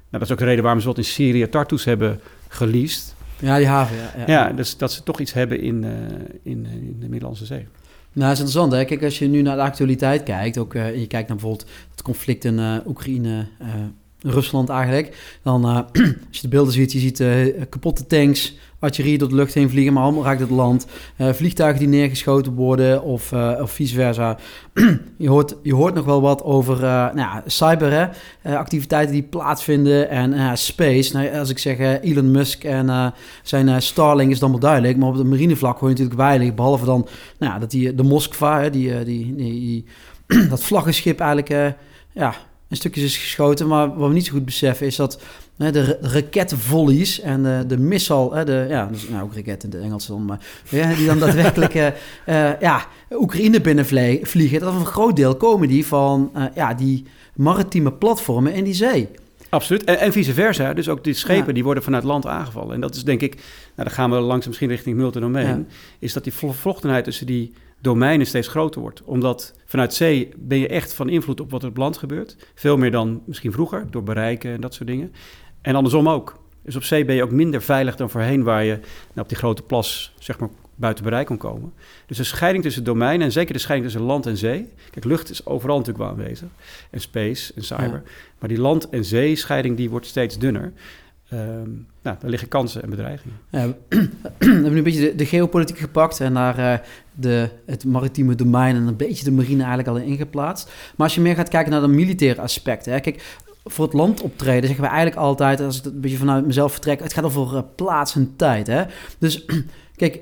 dat 0.09 0.21
is 0.21 0.31
ook 0.31 0.37
de 0.37 0.45
reden 0.45 0.63
waarom 0.63 0.81
ze 0.81 0.87
wat 0.87 0.97
in 0.97 1.03
Syrië 1.03 1.49
Tartus 1.49 1.83
hebben 1.83 2.19
geleased. 2.47 3.15
Ja, 3.39 3.57
die 3.57 3.67
haven, 3.67 3.95
ja. 3.97 4.11
Ja, 4.17 4.25
ja 4.27 4.53
dus 4.53 4.77
dat 4.77 4.91
ze 4.91 5.03
toch 5.03 5.19
iets 5.19 5.33
hebben 5.33 5.61
in, 5.61 5.83
uh, 5.83 5.91
in, 6.43 6.65
in 6.65 6.97
de 6.99 7.09
Middellandse 7.09 7.45
Zee. 7.45 7.67
Nou, 8.13 8.27
dat 8.27 8.31
is 8.31 8.39
interessant. 8.39 8.71
Hè? 8.71 8.85
Kijk, 8.85 9.03
als 9.03 9.19
je 9.19 9.27
nu 9.27 9.41
naar 9.41 9.55
de 9.55 9.61
actualiteit 9.61 10.23
kijkt, 10.23 10.57
ook 10.57 10.73
uh, 10.73 10.99
je 10.99 11.07
kijkt 11.07 11.27
naar 11.27 11.37
bijvoorbeeld 11.37 11.69
het 11.91 12.01
conflict 12.01 12.45
in 12.45 12.59
uh, 12.59 12.77
Oekraïne, 12.85 13.47
Rusland 14.23 14.69
eigenlijk, 14.69 15.37
dan 15.43 15.65
als 15.65 15.85
je 16.31 16.41
de 16.41 16.47
beelden 16.47 16.73
ziet, 16.73 16.91
je 16.91 16.99
ziet 16.99 17.23
kapotte 17.69 18.07
tanks, 18.07 18.55
artillerie 18.83 19.17
door 19.17 19.29
de 19.29 19.35
lucht 19.35 19.53
heen 19.53 19.69
vliegen, 19.69 19.93
maar 19.93 20.03
allemaal 20.03 20.23
raakt 20.23 20.39
het 20.39 20.49
land. 20.49 20.85
Uh, 21.17 21.33
vliegtuigen 21.33 21.79
die 21.79 21.87
neergeschoten 21.87 22.53
worden 22.53 23.03
of, 23.03 23.33
of 23.33 23.71
vice 23.71 23.95
versa. 23.95 24.37
je, 25.17 25.29
hoort, 25.29 25.55
je 25.63 25.73
hoort 25.73 25.93
nog 25.93 26.05
wel 26.05 26.21
wat 26.21 26.43
over 26.43 26.79
nou 26.79 27.17
ja, 27.17 27.43
cyber, 27.45 27.91
hè? 28.41 28.57
activiteiten 28.57 29.13
die 29.13 29.23
plaatsvinden 29.23 30.09
en 30.09 30.57
space. 30.57 31.13
Nou, 31.13 31.37
als 31.37 31.49
ik 31.49 31.57
zeg 31.57 31.77
Elon 32.01 32.31
Musk 32.31 32.63
en 32.63 33.13
zijn 33.43 33.81
Starlink 33.81 34.31
is 34.31 34.39
dan 34.39 34.51
wel 34.51 34.59
duidelijk, 34.59 34.97
maar 34.97 35.09
op 35.09 35.15
het 35.15 35.27
marinevlak 35.27 35.79
hoor 35.79 35.89
je 35.89 35.95
natuurlijk 35.95 36.21
weinig, 36.21 36.53
behalve 36.53 36.85
dan 36.85 37.07
nou 37.39 37.59
dat 37.59 37.71
die, 37.71 37.95
de 37.95 38.03
Moskva, 38.03 38.69
die, 38.69 39.03
die, 39.03 39.35
die, 39.35 39.35
die 39.35 39.85
dat 40.49 40.63
vlaggenschip 40.63 41.19
eigenlijk 41.19 41.75
ja, 42.11 42.35
een 42.73 42.79
stukje 42.79 43.03
is 43.03 43.17
geschoten. 43.17 43.67
Maar 43.67 43.95
wat 43.95 44.07
we 44.07 44.13
niet 44.13 44.25
zo 44.25 44.31
goed 44.31 44.45
beseffen 44.45 44.85
is 44.85 44.95
dat 44.95 45.21
hè, 45.57 45.71
de 45.71 45.97
raketvolleys 46.01 47.19
en 47.19 47.43
de, 47.43 47.63
de 47.67 47.77
missile, 47.77 48.43
de, 48.43 48.65
ja, 48.69 48.85
dus, 48.85 49.09
nou 49.09 49.23
ook 49.23 49.35
raket 49.35 49.63
in 49.63 49.69
het 49.71 49.81
Engels 49.81 50.07
dan, 50.07 50.25
maar 50.25 50.39
ja, 50.69 50.93
die 50.95 51.05
dan 51.05 51.19
daadwerkelijk 51.19 51.75
uh, 51.75 51.85
uh, 52.27 52.59
ja, 52.59 52.85
Oekraïne 53.11 53.61
binnenvliegen, 53.61 54.59
dat 54.59 54.73
een 54.73 54.85
groot 54.85 55.15
deel 55.15 55.35
komen 55.35 55.67
die 55.67 55.85
van 55.85 56.31
uh, 56.37 56.43
ja, 56.55 56.73
die 56.73 57.05
maritieme 57.35 57.91
platformen 57.91 58.53
in 58.53 58.63
die 58.63 58.73
zee. 58.73 59.09
Absoluut. 59.49 59.83
En, 59.83 59.99
en, 59.99 60.11
vice 60.11 60.33
versa. 60.33 60.73
Dus 60.73 60.89
ook 60.89 61.03
die 61.03 61.13
schepen 61.13 61.47
ja. 61.47 61.53
die 61.53 61.63
worden 61.63 61.83
vanuit 61.83 62.03
land 62.03 62.25
aangevallen. 62.25 62.73
En 62.73 62.81
dat 62.81 62.95
is 62.95 63.03
denk 63.03 63.21
ik, 63.21 63.35
nou 63.35 63.87
dan 63.87 63.91
gaan 63.91 64.09
we 64.09 64.15
langzaam 64.15 64.47
misschien 64.47 64.69
richting 64.69 64.95
multidomein, 64.95 65.57
ja. 65.57 65.75
is 65.99 66.13
dat 66.13 66.23
die 66.23 66.33
vlochtenheid 66.33 67.03
tussen 67.03 67.25
die 67.25 67.53
domeinen 67.83 68.27
steeds 68.27 68.47
groter 68.47 68.81
wordt. 68.81 69.03
Omdat 69.03 69.53
vanuit 69.65 69.93
zee 69.93 70.29
ben 70.37 70.57
je 70.57 70.67
echt 70.67 70.93
van 70.93 71.09
invloed 71.09 71.39
op 71.39 71.51
wat 71.51 71.63
er 71.63 71.69
op 71.69 71.77
land 71.77 71.97
gebeurt. 71.97 72.37
Veel 72.55 72.77
meer 72.77 72.91
dan 72.91 73.21
misschien 73.25 73.51
vroeger, 73.51 73.85
door 73.89 74.03
bereiken 74.03 74.51
en 74.53 74.61
dat 74.61 74.73
soort 74.73 74.89
dingen. 74.89 75.13
En 75.61 75.75
andersom 75.75 76.09
ook. 76.09 76.41
Dus 76.63 76.75
op 76.75 76.83
zee 76.83 77.05
ben 77.05 77.15
je 77.15 77.23
ook 77.23 77.31
minder 77.31 77.61
veilig 77.61 77.95
dan 77.95 78.09
voorheen, 78.09 78.43
waar 78.43 78.63
je 78.63 78.79
nou, 79.07 79.21
op 79.21 79.29
die 79.29 79.37
grote 79.37 79.61
plas 79.61 80.13
zeg 80.19 80.39
maar, 80.39 80.49
buiten 80.75 81.03
bereik 81.03 81.25
kon 81.25 81.37
komen. 81.37 81.73
Dus 82.05 82.17
de 82.17 82.23
scheiding 82.23 82.63
tussen 82.63 82.83
domeinen, 82.83 83.25
en 83.25 83.31
zeker 83.31 83.53
de 83.53 83.59
scheiding 83.59 83.91
tussen 83.91 84.07
land 84.07 84.25
en 84.25 84.37
zee. 84.37 84.69
Kijk, 84.89 85.05
lucht 85.05 85.29
is 85.29 85.45
overal 85.45 85.77
natuurlijk 85.77 86.03
wel 86.05 86.13
aanwezig. 86.13 86.47
En 86.89 87.01
space 87.01 87.53
en 87.55 87.63
cyber. 87.63 88.03
Ja. 88.05 88.11
Maar 88.39 88.49
die 88.49 88.59
land- 88.59 88.89
en 88.89 89.05
zee-scheiding 89.05 89.77
die 89.77 89.89
wordt 89.89 90.05
steeds 90.05 90.37
dunner. 90.37 90.73
Um, 91.33 91.87
nou, 92.01 92.17
daar 92.19 92.29
liggen 92.29 92.47
kansen 92.47 92.83
en 92.83 92.89
bedreigingen. 92.89 93.37
Ja, 93.49 93.67
we 93.89 94.05
hebben 94.37 94.71
nu 94.71 94.77
een 94.77 94.83
beetje 94.83 94.99
de, 94.99 95.15
de 95.15 95.25
geopolitiek 95.25 95.77
gepakt 95.77 96.19
en 96.19 96.33
daar 96.33 96.59
uh, 96.59 96.87
de, 97.15 97.49
het 97.65 97.85
maritieme 97.85 98.35
domein 98.35 98.75
en 98.75 98.87
een 98.87 98.95
beetje 98.95 99.23
de 99.23 99.31
marine 99.31 99.63
eigenlijk 99.63 99.87
al 99.87 99.97
in 99.97 100.07
ingeplaatst. 100.07 100.65
Maar 100.65 101.07
als 101.07 101.15
je 101.15 101.21
meer 101.21 101.35
gaat 101.35 101.49
kijken 101.49 101.71
naar 101.71 101.81
de 101.81 101.87
militaire 101.87 102.41
aspecten. 102.41 102.93
Hè, 102.93 102.99
kijk, 102.99 103.37
voor 103.63 103.85
het 103.85 103.93
land 103.93 104.21
optreden 104.21 104.67
zeggen 104.67 104.83
we 104.83 104.89
eigenlijk 104.89 105.21
altijd, 105.21 105.61
als 105.61 105.77
ik 105.77 105.85
een 105.85 106.01
beetje 106.01 106.17
vanuit 106.17 106.45
mezelf 106.45 106.71
vertrek, 106.71 106.99
het 106.99 107.13
gaat 107.13 107.23
over 107.23 107.55
uh, 107.55 107.61
plaats 107.75 108.15
en 108.15 108.33
tijd. 108.35 108.67
Hè? 108.67 108.83
Dus 109.17 109.45
kijk, 109.95 110.19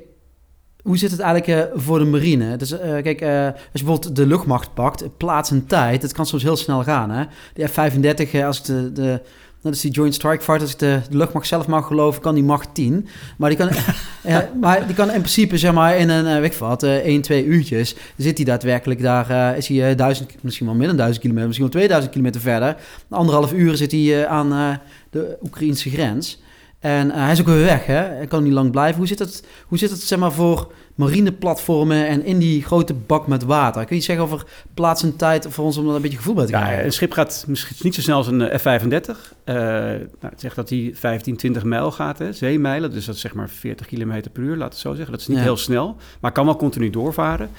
hoe 0.83 0.97
zit 0.97 1.11
het 1.11 1.19
eigenlijk 1.19 1.73
uh, 1.73 1.81
voor 1.81 1.99
de 1.99 2.05
marine? 2.05 2.55
Dus, 2.55 2.71
uh, 2.71 2.79
kijk, 2.79 3.21
als 3.21 3.81
je 3.81 3.83
bijvoorbeeld 3.83 4.15
de 4.15 4.25
luchtmacht 4.25 4.73
pakt, 4.73 5.17
plaats 5.17 5.51
en 5.51 5.65
tijd, 5.65 6.01
dat 6.01 6.11
kan 6.11 6.25
soms 6.25 6.43
heel 6.43 6.55
snel 6.55 6.83
gaan. 6.83 7.09
Hè? 7.09 7.23
De 7.53 7.67
F-35, 7.67 8.45
als 8.45 8.59
ik 8.59 8.65
de, 8.65 8.91
de 8.91 9.21
dat 9.61 9.73
is 9.73 9.81
die 9.81 9.91
Joint 9.91 10.13
Strike 10.13 10.43
Fighter. 10.43 10.61
Als 10.61 10.71
ik 10.71 10.79
de, 10.79 11.01
de 11.09 11.17
luchtmacht 11.17 11.47
zelf 11.47 11.67
mag 11.67 11.87
geloven, 11.87 12.21
kan 12.21 12.35
die 12.35 12.43
macht 12.43 12.73
10. 12.73 13.07
Maar 13.37 13.49
die 13.49 13.57
kan, 13.57 13.69
maar 14.61 14.87
die 14.87 14.95
kan 14.95 15.11
in 15.11 15.19
principe, 15.19 15.57
zeg 15.57 15.73
maar, 15.73 15.97
in 15.97 16.09
een, 16.09 16.25
uh, 16.25 16.39
weet 16.39 16.53
ik 16.53 16.57
wat, 16.59 16.83
uh, 16.83 16.95
1, 16.95 17.21
2 17.21 17.45
uurtjes... 17.45 17.95
zit 18.17 18.37
hij 18.37 18.45
daadwerkelijk 18.45 19.01
daar, 19.01 19.31
uh, 19.31 19.57
is 19.57 19.67
hij 19.67 19.95
duizend, 19.95 20.35
misschien 20.41 20.65
wel 20.65 20.75
meer 20.75 20.87
dan 20.87 20.97
duizend 20.97 21.21
kilometer... 21.21 21.47
misschien 21.47 21.69
wel 21.69 21.77
2000 21.77 22.13
kilometer 22.13 22.41
verder. 22.41 22.75
Anderhalf 23.09 23.53
uur 23.53 23.77
zit 23.77 23.91
hij 23.91 24.27
aan 24.27 24.79
de 25.09 25.37
Oekraïnse 25.43 25.89
grens. 25.89 26.41
En 26.79 27.11
hij 27.11 27.31
is 27.31 27.39
ook 27.39 27.45
weer 27.45 27.65
weg, 27.65 27.85
hè? 27.85 27.93
Hij 27.93 28.27
kan 28.27 28.43
niet 28.43 28.53
lang 28.53 28.71
blijven. 28.71 28.97
Hoe 28.97 29.07
zit 29.07 29.19
het, 29.19 29.43
hoe 29.67 29.77
zit 29.77 29.89
het 29.89 30.01
zeg 30.01 30.19
maar, 30.19 30.31
voor 30.31 30.71
marineplatformen 31.01 32.07
en 32.07 32.25
in 32.25 32.37
die 32.39 32.63
grote 32.63 32.93
bak 32.93 33.27
met 33.27 33.43
water. 33.43 33.85
Kun 33.85 33.95
je 33.95 34.01
zeggen 34.01 34.25
over 34.25 34.45
plaats 34.73 35.03
en 35.03 35.15
tijd 35.15 35.47
voor 35.49 35.65
ons 35.65 35.77
om 35.77 35.89
er 35.89 35.95
een 35.95 36.01
beetje 36.01 36.17
gevoel 36.17 36.33
bij 36.33 36.45
te 36.45 36.51
krijgen? 36.51 36.77
Ja, 36.77 36.83
een 36.83 36.91
schip 36.91 37.11
gaat 37.11 37.45
misschien 37.47 37.75
niet 37.79 37.95
zo 37.95 38.01
snel 38.01 38.17
als 38.17 38.27
een 38.27 38.59
F-35. 38.59 38.65
Uh, 39.45 39.55
nou, 39.55 40.07
het 40.19 40.39
zegt 40.39 40.55
dat 40.55 40.69
hij 40.69 40.91
15, 40.93 41.37
20 41.37 41.63
mijl 41.63 41.91
gaat, 41.91 42.17
hè, 42.17 42.33
zeemijlen. 42.33 42.91
Dus 42.91 43.05
dat 43.05 43.15
is 43.15 43.21
zeg 43.21 43.33
maar 43.33 43.49
40 43.49 43.87
km 43.87 44.21
per 44.33 44.43
uur, 44.43 44.55
laat 44.57 44.71
het 44.71 44.81
zo 44.81 44.93
zeggen. 44.93 45.11
Dat 45.11 45.21
is 45.21 45.27
niet 45.27 45.37
ja. 45.37 45.43
heel 45.43 45.57
snel, 45.57 45.95
maar 46.19 46.31
kan 46.31 46.45
wel 46.45 46.55
continu 46.55 46.89
doorvaren. 46.89 47.49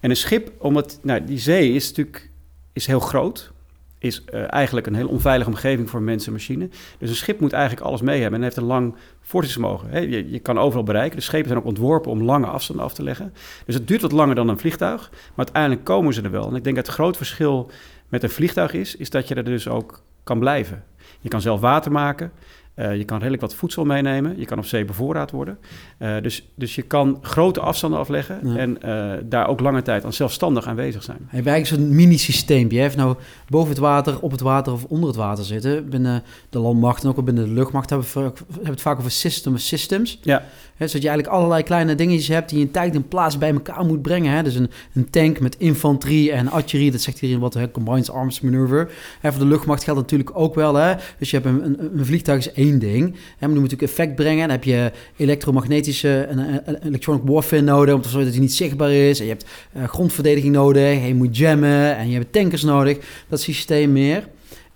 En 0.00 0.10
een 0.10 0.16
schip, 0.16 0.50
omdat 0.58 0.98
nou, 1.02 1.24
die 1.24 1.38
zee 1.38 1.72
is 1.72 1.88
natuurlijk 1.88 2.30
is 2.72 2.86
heel 2.86 3.00
groot 3.00 3.52
is 4.00 4.24
uh, 4.34 4.52
eigenlijk 4.52 4.86
een 4.86 4.94
heel 4.94 5.08
onveilige 5.08 5.50
omgeving 5.50 5.90
voor 5.90 6.02
mensen 6.02 6.26
en 6.26 6.32
machine. 6.32 6.68
Dus 6.98 7.10
een 7.10 7.16
schip 7.16 7.40
moet 7.40 7.52
eigenlijk 7.52 7.86
alles 7.86 8.00
mee 8.00 8.20
hebben 8.20 8.38
en 8.38 8.44
heeft 8.44 8.56
een 8.56 8.64
lang 8.64 8.94
voortzettingsvermogen. 9.20 10.10
Je, 10.10 10.30
je, 10.30 10.38
kan 10.38 10.58
overal 10.58 10.84
bereiken. 10.84 11.16
De 11.16 11.22
schepen 11.22 11.46
zijn 11.46 11.58
ook 11.58 11.66
ontworpen 11.66 12.10
om 12.10 12.22
lange 12.22 12.46
afstanden 12.46 12.84
af 12.84 12.94
te 12.94 13.02
leggen. 13.02 13.32
Dus 13.66 13.74
het 13.74 13.88
duurt 13.88 14.00
wat 14.00 14.12
langer 14.12 14.34
dan 14.34 14.48
een 14.48 14.58
vliegtuig, 14.58 15.10
maar 15.10 15.44
uiteindelijk 15.44 15.84
komen 15.84 16.14
ze 16.14 16.22
er 16.22 16.30
wel. 16.30 16.48
En 16.48 16.54
ik 16.54 16.64
denk 16.64 16.76
dat 16.76 16.86
het 16.86 16.94
groot 16.94 17.16
verschil 17.16 17.70
met 18.08 18.22
een 18.22 18.30
vliegtuig 18.30 18.72
is, 18.72 18.96
is 18.96 19.10
dat 19.10 19.28
je 19.28 19.34
er 19.34 19.44
dus 19.44 19.68
ook 19.68 20.02
kan 20.24 20.38
blijven. 20.38 20.84
Je 21.20 21.28
kan 21.28 21.40
zelf 21.40 21.60
water 21.60 21.92
maken. 21.92 22.32
Eh, 22.80 22.96
je 22.96 23.04
kan 23.04 23.18
redelijk 23.18 23.42
wat 23.42 23.54
voedsel 23.54 23.84
meenemen. 23.84 24.38
Je 24.38 24.44
kan 24.44 24.58
op 24.58 24.64
zee 24.64 24.84
bevoorraad 24.84 25.30
worden. 25.30 25.58
Eh, 25.98 26.16
dus, 26.22 26.48
dus 26.54 26.74
je 26.74 26.82
kan 26.82 27.18
grote 27.22 27.60
afstanden 27.60 27.98
afleggen 27.98 28.40
Ja. 28.44 28.56
en 28.56 28.82
eh, 28.82 29.18
daar 29.24 29.48
ook 29.48 29.60
lange 29.60 29.82
tijd 29.82 30.04
aan 30.04 30.12
zelfstandig 30.12 30.66
aanwezig 30.66 31.02
zijn. 31.02 31.18
Heeft 31.26 31.46
eigenlijk 31.46 31.82
zo'n 31.82 31.94
mini-systeempje. 31.94 32.76
Hij 32.76 32.86
heeft 32.86 32.96
nou 32.98 33.16
boven 33.48 33.68
het 33.68 33.78
water, 33.78 34.20
op 34.20 34.30
het 34.30 34.40
water 34.40 34.72
of 34.72 34.84
onder 34.84 35.08
het 35.08 35.16
water 35.16 35.44
zitten. 35.44 35.88
Binnen 35.88 36.22
de 36.50 36.58
landmacht 36.58 37.02
en 37.02 37.08
ook 37.08 37.16
al 37.16 37.22
binnen 37.22 37.44
de 37.44 37.52
luchtmacht 37.52 37.90
hebben 37.90 38.08
we, 38.14 38.32
het 38.62 38.80
vaak 38.80 38.98
over 38.98 39.10
system 39.10 39.54
of 39.54 39.60
systems. 39.60 40.18
Ja. 40.22 40.44
Hè, 40.80 40.86
zodat 40.86 41.02
je 41.02 41.08
eigenlijk 41.08 41.38
allerlei 41.38 41.62
kleine 41.62 41.94
dingetjes 41.94 42.28
hebt 42.28 42.48
die 42.48 42.58
je 42.58 42.64
in 42.64 42.70
tijd 42.70 42.94
en 42.94 43.08
plaats 43.08 43.38
bij 43.38 43.52
elkaar 43.52 43.84
moet 43.84 44.02
brengen. 44.02 44.32
Hè. 44.32 44.42
Dus 44.42 44.54
een, 44.54 44.70
een 44.94 45.10
tank 45.10 45.40
met 45.40 45.56
infanterie 45.58 46.32
en 46.32 46.48
artillerie, 46.48 46.90
dat 46.90 47.00
zegt 47.00 47.18
hierin 47.18 47.38
wat, 47.38 47.54
hè, 47.54 47.70
Combined 47.70 48.10
Arms 48.10 48.40
Maneuver. 48.40 48.90
Hè, 49.20 49.30
voor 49.32 49.40
de 49.40 49.46
luchtmacht 49.46 49.84
geldt 49.84 50.00
natuurlijk 50.00 50.30
ook 50.32 50.54
wel. 50.54 50.74
Hè. 50.74 50.94
Dus 51.18 51.30
je 51.30 51.36
hebt 51.36 51.48
een, 51.48 51.64
een, 51.64 51.98
een 51.98 52.06
vliegtuig 52.06 52.38
is 52.38 52.52
één 52.52 52.78
ding. 52.78 53.04
Hè, 53.04 53.14
maar 53.14 53.48
die 53.48 53.48
moet 53.48 53.70
natuurlijk 53.70 53.82
effect 53.82 54.14
brengen. 54.14 54.40
Dan 54.40 54.50
heb 54.50 54.64
je 54.64 54.92
elektromagnetische 55.16 56.20
en 56.20 56.38
en- 56.64 56.86
electronic 56.86 57.22
warfare 57.24 57.62
nodig, 57.62 57.94
om 57.94 58.00
te 58.00 58.08
zorgen 58.08 58.26
dat 58.26 58.34
hij 58.34 58.42
niet 58.42 58.54
zichtbaar 58.54 58.92
is. 58.92 59.18
En 59.18 59.24
je 59.24 59.30
hebt 59.30 59.46
eh, 59.72 59.84
grondverdediging 59.84 60.54
nodig, 60.54 60.98
en 61.00 61.06
je 61.06 61.14
moet 61.14 61.36
jammen 61.36 61.96
en 61.96 62.08
je 62.08 62.14
hebt 62.14 62.32
tankers 62.32 62.62
nodig. 62.62 62.98
Dat 63.28 63.40
systeem 63.40 63.92
meer. 63.92 64.28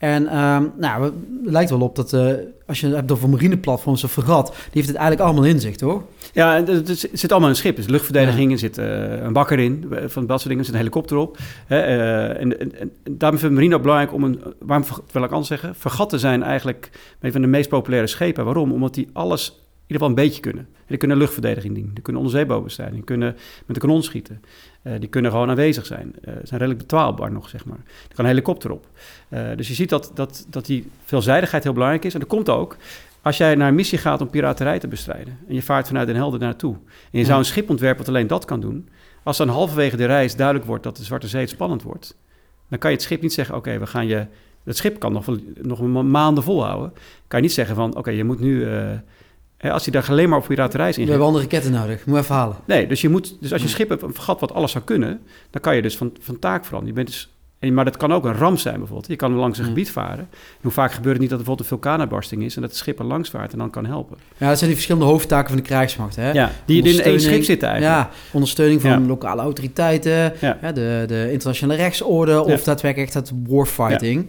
En 0.04 0.26
ehm, 0.28 0.66
nou, 0.76 1.04
het 1.04 1.12
lijkt 1.42 1.70
wel 1.70 1.80
op 1.80 1.96
dat 1.96 2.12
eh, 2.12 2.32
als 2.66 2.80
je 2.80 2.86
het 2.86 2.94
hebt 2.94 3.12
over 3.12 3.28
marineplatforms 3.28 4.04
of 4.04 4.12
fregat, 4.12 4.46
die 4.46 4.70
heeft 4.72 4.88
het 4.88 4.96
eigenlijk 4.96 5.26
allemaal 5.26 5.50
in 5.50 5.60
zich, 5.60 5.76
toch? 5.76 6.02
Ja, 6.32 6.54
het, 6.54 6.88
het 6.88 7.08
zit 7.12 7.30
allemaal 7.30 7.48
in 7.48 7.54
een 7.54 7.60
schip. 7.60 7.76
Er 7.76 7.82
zit 7.82 7.90
luchtverdediging, 7.90 8.52
er 8.52 8.58
zit 8.58 8.78
eh, 8.78 9.22
een 9.22 9.32
bakker 9.32 9.58
in, 9.58 9.86
eh, 9.90 10.04
van 10.06 10.26
dat 10.26 10.40
soort 10.40 10.42
dingen. 10.42 10.58
Er 10.58 10.64
zit 10.64 10.74
een 10.74 10.80
helikopter 10.80 11.16
op. 11.16 11.38
Hè, 11.66 11.80
eh, 11.80 12.40
en, 12.40 12.60
en, 12.60 12.80
en 12.80 12.92
daarom 13.10 13.38
vind 13.38 13.50
ik 13.50 13.56
marine 13.56 13.74
ook 13.74 13.82
belangrijk 13.82 14.12
om 14.12 14.24
een... 14.24 14.42
Waarom 14.58 14.86
wil 15.12 15.22
ik 15.22 15.30
anders 15.30 15.48
zeggen? 15.48 15.74
Vergatten 15.74 16.18
zijn 16.18 16.42
eigenlijk 16.42 16.90
een 17.20 17.32
van 17.32 17.40
de 17.40 17.46
meest 17.46 17.68
populaire 17.68 18.06
schepen. 18.06 18.44
Waarom? 18.44 18.72
Omdat 18.72 18.94
die 18.94 19.08
alles 19.12 19.63
ieder 19.86 20.06
geval 20.06 20.08
een 20.08 20.14
beetje 20.14 20.40
kunnen. 20.40 20.68
Die 20.86 20.98
kunnen 20.98 21.16
luchtverdediging 21.16 21.74
doen. 21.74 21.90
Die 21.94 22.02
kunnen 22.02 22.22
onderzeebootbestrijding. 22.22 22.96
Die 22.98 23.06
kunnen 23.06 23.36
met 23.66 23.76
een 23.76 23.82
kanon 23.82 24.02
schieten. 24.02 24.42
Eh, 24.82 24.92
die 24.98 25.08
kunnen 25.08 25.30
gewoon 25.30 25.48
aanwezig 25.48 25.86
zijn. 25.86 26.14
Eh, 26.22 26.32
zijn 26.32 26.60
redelijk 26.60 26.78
betwaalbaar 26.78 27.32
nog, 27.32 27.48
zeg 27.48 27.64
maar. 27.64 27.78
Er 28.08 28.14
kan 28.14 28.24
een 28.24 28.30
helikopter 28.30 28.70
op. 28.70 28.86
Eh, 29.28 29.42
dus 29.56 29.68
je 29.68 29.74
ziet 29.74 29.88
dat, 29.88 30.10
dat, 30.14 30.46
dat 30.48 30.66
die 30.66 30.90
veelzijdigheid 31.04 31.62
heel 31.62 31.72
belangrijk 31.72 32.04
is. 32.04 32.14
En 32.14 32.20
dat 32.20 32.28
komt 32.28 32.48
ook 32.48 32.76
als 33.22 33.36
jij 33.36 33.54
naar 33.54 33.68
een 33.68 33.74
missie 33.74 33.98
gaat 33.98 34.20
om 34.20 34.30
piraterij 34.30 34.78
te 34.78 34.88
bestrijden... 34.88 35.38
en 35.48 35.54
je 35.54 35.62
vaart 35.62 35.86
vanuit 35.86 36.06
Den 36.06 36.16
Helder 36.16 36.40
naartoe... 36.40 36.74
en 36.74 36.80
je 37.10 37.18
Ja. 37.18 37.24
zou 37.24 37.38
een 37.38 37.44
schip 37.44 37.70
ontwerpen 37.70 37.98
wat 37.98 38.08
alleen 38.08 38.26
dat 38.26 38.44
kan 38.44 38.60
doen... 38.60 38.88
als 39.22 39.36
dan 39.36 39.48
halverwege 39.48 39.96
de 39.96 40.04
reis 40.04 40.36
duidelijk 40.36 40.66
wordt 40.66 40.82
dat 40.82 40.96
de 40.96 41.04
Zwarte 41.04 41.28
Zee 41.28 41.40
het 41.40 41.50
spannend 41.50 41.82
wordt... 41.82 42.16
dan 42.68 42.78
kan 42.78 42.90
je 42.90 42.96
het 42.96 43.04
schip 43.04 43.22
niet 43.22 43.32
zeggen... 43.32 43.56
oké, 43.56 43.78
we 43.78 43.86
gaan 43.86 44.06
je... 44.06 44.26
Het 44.64 44.76
schip 44.76 44.98
kan 44.98 45.12
nog, 45.12 45.26
nog 45.62 45.78
een 45.78 45.92
ma- 45.92 46.02
maanden 46.02 46.44
volhouden. 46.44 46.92
Kan 47.26 47.38
je 47.38 47.46
niet 47.46 47.54
zeggen 47.54 47.74
van... 47.76 47.96
oké, 47.96 48.10
je 48.10 48.24
moet 48.24 48.40
nu... 48.40 48.66
hè, 49.64 49.72
als 49.72 49.84
je 49.84 49.90
daar 49.90 50.06
alleen 50.08 50.28
maar 50.28 50.38
op 50.38 50.46
piraterij 50.46 50.88
is 50.88 50.96
We 50.96 51.02
in 51.02 51.08
hebben 51.08 51.26
andere 51.26 51.46
ketten 51.46 51.72
nodig. 51.72 52.06
Moet 52.06 52.18
even 52.18 52.34
halen. 52.34 52.56
Nee, 52.64 52.86
dus, 52.86 53.00
je 53.00 53.08
moet, 53.08 53.36
dus 53.40 53.52
als 53.52 53.62
je 53.62 53.68
schip 53.68 53.88
hebt, 53.88 54.02
een 54.02 54.14
vergat 54.14 54.40
wat 54.40 54.54
alles 54.54 54.70
zou 54.72 54.84
kunnen, 54.84 55.20
dan 55.50 55.60
kan 55.60 55.76
je 55.76 55.82
dus 55.82 55.96
van, 55.96 56.12
van 56.20 56.38
taak 56.38 56.64
veranderen. 56.64 56.96
Je 56.96 57.02
bent 57.04 57.06
dus, 57.06 57.28
en, 57.58 57.74
maar 57.74 57.84
dat 57.84 57.96
kan 57.96 58.12
ook 58.12 58.24
een 58.24 58.34
ramp 58.34 58.58
zijn 58.58 58.76
bijvoorbeeld. 58.78 59.08
Je 59.08 59.16
kan 59.16 59.32
langs 59.34 59.58
een 59.58 59.64
Ja. 59.64 59.70
gebied 59.70 59.90
varen. 59.90 60.18
En 60.18 60.28
hoe 60.62 60.70
vaak 60.72 60.92
gebeurt 60.92 61.12
het 61.12 61.20
niet 61.20 61.30
dat 61.30 61.38
er 61.38 61.44
bijvoorbeeld 61.44 61.60
een 61.60 61.78
vulkaanuitbarsting 61.78 62.42
is 62.42 62.54
en 62.54 62.60
dat 62.60 62.70
het 62.70 62.78
schip 62.78 62.98
er 62.98 63.04
langs 63.04 63.30
vaart 63.30 63.52
en 63.52 63.58
dan 63.58 63.70
kan 63.70 63.86
helpen. 63.86 64.16
Ja, 64.36 64.46
dat 64.48 64.56
zijn 64.56 64.70
die 64.70 64.74
verschillende 64.78 65.06
hoofdtaken 65.10 65.48
van 65.48 65.56
de 65.56 65.62
krijgsmacht. 65.62 66.16
Hè? 66.16 66.30
Ja, 66.32 66.50
die 66.64 66.82
in 66.82 67.00
één 67.00 67.20
schip 67.20 67.44
zitten 67.44 67.68
eigenlijk. 67.68 68.00
Ja, 68.02 68.10
ondersteuning 68.32 68.80
van 68.80 68.90
Ja. 68.90 68.98
lokale 69.00 69.40
autoriteiten, 69.42 70.32
de, 70.74 71.04
de 71.06 71.28
internationale 71.32 71.78
rechtsorde 71.78 72.44
of 72.44 72.62
daadwerkelijk 72.64 73.14
echt 73.14 73.28
het 73.28 73.32
warfighting. 73.48 74.26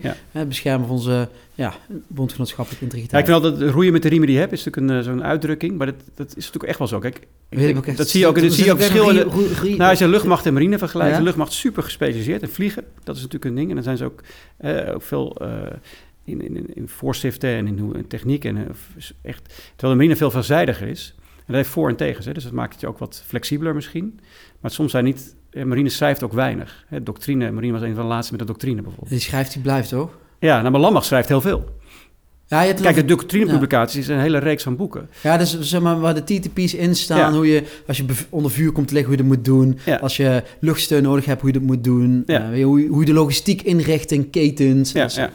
Beschermen 0.47 0.87
van 0.87 0.95
onze 0.95 1.29
ja, 1.55 1.73
bondgenootschappelijke 2.07 2.85
Ja, 2.85 2.91
ik 2.91 2.95
integriteit. 2.97 3.25
vind 3.43 3.43
altijd 3.43 3.71
roeien 3.73 3.91
met 3.93 4.01
de 4.01 4.07
riemen 4.09 4.27
die 4.27 4.35
je 4.35 4.41
hebt, 4.41 4.53
is 4.53 4.63
natuurlijk 4.63 4.91
een, 4.93 4.99
eh, 4.99 5.05
zo'n 5.05 5.23
uitdrukking, 5.23 5.77
maar 5.77 5.87
dat, 5.87 5.95
dat 6.15 6.27
is 6.27 6.35
natuurlijk 6.35 6.65
echt 6.65 6.77
wel 6.77 6.87
zo. 6.87 6.99
Kijk, 6.99 7.15
ik 7.49 7.57
denk- 7.57 7.77
ook 7.77 7.97
dat 7.97 8.09
zie 8.09 8.19
je 8.19 8.27
ook, 8.27 8.41
dat 8.41 8.53
zie 8.53 8.65
je 8.65 8.71
ook 8.71 8.77
verschil 8.79 9.09
in 9.09 9.15
de, 9.15 9.69
Nou, 9.77 9.89
als 9.89 9.99
je 9.99 10.07
luchtmacht 10.07 10.45
en 10.45 10.53
marine 10.53 10.77
vergelijkt, 10.77 11.11
Ja. 11.11 11.17
de 11.17 11.23
luchtmacht 11.23 11.51
is 11.51 11.59
super 11.59 11.83
gespecialiseerd 11.83 12.41
in 12.41 12.47
vliegen. 12.47 12.83
Dat 13.03 13.15
is 13.15 13.21
natuurlijk 13.21 13.51
een 13.51 13.55
ding. 13.57 13.69
En 13.69 13.75
dan 13.75 13.83
zijn 13.83 13.97
ze 13.97 14.05
ook, 14.05 14.21
eh, 14.57 14.93
ook 14.93 15.01
veel 15.01 15.35
eh, 15.35 15.61
in, 16.23 16.41
in, 16.41 16.55
in- 16.57 16.73
in 16.75 16.87
voorschriften 16.87 17.49
en 17.49 17.67
in, 17.67 18.05
techniek. 18.07 18.45
En, 18.45 18.57
echt, 19.21 19.45
terwijl 19.75 19.91
de 19.93 19.95
marine 19.95 20.15
veel 20.15 20.31
veelzijdiger 20.31 20.87
is. 20.87 21.13
En 21.17 21.43
dat 21.53 21.55
heeft 21.55 21.69
voor- 21.69 21.89
en 21.89 21.95
tegens. 21.95 22.25
Hè? 22.25 22.31
Dus 22.33 22.43
dat 22.43 22.51
maakt 22.51 22.71
het 22.71 22.81
je 22.81 22.87
ook 22.87 22.97
wat 22.97 23.23
flexibeler 23.27 23.75
misschien. 23.75 24.19
Maar 24.59 24.71
soms 24.71 24.91
zijn 24.91 25.03
niet... 25.03 25.35
Marine 25.65 25.89
schrijft 25.89 26.23
ook 26.23 26.33
weinig. 26.33 26.83
Hè? 26.87 27.03
Doctrine, 27.03 27.51
marine 27.51 27.73
was 27.73 27.81
een 27.81 27.93
van 27.95 28.03
de 28.03 28.09
laatste 28.09 28.31
met 28.31 28.41
de 28.41 28.47
doctrine 28.47 28.75
bijvoorbeeld. 28.81 29.09
Die 29.09 29.19
schrijft, 29.19 29.53
die 29.53 29.61
blijft 29.61 29.89
toch? 29.89 30.17
Ja, 30.45 30.61
nou, 30.61 30.91
maar 30.91 31.03
schrijft 31.03 31.27
heel 31.27 31.41
veel. 31.41 31.65
Ja, 32.47 32.61
je 32.61 32.67
hebt 32.67 32.81
Kijk, 32.81 32.95
de 32.95 33.05
doctrinepublicaties 33.05 33.99
is 33.99 34.07
een 34.07 34.19
hele 34.19 34.37
reeks 34.37 34.63
van 34.63 34.75
boeken. 34.75 35.09
Ja, 35.23 35.37
dus 35.37 35.59
zeg 35.59 35.81
maar 35.81 35.99
waar 35.99 36.13
de 36.13 36.23
TTP's 36.23 36.73
in 36.73 36.95
staan, 36.95 37.17
Ja. 37.17 37.31
hoe 37.37 37.47
je 37.47 37.63
als 37.87 37.97
je 37.97 38.05
onder 38.29 38.51
vuur 38.51 38.71
komt 38.71 38.87
te 38.87 38.93
liggen, 38.93 39.13
hoe 39.13 39.23
je 39.23 39.29
dat 39.29 39.37
moet 39.37 39.45
doen. 39.45 39.77
Ja. 39.85 39.95
Als 39.95 40.17
je 40.17 40.43
luchtsteun 40.59 41.03
nodig 41.03 41.25
hebt, 41.25 41.41
hoe 41.41 41.51
je 41.51 41.57
dat 41.59 41.67
moet 41.67 41.83
doen. 41.83 42.23
Ja. 42.25 42.51
Eh, 42.51 42.63
hoe, 42.63 42.81
je- 42.81 42.87
hoe 42.87 43.05
de 43.05 43.13
logistiek 43.13 43.61
inricht 43.61 44.11
in 44.11 44.29
ketens. 44.29 44.91
Ja, 44.91 45.01
Dat 45.01 45.09
is- 45.09 45.15
ja. 45.17 45.29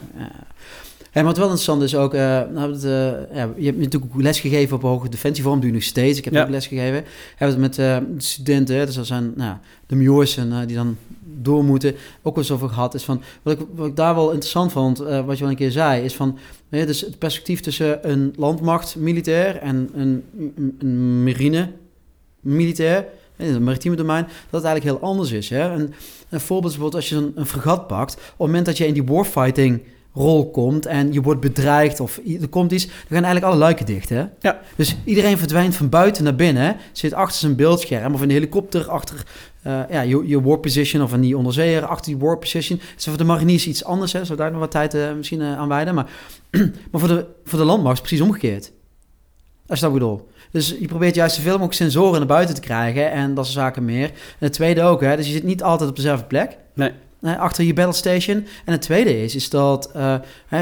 En 1.11 1.23
wat 1.25 1.35
wel 1.37 1.45
interessant 1.45 1.81
is 1.81 1.95
ook, 1.95 2.13
eh, 2.13 2.19
nou, 2.53 2.71
het, 2.73 2.83
eh, 2.83 2.91
ja, 3.37 3.49
je 3.57 3.65
hebt 3.65 3.77
natuurlijk 3.77 4.13
ook 4.15 4.21
les 4.21 4.39
gegeven 4.39 4.75
op 4.75 4.81
hoge 4.81 5.09
defensievorm, 5.09 5.59
doe 5.59 5.67
je 5.69 5.73
nog 5.73 5.83
steeds. 5.83 6.17
Ik 6.17 6.23
heb 6.25 6.33
Ja. 6.33 6.41
ook 6.43 6.49
les 6.49 6.67
gegeven. 6.67 7.03
Hebben 7.35 7.61
het 7.61 7.77
met 7.77 7.85
eh, 7.85 7.97
de 8.15 8.21
studenten, 8.23 8.85
dus 8.85 8.95
dat 8.95 9.07
zijn 9.07 9.31
nou, 9.35 9.55
de 9.87 9.95
muurs 9.95 10.37
en 10.37 10.51
eh, 10.51 10.57
die 10.67 10.75
dan 10.75 10.97
door 11.43 11.63
moeten, 11.63 11.95
ook 12.21 12.37
eens 12.37 12.51
over 12.51 12.69
gehad. 12.69 12.93
Is 12.93 13.03
van, 13.03 13.21
wat, 13.41 13.59
ik, 13.59 13.67
wat 13.75 13.87
ik 13.87 13.95
daar 13.95 14.15
wel 14.15 14.31
interessant 14.31 14.71
vond, 14.71 14.99
eh, 14.99 15.25
wat 15.25 15.35
je 15.35 15.41
wel 15.41 15.51
een 15.51 15.57
keer 15.57 15.71
zei, 15.71 16.03
is 16.03 16.15
van, 16.15 16.37
dus 16.69 17.01
het 17.01 17.17
perspectief 17.17 17.59
tussen 17.59 18.11
een 18.11 18.33
landmacht 18.37 18.95
militair 18.95 19.57
en 19.57 19.89
een, 19.93 20.23
een, 20.37 20.75
een 20.79 21.23
marine 21.23 21.71
militair, 22.39 23.05
in 23.37 23.53
het 23.53 23.61
maritieme 23.61 23.95
domein, 23.95 24.23
dat 24.23 24.61
het 24.61 24.63
eigenlijk 24.63 24.99
heel 24.99 25.09
anders 25.09 25.31
is. 25.31 25.49
Hè? 25.49 25.69
Een, 25.69 25.93
een 26.29 26.39
voorbeeld 26.39 26.73
is 26.73 26.79
bijvoorbeeld 26.79 26.95
als 26.95 27.09
je 27.09 27.15
een, 27.15 27.31
een 27.35 27.45
fregat 27.45 27.87
pakt, 27.87 28.13
op 28.13 28.19
het 28.19 28.37
moment 28.37 28.65
dat 28.65 28.77
je 28.77 28.87
in 28.87 28.93
die 28.93 29.03
warfighting 29.03 29.81
rol 30.13 30.51
komt 30.51 30.85
en 30.85 31.13
je 31.13 31.21
wordt 31.21 31.41
bedreigd 31.41 31.99
of 31.99 32.19
er 32.41 32.47
komt 32.47 32.71
iets, 32.71 32.85
dan 32.85 32.93
gaan 33.07 33.23
eigenlijk 33.23 33.45
alle 33.45 33.55
luiken 33.55 33.85
dicht. 33.85 34.09
Hè? 34.09 34.25
Ja. 34.39 34.61
Dus 34.75 34.95
iedereen 35.03 35.37
verdwijnt 35.37 35.75
van 35.75 35.89
buiten 35.89 36.23
naar 36.23 36.35
binnen, 36.35 36.77
zit 36.91 37.13
achter 37.13 37.39
zijn 37.39 37.55
beeldscherm 37.55 38.13
of 38.13 38.21
in 38.21 38.27
de 38.27 38.33
helikopter 38.33 38.89
achter 38.89 39.25
eh, 39.61 39.81
ja, 39.89 40.01
je, 40.01 40.27
je 40.27 40.41
war 40.41 40.57
position 40.57 41.01
of 41.01 41.11
die 41.11 41.37
onderzeeër 41.37 41.85
achter 41.85 42.11
die 42.11 42.21
war 42.21 42.37
position. 42.37 42.79
Voor 42.97 43.17
de 43.17 43.23
mariniers 43.23 43.67
iets 43.67 43.83
anders, 43.83 44.13
hè? 44.13 44.25
zou 44.25 44.37
daar 44.37 44.51
nog 44.51 44.59
wat 44.59 44.71
tijd 44.71 44.93
eh, 44.93 45.13
misschien 45.13 45.41
eh, 45.41 45.57
aan 45.57 45.67
wijden. 45.67 45.95
Maar, 45.95 46.09
maar 46.91 46.99
voor, 47.01 47.07
de, 47.07 47.25
voor 47.43 47.59
de 47.59 47.65
landmacht 47.65 47.93
is 47.93 47.99
het 47.99 48.07
precies 48.07 48.25
omgekeerd. 48.25 48.71
Als 49.67 49.79
je 49.79 49.85
dat 49.85 49.93
bedoelt. 49.93 50.23
Dus 50.51 50.75
je 50.79 50.87
probeert 50.87 51.15
juist 51.15 51.35
zoveel 51.35 51.51
mogelijk 51.51 51.73
sensoren 51.73 52.17
naar 52.17 52.27
buiten 52.27 52.55
te 52.55 52.61
krijgen 52.61 53.11
en 53.11 53.33
dat 53.33 53.45
soort 53.45 53.57
zaken 53.57 53.85
meer. 53.85 54.09
En 54.09 54.13
het 54.37 54.53
tweede 54.53 54.81
ook, 54.81 55.01
hè, 55.01 55.15
dus 55.15 55.25
je 55.25 55.31
zit 55.31 55.43
niet 55.43 55.63
altijd 55.63 55.89
op 55.89 55.95
dezelfde 55.95 56.25
plek. 56.25 56.57
Nee. 56.73 56.91
Achter 57.21 57.63
je 57.63 57.73
battle 57.73 57.93
station. 57.93 58.45
En 58.65 58.71
het 58.71 58.81
tweede 58.81 59.23
is, 59.23 59.35
is 59.35 59.49
dat 59.49 59.91
eh, 59.91 60.15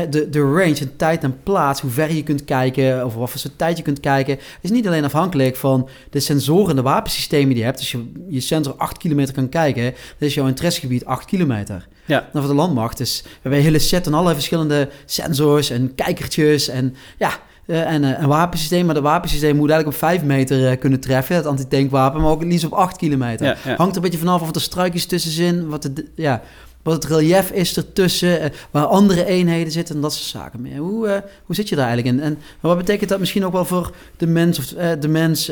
de, 0.10 0.30
de 0.30 0.42
range 0.42 0.80
en 0.80 0.96
tijd 0.96 1.24
en 1.24 1.44
plaats, 1.44 1.82
hoe 1.82 1.92
ver 1.92 2.14
je 2.14 2.24
kunt 2.24 2.46
kijken, 2.46 3.06
of 3.06 3.16
wat 3.16 3.30
voor 3.30 3.40
soort 3.40 3.58
tijd 3.58 3.78
je 3.78 3.84
kunt 3.84 4.00
kijken, 4.00 4.40
is 4.62 4.70
niet 4.70 4.88
alleen 4.88 5.04
afhankelijk 5.04 5.56
van 5.56 5.90
de 6.10 6.20
sensoren 6.20 6.70
en 6.70 6.76
de 6.76 6.82
wapensystemen 6.82 7.48
die 7.48 7.58
je 7.58 7.64
hebt. 7.64 7.80
Als 7.80 7.92
je 7.92 8.12
je 8.30 8.40
sensor 8.40 8.74
8 8.78 8.98
kilometer 8.98 9.34
kan 9.34 9.50
kijken, 9.50 9.84
dan 9.84 10.28
is 10.28 10.34
jouw 10.34 10.48
interessegebied 10.48 11.06
8 11.06 11.26
kilometer. 11.26 11.88
Ja. 12.06 12.30
Dan 12.34 12.42
voor 12.42 12.52
de 12.52 12.58
landmacht. 12.58 12.98
Dus 12.98 13.22
we 13.24 13.30
hebben 13.32 13.60
een 13.60 13.66
hele 13.66 13.80
set 13.80 14.06
en 14.06 14.12
allerlei 14.12 14.36
verschillende 14.36 14.90
sensors 15.06 15.70
en 15.70 15.96
kijkertjes 15.96 16.68
en 16.68 16.96
ja, 17.18 17.40
eh, 17.70 17.92
en 17.92 18.04
eh, 18.04 18.22
een 18.22 18.28
wapensysteem. 18.28 18.86
Maar 18.86 18.94
dat 18.94 19.04
wapensysteem 19.04 19.56
moet 19.56 19.70
eigenlijk 19.70 20.02
op 20.02 20.08
5 20.10 20.24
meter 20.24 20.70
eh, 20.70 20.80
kunnen 20.80 21.00
treffen, 21.00 21.36
het 21.36 21.46
antitankwapen, 21.46 22.22
maar 22.22 22.32
ook 22.32 22.40
het 22.40 22.50
liefst 22.50 22.66
op 22.66 22.74
8 22.74 22.98
kilometer. 22.98 23.46
Ja, 23.46 23.56
ja. 23.66 23.76
Hangt 23.76 23.92
er 23.92 23.96
een 23.96 24.02
beetje 24.10 24.26
vanaf 24.26 24.42
of 24.42 24.56
er 24.56 24.62
struikjes 24.62 25.06
tussen 25.06 25.32
zijn, 25.32 25.68
wat, 25.68 25.82
de, 25.82 26.06
ja, 26.16 26.42
wat 26.84 26.94
het 26.94 27.06
relief 27.06 27.52
is 27.52 27.78
ertussen, 27.78 28.52
waar 28.72 28.86
andere 28.86 29.26
eenheden 29.26 29.72
zitten 29.72 29.96
en 29.96 30.02
dat 30.02 30.14
soort 30.14 30.26
zaken 30.44 30.62
meer. 30.62 30.78
Hoe, 30.78 31.24
hoe 31.46 31.56
zit 31.56 31.70
je 31.70 31.76
daar 31.76 31.88
eigenlijk 31.88 32.18
in? 32.18 32.24
En 32.24 32.38
wat 32.60 32.78
betekent 32.78 33.10
dat 33.10 33.20
misschien 33.20 33.46
ook 33.46 33.54
wel 33.54 33.66
voor 33.66 33.92
de 34.18 34.28
mens, 34.28 34.60
of, 34.60 34.66
de, 35.00 35.08
mens 35.08 35.46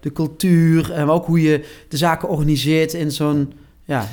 de 0.00 0.12
cultuur, 0.12 0.92
en 0.92 1.06
maar 1.06 1.14
ook 1.14 1.26
hoe 1.26 1.42
je 1.42 1.64
de 1.88 1.96
zaken 1.96 2.28
organiseert 2.28 2.92
in 2.92 3.10
zo'n 3.10 3.52
ja, 3.84 4.08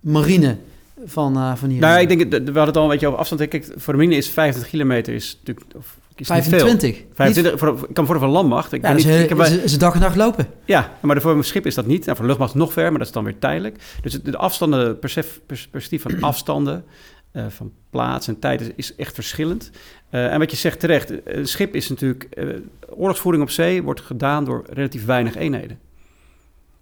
marine 0.00 0.56
van, 1.04 1.36
eh, 1.36 1.54
van 1.54 1.68
hier? 1.68 1.80
Nou, 1.80 2.00
ik 2.00 2.08
denk, 2.08 2.30
dat- 2.30 2.40
we 2.40 2.44
hadden 2.46 2.66
het 2.66 2.76
al 2.76 2.82
een 2.82 2.88
beetje 2.88 3.06
over 3.06 3.18
afstand. 3.18 3.48
Kijk, 3.48 3.64
voor 3.76 3.92
de 3.92 3.98
marine 3.98 4.16
is 4.16 4.28
25 4.28 4.72
kilometer 4.72 5.14
is 5.14 5.38
natuurlijk... 5.38 5.76
Of, 5.76 5.98
is 6.20 6.28
niet 6.28 6.42
veel. 6.44 6.58
25. 6.58 7.04
25 7.14 7.58
voor, 7.58 7.86
ik 7.88 7.94
kan 7.94 8.06
voor 8.06 8.18
de 8.18 8.26
landmacht. 8.26 8.72
Ik 8.72 8.82
Ja, 8.82 8.88
is, 8.90 9.04
niet, 9.04 9.14
ik 9.14 9.28
heb 9.28 9.40
is, 9.40 9.48
bij- 9.48 9.58
is 9.58 9.72
een 9.72 9.78
dag 9.78 9.94
en 9.94 10.00
nacht 10.00 10.16
lopen. 10.16 10.46
ja, 10.64 10.92
maar 11.00 11.20
voor 11.20 11.32
een 11.32 11.44
schip 11.44 11.66
is 11.66 11.74
dat 11.74 11.86
niet. 11.86 12.04
Nou, 12.04 12.10
voor 12.16 12.20
de 12.20 12.26
luchtmacht 12.26 12.54
nog 12.54 12.72
ver, 12.72 12.90
maar 12.90 12.98
dat 12.98 13.06
is 13.06 13.12
dan 13.12 13.24
weer 13.24 13.38
tijdelijk. 13.38 13.76
Dus 14.02 14.12
de 14.22 14.36
afstanden, 14.36 14.98
perspectief 15.46 16.02
van 16.02 16.20
afstanden, 16.30 16.84
eh, 17.32 17.44
van 17.48 17.72
plaats 17.90 18.28
en 18.28 18.38
tijd 18.38 18.60
is, 18.60 18.68
is 18.76 18.94
echt 18.94 19.14
verschillend. 19.14 19.70
Eh, 20.10 20.32
en 20.32 20.38
wat 20.38 20.50
je 20.50 20.56
zegt 20.56 20.80
terecht, 20.80 21.12
een 21.24 21.46
schip 21.48 21.74
is 21.74 21.88
natuurlijk... 21.88 22.24
eh, 22.24 22.46
oorlogsvoering 22.88 23.42
op 23.42 23.50
zee 23.50 23.82
wordt 23.82 24.00
gedaan 24.00 24.44
door 24.44 24.64
relatief 24.72 25.04
weinig 25.04 25.36
eenheden. 25.36 25.78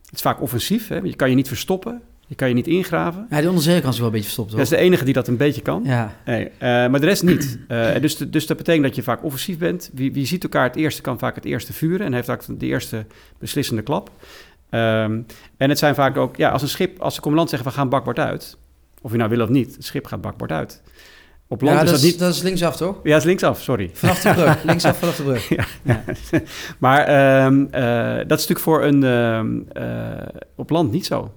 Het 0.05 0.14
is 0.16 0.20
vaak 0.22 0.40
offensief, 0.42 0.88
hè? 0.88 0.96
je 0.96 1.16
kan 1.16 1.29
je 1.31 1.35
niet 1.37 1.48
verstoppen. 1.48 2.03
Je 2.28 2.34
kan 2.34 2.48
je 2.48 2.54
niet 2.54 2.66
ingraven. 2.66 3.26
Ja, 3.30 3.38
die 3.38 3.48
onderzeekant 3.48 3.92
is 3.92 3.98
wel 3.98 4.06
een 4.06 4.12
beetje 4.12 4.26
verstopt, 4.26 4.50
hoor. 4.50 4.58
Dat 4.58 4.72
is 4.72 4.78
de 4.78 4.84
enige 4.84 5.04
die 5.04 5.14
dat 5.14 5.28
een 5.28 5.36
beetje 5.36 5.60
kan. 5.60 5.82
Ja. 5.84 6.16
Nee, 6.24 6.50
eh, 6.58 6.68
maar 6.68 7.00
de 7.00 7.06
rest 7.06 7.22
niet. 7.22 7.58
Eh, 7.68 8.00
dus, 8.00 8.16
dus 8.16 8.46
dat 8.46 8.56
betekent 8.56 8.84
dat 8.84 8.94
je 8.94 9.02
vaak 9.02 9.24
offensief 9.24 9.58
bent. 9.58 9.90
Wie, 9.94 10.12
wie 10.12 10.26
ziet 10.26 10.42
elkaar 10.42 10.64
het 10.64 10.76
eerste, 10.76 11.02
kan 11.02 11.18
vaak 11.18 11.34
het 11.34 11.44
eerste 11.44 11.72
vuren 11.72 12.06
en 12.06 12.12
heeft 12.12 12.26
vaak 12.26 12.42
de 12.48 12.66
eerste 12.66 13.06
beslissende 13.38 13.82
klap. 13.82 14.10
Ehm, 14.70 15.20
en 15.56 15.68
het 15.68 15.78
zijn 15.78 15.94
vaak 15.94 16.16
ook, 16.16 16.36
ja, 16.36 16.50
als 16.50 16.62
een 16.62 16.68
schip, 16.68 17.00
als 17.00 17.14
de 17.14 17.20
commandant 17.20 17.50
zegt 17.50 17.64
we 17.64 17.70
gaan 17.70 17.88
bakboord 17.88 18.18
uit, 18.18 18.56
of 19.02 19.10
je 19.10 19.16
nou 19.16 19.30
wil 19.30 19.40
of 19.40 19.48
niet, 19.48 19.74
het 19.74 19.84
schip 19.84 20.06
gaat 20.06 20.20
bakboord 20.20 20.50
uit. 20.52 20.82
Op 21.48 21.60
land 21.60 21.76
Ja, 21.76 21.82
is 21.82 21.90
dat, 21.90 21.94
dat 21.94 22.04
is, 22.04 22.10
niet. 22.10 22.20
dat 22.20 22.34
is 22.34 22.42
linksaf, 22.42 22.76
toch? 22.76 23.00
Ja, 23.02 23.10
het 23.10 23.18
is 23.18 23.24
linksaf, 23.24 23.62
sorry. 23.62 23.90
Vanaf 23.92 24.20
de 24.20 24.32
brug. 24.32 24.62
linksaf 24.62 24.98
vanaf 24.98 25.16
de 25.16 25.22
brug. 25.22 25.48
Ja, 25.56 25.64
ja. 25.82 26.04
maar 26.78 27.04
ehm, 27.04 27.64
eh, 27.70 28.16
dat 28.28 28.38
is 28.38 28.46
natuurlijk 28.46 28.60
voor 28.60 28.82
een 28.84 29.04
ehm, 29.04 29.58
eh, 29.72 30.26
op 30.54 30.70
land 30.70 30.92
niet 30.92 31.06
zo. 31.06 31.32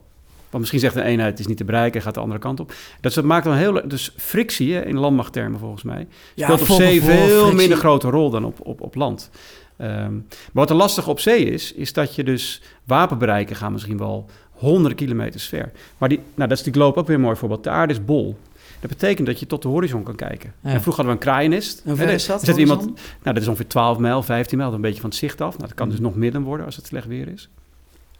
Want 0.52 0.58
misschien 0.60 0.80
zegt 0.80 0.94
de 0.94 1.04
eenheid 1.04 1.30
het 1.32 1.40
is 1.40 1.48
niet 1.48 1.58
te 1.58 1.64
bereiken, 1.66 2.02
gaat 2.02 2.14
de 2.14 2.20
andere 2.20 2.40
kant 2.40 2.60
op. 2.60 2.74
Dat, 3.02 3.14
dat 3.14 3.24
maakt 3.24 3.46
dan 3.46 3.56
heel 3.56 3.82
dus 3.88 4.14
frictie 4.18 4.74
hè, 4.74 4.86
in 4.86 4.98
landmachttermen 4.98 5.60
volgens 5.60 5.84
mij. 5.84 6.08
Ja, 6.36 6.46
Speelt 6.46 6.70
op 6.70 6.76
zee 6.76 7.02
veel 7.02 7.28
frictie. 7.38 7.56
minder 7.56 7.78
grote 7.78 8.10
rol 8.10 8.30
dan 8.30 8.46
op, 8.46 8.58
op, 8.64 8.82
op 8.82 8.96
land. 8.96 9.30
Ehm, 9.78 10.14
maar 10.14 10.22
wat 10.52 10.70
er 10.70 10.76
lastig 10.76 11.08
op 11.08 11.20
zee 11.20 11.46
is, 11.46 11.74
is 11.74 11.94
dat 11.94 12.16
je 12.16 12.24
dus 12.24 12.62
wapenbereiken 12.84 13.56
gaan 13.56 13.72
misschien 13.72 13.98
wel 13.98 14.26
honderden 14.52 14.98
kilometers 14.98 15.46
ver. 15.48 15.72
Maar 15.98 16.10
die, 16.10 16.20
nou, 16.36 16.50
dat 16.50 16.58
is 16.58 16.64
die 16.64 16.74
globe 16.74 17.00
ook 17.00 17.08
weer 17.08 17.16
een 17.16 17.22
mooi 17.22 17.36
voorbeeld. 17.36 17.64
De 17.64 17.70
aarde 17.70 17.94
is 17.94 18.06
bol. 18.06 18.38
Dat 18.80 18.90
betekent 18.90 19.28
dat 19.28 19.40
je 19.40 19.48
tot 19.48 19.62
de 19.62 19.68
horizon 19.68 20.04
kan 20.04 20.16
kijken. 20.16 20.54
Ja. 20.62 20.70
En 20.70 20.82
vroeger 20.82 21.04
hadden 21.04 21.06
we 21.06 21.12
een 21.12 21.18
kraaiennest. 21.34 21.82
En 21.86 21.98
ver 21.98 22.08
er- 22.08 22.14
is 22.14 22.26
dat, 22.26 22.44
zit 22.44 22.58
iemand, 22.58 22.86
nou, 22.86 22.96
dat 23.24 23.38
is 23.38 23.48
ongeveer 23.48 23.68
12 23.68 23.98
mijl, 23.98 24.24
15 24.24 24.58
mijl, 24.58 24.74
een 24.74 24.82
beetje 24.82 25.02
van 25.02 25.10
het 25.10 25.20
zicht 25.20 25.42
af. 25.42 25.54
Nou, 25.58 25.68
dat 25.68 25.74
kan 25.78 25.90
dus 25.90 26.00
nog 26.00 26.16
midden 26.16 26.42
worden 26.42 26.66
als 26.66 26.76
het 26.76 26.86
slecht 26.86 27.08
weer 27.08 27.28
is. 27.28 27.50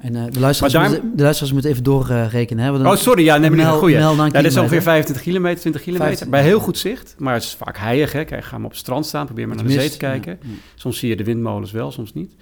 En 0.02 0.16
eh, 0.16 0.24
de, 0.32 0.40
luisteraars 0.40 0.74
daar- 0.74 0.90
moeten, 0.90 1.16
de 1.18 1.22
luisteraars 1.24 1.54
moeten 1.54 1.72
even 1.72 1.84
doorrekenen. 1.84 2.64
hè, 2.64 2.72
want 2.72 2.84
dan- 2.84 2.92
Oh, 2.92 2.98
sorry, 2.98 3.24
ja, 3.24 3.38
neem 3.38 3.54
ik 3.54 3.60
een 3.60 3.66
goeie. 3.72 3.96
Ja, 3.96 4.16
dat 4.30 4.44
is 4.46 4.58
ongeveer 4.58 4.82
25 4.82 5.24
kilometer, 5.24 5.60
20 5.60 5.82
kilometer. 5.82 6.08
15, 6.10 6.30
bij 6.32 6.44
heel 6.44 6.60
goed 6.60 6.78
zicht, 6.78 7.16
maar 7.18 7.34
het 7.34 7.44
is 7.44 7.56
vaak 7.56 7.78
heilig. 7.78 8.12
Hè. 8.12 8.24
Kijk, 8.24 8.44
ga 8.44 8.56
maar 8.58 8.66
op 8.66 8.72
het 8.72 8.80
strand 8.80 9.06
staan, 9.06 9.26
probeer 9.26 9.48
maar 9.48 9.56
naar 9.56 9.66
de 9.66 9.72
Mist, 9.72 9.82
zee 9.84 9.92
te 9.92 9.98
kijken. 10.06 10.40
ja. 10.42 10.48
Soms 10.76 10.98
zie 11.00 11.10
je 11.10 11.16
de 11.16 11.24
windmolens 11.24 11.72
wel, 11.72 11.92
soms 11.92 12.14
niet. 12.14 12.36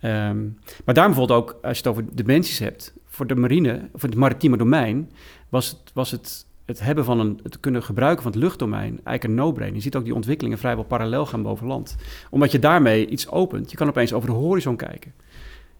Ehm, 0.00 0.36
maar 0.84 0.94
daarom 0.94 1.14
bijvoorbeeld 1.14 1.38
ook, 1.42 1.50
als 1.62 1.78
je 1.78 1.82
het 1.82 1.86
over 1.86 2.04
dimensies 2.12 2.58
hebt, 2.58 2.92
voor 3.08 3.26
de 3.26 3.34
marine, 3.36 3.88
voor 3.94 4.08
het 4.08 4.18
maritieme 4.18 4.56
domein, 4.56 5.10
was 5.48 5.68
het, 5.68 5.78
was 5.94 6.10
het, 6.10 6.46
het 6.64 6.80
hebben 6.80 7.04
van 7.04 7.20
een, 7.20 7.40
het 7.42 7.60
kunnen 7.60 7.82
gebruiken 7.82 8.22
van 8.22 8.32
het 8.32 8.40
luchtdomein 8.40 8.88
eigenlijk 8.90 9.24
een 9.24 9.34
no-brainer. 9.34 9.76
Je 9.76 9.82
ziet 9.82 9.96
ook 9.96 10.04
die 10.04 10.14
ontwikkelingen 10.14 10.58
vrijwel 10.58 10.84
parallel 10.84 11.26
gaan 11.26 11.42
boven 11.42 11.66
land. 11.66 11.96
Omdat 12.30 12.52
je 12.52 12.58
daarmee 12.58 13.06
iets 13.08 13.28
opent. 13.28 13.70
Je 13.70 13.76
kan 13.76 13.88
opeens 13.88 14.12
over 14.12 14.28
de 14.28 14.34
horizon 14.34 14.76
kijken. 14.76 15.12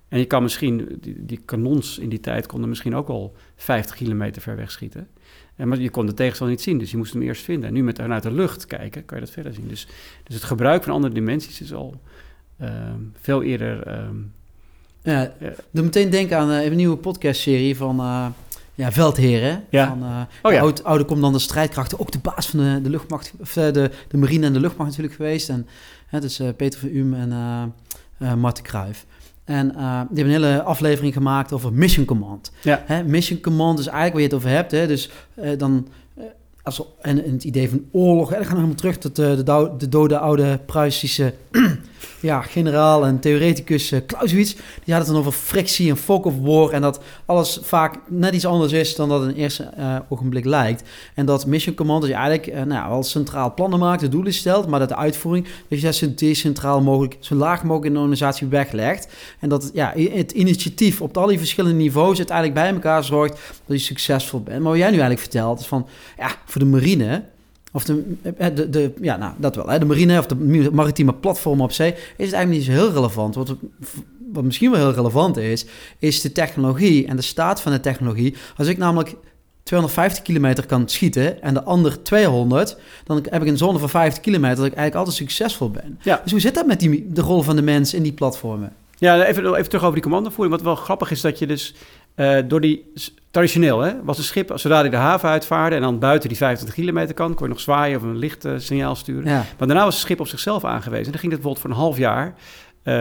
En 0.08 0.18
je 0.18 0.24
kan 0.24 0.42
misschien, 0.42 0.98
die, 1.00 1.14
die 1.18 1.40
kanons 1.44 1.98
in 1.98 2.08
die 2.08 2.20
tijd 2.20 2.46
konden 2.46 2.68
misschien 2.68 2.94
ook 2.96 3.08
al 3.08 3.34
50 3.56 3.96
kilometer 3.96 4.42
ver 4.42 4.56
weg 4.56 4.70
schieten. 4.70 5.08
En, 5.56 5.68
maar 5.68 5.78
je 5.78 5.90
kon 5.90 6.06
de 6.06 6.14
tegenstander 6.14 6.56
niet 6.56 6.64
zien, 6.64 6.78
dus 6.78 6.90
je 6.90 6.96
moest 6.96 7.12
hem 7.12 7.22
eerst 7.22 7.42
vinden. 7.44 7.68
En 7.68 7.74
nu 7.74 7.82
met 7.82 7.96
vanuit 7.98 8.22
de 8.22 8.32
lucht 8.32 8.66
kijken, 8.66 9.04
kan 9.04 9.18
je 9.18 9.24
dat 9.24 9.32
verder 9.32 9.54
zien. 9.54 9.68
Dus, 9.68 9.86
dus 10.24 10.34
het 10.34 10.44
gebruik 10.44 10.82
van 10.82 10.92
andere 10.92 11.14
dimensies 11.14 11.60
is 11.60 11.72
al 11.74 12.00
ehm, 12.58 13.00
veel 13.20 13.42
eerder... 13.42 13.82
ehm, 13.86 14.14
Ja, 15.02 15.34
Ja. 15.40 15.52
doe 15.70 15.84
meteen 15.84 16.10
denken 16.10 16.38
aan 16.38 16.50
eh, 16.50 16.64
een 16.64 16.76
nieuwe 16.76 16.96
podcastserie 16.96 17.76
van 17.76 18.00
eh, 18.00 18.26
ja, 18.74 18.92
Veldheren. 18.92 19.64
Ja. 19.70 19.88
Van, 19.88 20.02
eh, 20.02 20.20
Oh 20.42 20.52
ja. 20.52 20.60
oud, 20.60 20.84
oude 20.84 21.04
commandant 21.04 21.42
strijdkrachten. 21.42 22.00
Ook 22.00 22.12
de 22.12 22.18
baas 22.18 22.46
van 22.48 22.58
de, 22.58 22.80
de 22.82 22.90
luchtmacht, 22.90 23.32
of 23.40 23.56
eh, 23.56 23.72
de, 23.72 23.90
de 24.08 24.16
marine 24.16 24.46
en 24.46 24.52
de 24.52 24.60
luchtmacht 24.60 24.88
natuurlijk 24.90 25.16
geweest. 25.16 25.48
En 25.48 25.66
hè, 26.06 26.20
dus 26.20 26.38
eh, 26.38 26.48
Peter 26.56 26.80
van 26.80 26.88
Uhm 26.92 27.14
en 27.14 27.32
eh 27.32 27.62
eh 28.18 28.34
Marten 28.34 28.64
Kruijf. 28.64 29.06
En 29.46 29.74
eh, 29.76 30.00
die 30.10 30.16
hebben 30.16 30.34
een 30.34 30.42
hele 30.42 30.62
aflevering 30.62 31.12
gemaakt 31.14 31.52
over 31.52 31.72
Mission 31.72 32.04
Command. 32.04 32.52
Ja. 32.62 32.82
Hè, 32.86 33.02
Mission 33.04 33.40
Command 33.40 33.78
is 33.78 33.86
eigenlijk 33.86 34.12
waar 34.14 34.22
je 34.22 34.28
het 34.28 34.36
over 34.36 34.50
hebt. 34.50 34.70
Hè, 34.70 34.86
dus 34.86 35.10
eh, 35.34 35.58
dan... 35.58 35.88
eh, 36.16 36.24
als, 36.62 36.82
en, 37.00 37.24
en 37.24 37.32
het 37.32 37.44
idee 37.44 37.68
van 37.70 37.84
oorlog, 37.92 38.28
hè, 38.28 38.34
dan 38.34 38.44
gaan 38.44 38.52
we 38.54 38.60
helemaal 38.60 38.80
terug 38.80 38.98
tot 38.98 39.16
de, 39.16 39.42
dou- 39.42 39.76
de 39.78 39.88
dode 39.88 40.18
oude 40.18 40.60
Pruisische 40.66 41.34
ja, 42.20 42.42
generaal 42.42 43.06
en 43.06 43.20
theoreticus 43.20 43.92
uh, 43.92 44.00
Clausewitz. 44.06 44.54
Die 44.84 44.94
had 44.94 45.02
het 45.02 45.12
dan 45.12 45.20
over 45.20 45.32
frictie 45.32 45.90
en 45.90 45.96
fog 45.96 46.24
of 46.24 46.38
war. 46.40 46.70
En 46.70 46.82
dat 46.82 47.00
alles 47.24 47.58
vaak 47.62 47.94
net 48.08 48.34
iets 48.34 48.46
anders 48.46 48.72
is 48.72 48.94
dan 48.94 49.08
dat 49.08 49.22
in 49.22 49.28
het 49.28 49.36
eerste 49.36 49.62
eh, 49.62 49.96
ogenblik 50.08 50.44
lijkt. 50.44 50.88
En 51.14 51.26
dat 51.26 51.46
Mission 51.46 51.74
Command 51.74 52.04
is 52.04 52.10
eigenlijk 52.10 52.46
eh, 52.46 52.62
nou, 52.62 52.90
wel 52.90 53.02
centraal 53.02 53.54
plannen 53.54 53.78
maakt, 53.78 54.00
de 54.00 54.08
doelen 54.08 54.32
stelt. 54.32 54.66
Maar 54.66 54.78
dat 54.78 54.88
de 54.88 54.96
uitvoering 54.96 55.46
dat 55.68 55.78
je 55.78 55.84
dat 55.84 55.94
zo 55.94 56.14
decentraal 56.14 56.80
mogelijk, 56.80 57.16
zo 57.20 57.34
laag 57.34 57.62
mogelijk 57.62 57.86
in 57.86 57.92
de 57.92 57.98
organisatie 57.98 58.46
weglegt. 58.46 59.08
En 59.40 59.48
dat 59.48 59.70
ja, 59.74 59.92
het 59.96 60.32
initiatief 60.32 61.00
op 61.02 61.16
al 61.16 61.26
die 61.26 61.38
verschillende 61.38 61.76
niveaus 61.76 62.16
uiteindelijk 62.16 62.56
bij 62.58 62.72
elkaar 62.72 63.04
zorgt 63.04 63.38
dat 63.66 63.76
je 63.76 63.84
succesvol 63.84 64.40
bent. 64.40 64.60
Maar 64.60 64.70
wat 64.70 64.80
jij 64.80 64.90
nu 64.90 64.98
eigenlijk 64.98 65.20
vertelt 65.20 65.60
is 65.60 65.66
van, 65.66 65.86
ja, 66.16 66.30
voor 66.44 66.60
de 66.60 66.66
marine... 66.66 67.34
Of 67.76 67.84
de, 67.84 68.16
eh, 68.36 68.54
de, 68.54 68.70
de, 68.70 68.92
ja, 69.00 69.16
nou, 69.16 69.32
dat 69.36 69.56
wel. 69.56 69.68
Hè. 69.68 69.78
De 69.78 69.84
marine 69.84 70.18
of 70.18 70.26
de 70.26 70.70
maritieme 70.72 71.14
platform 71.14 71.60
op 71.60 71.72
zee 71.72 71.92
is 71.92 71.98
het 72.24 72.32
eigenlijk 72.32 72.48
niet 72.48 72.64
zo 72.64 72.70
heel 72.70 72.92
relevant. 72.92 73.34
Wat, 73.34 73.54
wat 74.32 74.44
misschien 74.44 74.70
wel 74.70 74.80
heel 74.80 74.94
relevant 74.94 75.36
is, 75.36 75.66
is 75.98 76.20
de 76.20 76.32
technologie 76.32 77.06
en 77.06 77.16
de 77.16 77.22
staat 77.22 77.60
van 77.60 77.72
de 77.72 77.80
technologie. 77.80 78.34
Als 78.56 78.68
ik 78.68 78.78
namelijk 78.78 79.16
250 79.62 80.22
kilometer 80.22 80.66
kan 80.66 80.88
schieten 80.88 81.42
en 81.42 81.54
de 81.54 81.62
ander 81.62 82.02
200, 82.02 82.76
dan 83.04 83.26
heb 83.30 83.42
ik 83.42 83.48
een 83.48 83.56
zone 83.56 83.78
van 83.78 83.88
50 83.88 84.22
kilometer 84.22 84.56
dat 84.56 84.66
ik 84.66 84.74
eigenlijk 84.74 84.96
altijd 84.96 85.16
succesvol 85.16 85.70
ben. 85.70 85.98
Ja. 86.02 86.20
Dus 86.22 86.32
hoe 86.32 86.40
zit 86.40 86.54
dat 86.54 86.66
met 86.66 86.80
die, 86.80 87.12
de 87.12 87.20
rol 87.20 87.42
van 87.42 87.56
de 87.56 87.62
mens 87.62 87.94
in 87.94 88.02
die 88.02 88.12
platformen? 88.12 88.72
Ja, 88.98 89.24
even, 89.24 89.54
even 89.54 89.68
terug 89.68 89.82
over 89.82 89.94
die 89.94 90.02
commandovoering. 90.02 90.56
Wat 90.56 90.64
wel 90.64 90.74
grappig 90.74 91.10
is 91.10 91.20
dat 91.20 91.38
je 91.38 91.46
dus 91.46 91.74
uh, 92.16 92.38
door 92.48 92.60
die... 92.60 92.92
Traditioneel 93.36 93.80
hè, 93.80 94.02
was 94.02 94.18
een 94.18 94.24
schip, 94.24 94.52
zodra 94.54 94.80
hij 94.80 94.90
de 94.90 94.96
haven 94.96 95.28
uitvaarde... 95.28 95.76
en 95.76 95.82
dan 95.82 95.98
buiten 95.98 96.28
die 96.28 96.38
25 96.38 96.78
kilometer 96.78 97.14
kan... 97.14 97.34
kon 97.34 97.46
je 97.46 97.52
nog 97.52 97.62
zwaaien 97.62 97.96
of 97.96 98.02
een 98.02 98.16
lichtsignaal 98.16 98.90
uh, 98.90 98.96
sturen. 98.96 99.30
Ja. 99.30 99.44
Maar 99.58 99.66
daarna 99.66 99.84
was 99.84 99.94
het 99.94 100.02
schip 100.02 100.20
op 100.20 100.28
zichzelf 100.28 100.64
aangewezen. 100.64 101.04
En 101.04 101.10
dan 101.10 101.20
ging 101.20 101.32
het 101.32 101.42
bijvoorbeeld 101.42 101.60
voor 101.60 101.70
een 101.70 101.76
half 101.76 101.96
jaar... 101.96 102.34
Uh, 102.84 102.94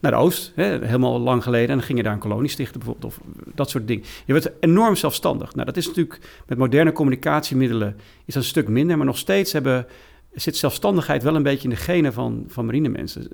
naar 0.00 0.10
de 0.10 0.14
oost, 0.14 0.52
hè, 0.54 0.64
helemaal 0.64 1.20
lang 1.20 1.42
geleden. 1.42 1.68
En 1.68 1.76
dan 1.76 1.84
ging 1.84 1.98
je 1.98 2.04
daar 2.04 2.12
een 2.12 2.18
kolonie 2.18 2.50
stichten 2.50 2.78
bijvoorbeeld, 2.80 3.12
of 3.12 3.20
dat 3.54 3.70
soort 3.70 3.86
dingen. 3.88 4.04
Je 4.24 4.32
werd 4.32 4.50
enorm 4.60 4.96
zelfstandig. 4.96 5.54
Nou, 5.54 5.66
dat 5.66 5.76
is 5.76 5.86
natuurlijk 5.86 6.20
met 6.46 6.58
moderne 6.58 6.92
communicatiemiddelen 6.92 7.96
is 8.24 8.34
dat 8.34 8.42
een 8.42 8.48
stuk 8.48 8.68
minder, 8.68 8.96
maar 8.96 9.06
nog 9.06 9.18
steeds 9.18 9.52
hebben, 9.52 9.86
zit 10.34 10.56
zelfstandigheid 10.56 11.22
wel 11.22 11.34
een 11.34 11.42
beetje 11.42 11.68
in 11.68 11.74
de 11.74 11.80
genen 11.80 12.12
van, 12.12 12.44
van 12.46 12.64
marinemensen. 12.64 13.28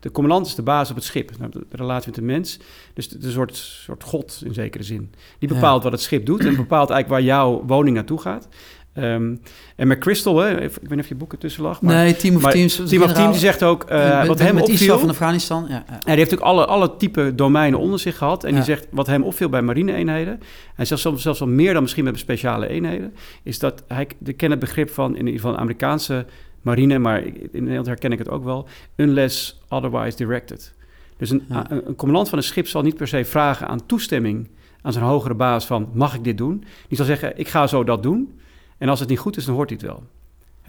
De 0.00 0.10
commandant 0.10 0.46
is 0.46 0.54
de 0.54 0.62
baas 0.62 0.90
op 0.90 0.96
het 0.96 1.04
schip, 1.04 1.38
nou, 1.38 1.50
de, 1.50 1.66
de 1.68 1.76
relatie 1.76 2.06
met 2.06 2.14
de 2.14 2.24
mens. 2.24 2.58
Dus 2.94 3.12
een 3.12 3.30
soort, 3.30 3.56
soort 3.56 4.04
god 4.04 4.42
in 4.44 4.54
zekere 4.54 4.82
zin. 4.82 5.12
Die 5.38 5.48
bepaalt 5.48 5.76
ja. 5.76 5.82
wat 5.82 5.92
het 5.92 6.00
schip 6.00 6.26
doet 6.26 6.44
en 6.44 6.56
bepaalt 6.56 6.90
eigenlijk 6.90 7.08
waar 7.08 7.34
jouw 7.36 7.64
woning 7.66 7.96
naartoe 7.96 8.20
gaat. 8.20 8.48
Um, 8.94 9.40
en 9.76 9.88
McChrystal, 9.88 10.38
hè, 10.38 10.50
ik 10.60 10.70
weet 10.80 10.90
niet 10.90 10.98
of 10.98 11.08
je 11.08 11.14
boeken 11.14 11.38
tussen 11.38 11.62
lag. 11.62 11.82
Maar, 11.82 11.94
nee, 11.94 12.16
Team 12.16 12.36
of 12.36 12.42
maar 12.42 12.52
Teams. 12.52 12.74
Team 12.86 13.02
of 13.02 13.12
Teams 13.12 13.30
die 13.30 13.40
zegt 13.40 13.62
ook, 13.62 13.90
uh, 13.90 14.18
met, 14.18 14.26
wat 14.26 14.38
hem 14.38 14.54
met 14.54 14.68
opviel... 14.68 14.98
van 14.98 15.08
Afghanistan, 15.08 15.66
ja, 15.68 15.84
die 16.04 16.14
heeft 16.14 16.34
ook 16.34 16.40
alle, 16.40 16.66
alle 16.66 16.96
type 16.96 17.34
domeinen 17.34 17.78
onder 17.78 17.98
zich 17.98 18.16
gehad. 18.16 18.44
En 18.44 18.50
ja. 18.50 18.56
die 18.56 18.64
zegt, 18.64 18.86
wat 18.90 19.06
hem 19.06 19.22
opviel 19.22 19.48
bij 19.48 19.62
marine-eenheden... 19.62 20.40
en 20.76 20.86
zelfs, 20.86 21.22
zelfs 21.22 21.38
wel 21.38 21.48
meer 21.48 21.72
dan 21.72 21.82
misschien 21.82 22.04
met 22.04 22.18
speciale 22.18 22.68
eenheden... 22.68 23.14
is 23.42 23.58
dat 23.58 23.84
hij 23.88 24.08
de 24.18 24.32
ken 24.32 24.50
het 24.50 24.60
begrip 24.60 24.90
van, 24.90 25.16
in 25.16 25.26
ieder 25.26 25.40
geval 25.40 25.56
Amerikaanse 25.56 26.26
marine... 26.62 26.98
maar 26.98 27.22
in 27.24 27.50
Nederland 27.52 27.86
herken 27.86 28.12
ik 28.12 28.18
het 28.18 28.28
ook 28.28 28.44
wel... 28.44 28.68
unless 28.96 29.60
otherwise 29.68 30.16
directed. 30.16 30.74
Dus 31.16 31.30
een, 31.30 31.44
een 31.68 31.96
commandant 31.96 32.28
van 32.28 32.38
een 32.38 32.44
schip 32.44 32.66
zal 32.66 32.82
niet 32.82 32.96
per 32.96 33.08
se 33.08 33.24
vragen 33.24 33.68
aan 33.68 33.86
toestemming... 33.86 34.48
aan 34.82 34.92
zijn 34.92 35.04
hogere 35.04 35.34
baas 35.34 35.66
van, 35.66 35.88
mag 35.92 36.14
ik 36.14 36.24
dit 36.24 36.38
doen? 36.38 36.64
Die 36.88 36.96
zal 36.96 37.06
zeggen, 37.06 37.38
ik 37.38 37.48
ga 37.48 37.66
zo 37.66 37.84
dat 37.84 38.02
doen... 38.02 38.38
En 38.80 38.88
als 38.88 39.00
het 39.00 39.08
niet 39.08 39.18
goed 39.18 39.36
is, 39.36 39.44
dan 39.44 39.54
hoort 39.54 39.70
hij 39.70 39.78
het 39.80 39.90
wel. 39.90 40.02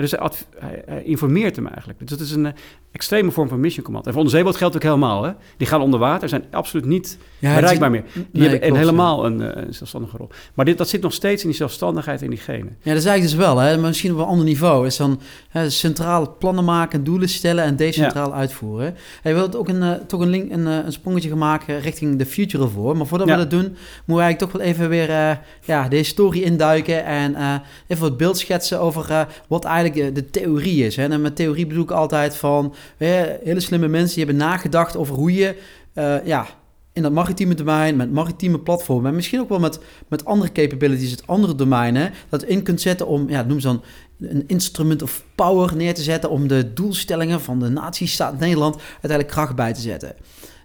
Dus 0.01 0.11
hij, 0.11 0.29
hij, 0.59 0.83
hij 0.85 1.03
informeert 1.03 1.55
hem 1.55 1.67
eigenlijk. 1.67 1.99
Dus 1.99 2.09
dat 2.09 2.19
is 2.19 2.31
een 2.31 2.45
uh, 2.45 2.51
extreme 2.91 3.31
vorm 3.31 3.47
van 3.47 3.59
mission 3.59 3.83
command. 3.83 4.05
En 4.05 4.13
voor 4.13 4.21
onze 4.21 4.35
zeeboot 4.35 4.55
geldt 4.55 4.75
ook 4.75 4.83
helemaal. 4.83 5.23
Hè? 5.23 5.31
Die 5.57 5.67
gaan 5.67 5.81
onder 5.81 5.99
water, 5.99 6.29
zijn 6.29 6.43
absoluut 6.51 6.85
niet 6.85 7.17
ja, 7.39 7.55
bereikbaar 7.55 7.91
meer. 7.91 8.03
Die 8.13 8.25
nee, 8.31 8.41
hebben 8.41 8.59
klopt, 8.59 8.77
helemaal 8.77 9.23
ja. 9.23 9.29
een, 9.29 9.57
een, 9.67 9.73
zelfstandige 9.73 10.17
rol. 10.17 10.29
Maar 10.53 10.65
dit, 10.65 10.77
dat 10.77 10.89
zit 10.89 11.01
nog 11.01 11.13
steeds 11.13 11.41
in 11.41 11.47
die 11.47 11.57
zelfstandigheid 11.57 12.21
en 12.21 12.29
die 12.29 12.39
genen. 12.39 12.77
Ja, 12.81 12.89
dat 12.91 12.97
is 12.97 13.05
eigenlijk 13.05 13.21
dus 13.21 13.45
wel. 13.45 13.57
Hè? 13.57 13.77
Maar 13.77 13.87
misschien 13.87 14.11
op 14.11 14.17
een 14.17 14.25
ander 14.25 14.45
niveau. 14.45 14.85
Is 14.85 14.97
dan 14.97 15.21
hè, 15.49 15.69
centraal 15.69 16.35
plannen 16.37 16.63
maken, 16.63 17.03
doelen 17.03 17.29
stellen 17.29 17.63
en 17.63 17.75
decentraal 17.75 18.29
ja. 18.29 18.35
uitvoeren. 18.35 18.95
Hij 19.21 19.33
wil 19.33 19.53
ook 19.53 19.69
een, 19.69 19.81
uh, 19.81 19.91
toch 19.91 20.21
een, 20.21 20.29
link, 20.29 20.51
een, 20.51 20.65
een 20.65 20.91
sprongetje 20.91 21.35
maken 21.35 21.79
richting 21.79 22.17
de 22.17 22.25
future 22.25 22.63
ervoor. 22.63 22.97
Maar 22.97 23.07
voordat 23.07 23.29
we 23.29 23.35
dat 23.35 23.49
doen, 23.49 23.61
moeten 23.61 23.75
we 24.05 24.21
eigenlijk 24.21 24.39
toch 24.39 24.51
wel 24.51 24.61
even 24.61 24.89
weer 24.89 25.39
ja, 25.63 25.87
de 25.87 25.95
historie 25.95 26.43
induiken. 26.43 27.05
En 27.05 27.61
even 27.87 28.03
wat 28.03 28.17
beeld 28.17 28.37
schetsen 28.37 28.79
over 28.79 29.27
wat 29.47 29.65
eigenlijk 29.65 29.90
de, 29.93 30.11
de 30.11 30.29
theorie 30.29 30.85
is. 30.85 30.95
Hè? 30.95 31.07
En 31.07 31.21
met 31.21 31.35
theorie 31.35 31.67
bedoel 31.67 31.83
ik 31.83 31.91
altijd 31.91 32.35
van 32.35 32.73
hè, 32.97 33.37
hele 33.43 33.59
slimme 33.59 33.87
mensen 33.87 34.15
die 34.15 34.25
hebben 34.25 34.45
nagedacht 34.45 34.97
over 34.97 35.15
hoe 35.15 35.33
je 35.33 35.55
uh, 35.93 36.25
ja, 36.25 36.47
in 36.93 37.01
dat 37.01 37.11
maritieme 37.11 37.53
domein, 37.53 37.95
met 37.95 38.11
maritieme 38.11 38.59
platformen 38.59 39.09
en 39.09 39.15
misschien 39.15 39.39
ook 39.39 39.49
wel 39.49 39.59
met, 39.59 39.79
met 40.07 40.25
andere 40.25 40.51
capabilities, 40.51 41.11
het 41.11 41.27
andere 41.27 41.55
domeinen, 41.55 42.11
dat 42.29 42.43
in 42.43 42.63
kunt 42.63 42.81
zetten 42.81 43.07
om, 43.07 43.29
ja, 43.29 43.43
noem 43.43 43.59
ze 43.59 43.67
dan 43.67 43.83
een 44.19 44.43
instrument 44.47 45.01
of 45.01 45.23
power 45.35 45.75
neer 45.75 45.93
te 45.93 46.01
zetten 46.01 46.29
om 46.29 46.47
de 46.47 46.73
doelstellingen 46.73 47.41
van 47.41 47.59
de 47.59 47.69
nazistaat 47.69 48.39
Nederland 48.39 48.75
uiteindelijk 48.75 49.31
kracht 49.31 49.55
bij 49.55 49.73
te 49.73 49.81
zetten. 49.81 50.15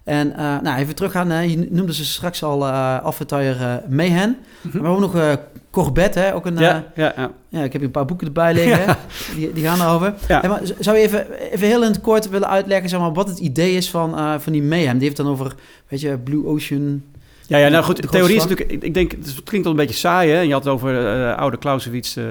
En 0.07 0.27
uh, 0.27 0.59
nou, 0.61 0.77
even 0.77 0.95
teruggaan, 0.95 1.49
je 1.49 1.67
noemde 1.69 1.93
ze 1.93 2.05
straks 2.05 2.43
al 2.43 2.67
uh, 2.67 3.03
Alphatire 3.03 3.81
uh, 3.89 3.95
Mayhem. 3.95 4.37
Mhm. 4.61 4.81
Maar 4.81 4.91
ook 4.91 4.99
nog 4.99 5.15
uh, 5.15 5.33
Corbett, 5.69 6.15
hè? 6.15 6.35
Ook 6.35 6.45
een, 6.45 6.57
Ja, 6.57 6.83
ja, 6.95 7.13
ja. 7.15 7.31
ja, 7.49 7.63
ik 7.63 7.71
heb 7.71 7.73
hier 7.73 7.83
een 7.83 7.91
paar 7.91 8.05
boeken 8.05 8.27
erbij 8.27 8.53
liggen. 8.53 8.97
Die, 9.35 9.53
die 9.53 9.63
gaan 9.63 9.81
erover. 9.81 10.13
Hey, 10.27 10.49
maar 10.49 10.61
zou 10.79 10.97
je 10.97 11.03
even, 11.03 11.31
even 11.51 11.67
heel 11.67 11.83
in 11.83 11.91
het 11.91 12.01
kort 12.01 12.29
willen 12.29 12.47
uitleggen 12.49 12.89
zeg 12.89 12.99
maar, 12.99 13.13
wat 13.13 13.27
het 13.27 13.39
idee 13.39 13.75
is 13.75 13.89
van, 13.89 14.39
van 14.41 14.53
die 14.53 14.63
Mayhem? 14.63 14.93
Die 14.93 15.03
heeft 15.03 15.17
dan 15.17 15.27
over, 15.27 15.55
weet 15.87 16.01
je, 16.01 16.17
Blue 16.17 16.45
Ocean. 16.45 17.03
Ja, 17.47 17.57
ja, 17.57 17.67
nou 17.67 17.83
goed, 17.83 18.01
De 18.01 18.07
theorie 18.07 18.35
is 18.35 18.45
natuurlijk... 18.45 18.83
Ik, 18.83 18.93
denk, 18.93 19.11
het 19.11 19.43
klinkt 19.43 19.67
al 19.67 19.73
een 19.73 19.79
beetje 19.79 19.95
saai, 19.95 20.31
hè? 20.31 20.37
En 20.39 20.47
je 20.47 20.53
had 20.53 20.63
het 20.63 20.73
over 20.73 21.07
eh, 21.07 21.37
oude 21.37 21.57
Clausewitz, 21.57 22.17
eh, 22.17 22.25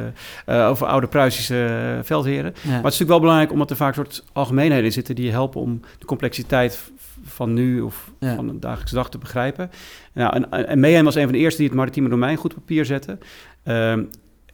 eh, 0.46 0.68
over 0.68 0.86
oude 0.86 1.06
Pruisische 1.06 1.64
eh, 1.64 2.04
veldheren. 2.04 2.54
Ja. 2.62 2.68
Maar 2.70 2.74
het 2.74 2.76
is 2.76 2.82
natuurlijk 2.82 3.10
wel 3.10 3.20
belangrijk 3.20 3.52
omdat 3.52 3.70
er 3.70 3.76
vaak 3.76 3.94
soort 3.94 4.24
algemeenheden 4.32 4.84
in 4.84 4.92
zitten... 4.92 5.14
die 5.14 5.30
helpen 5.30 5.60
om 5.60 5.80
de 5.98 6.06
complexiteit 6.06 6.90
van 7.24 7.52
nu 7.52 7.80
of 7.80 8.10
Ja. 8.18 8.34
van 8.34 8.46
de 8.46 8.58
dagelijkse 8.58 8.94
dag 8.94 9.10
te 9.10 9.18
begrijpen. 9.18 9.70
Nou, 10.12 10.34
en, 10.34 10.66
en 10.66 10.80
Mayhem 10.80 11.04
was 11.04 11.14
een 11.14 11.22
van 11.22 11.32
de 11.32 11.38
eerste 11.38 11.58
die 11.58 11.68
het 11.68 11.76
maritieme 11.76 12.08
domein 12.08 12.36
goed 12.36 12.54
op 12.54 12.58
papier 12.58 12.84
zette. 12.84 13.18
Ehm 13.62 14.02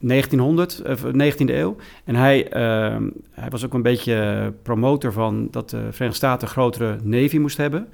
1900, 0.03 0.81
of 0.85 1.03
19e 1.03 1.53
eeuw. 1.53 1.75
En 2.03 2.15
hij, 2.15 2.49
ehm, 2.49 3.09
hij 3.31 3.49
was 3.49 3.65
ook 3.65 3.73
een 3.73 3.81
beetje 3.81 4.53
promotor 4.63 5.11
van 5.13 5.47
dat 5.51 5.69
de 5.69 5.77
Verenigde 5.77 6.13
Staten 6.13 6.47
een 6.47 6.53
grotere 6.53 6.97
navy 7.03 7.37
moest 7.37 7.57
hebben. 7.57 7.87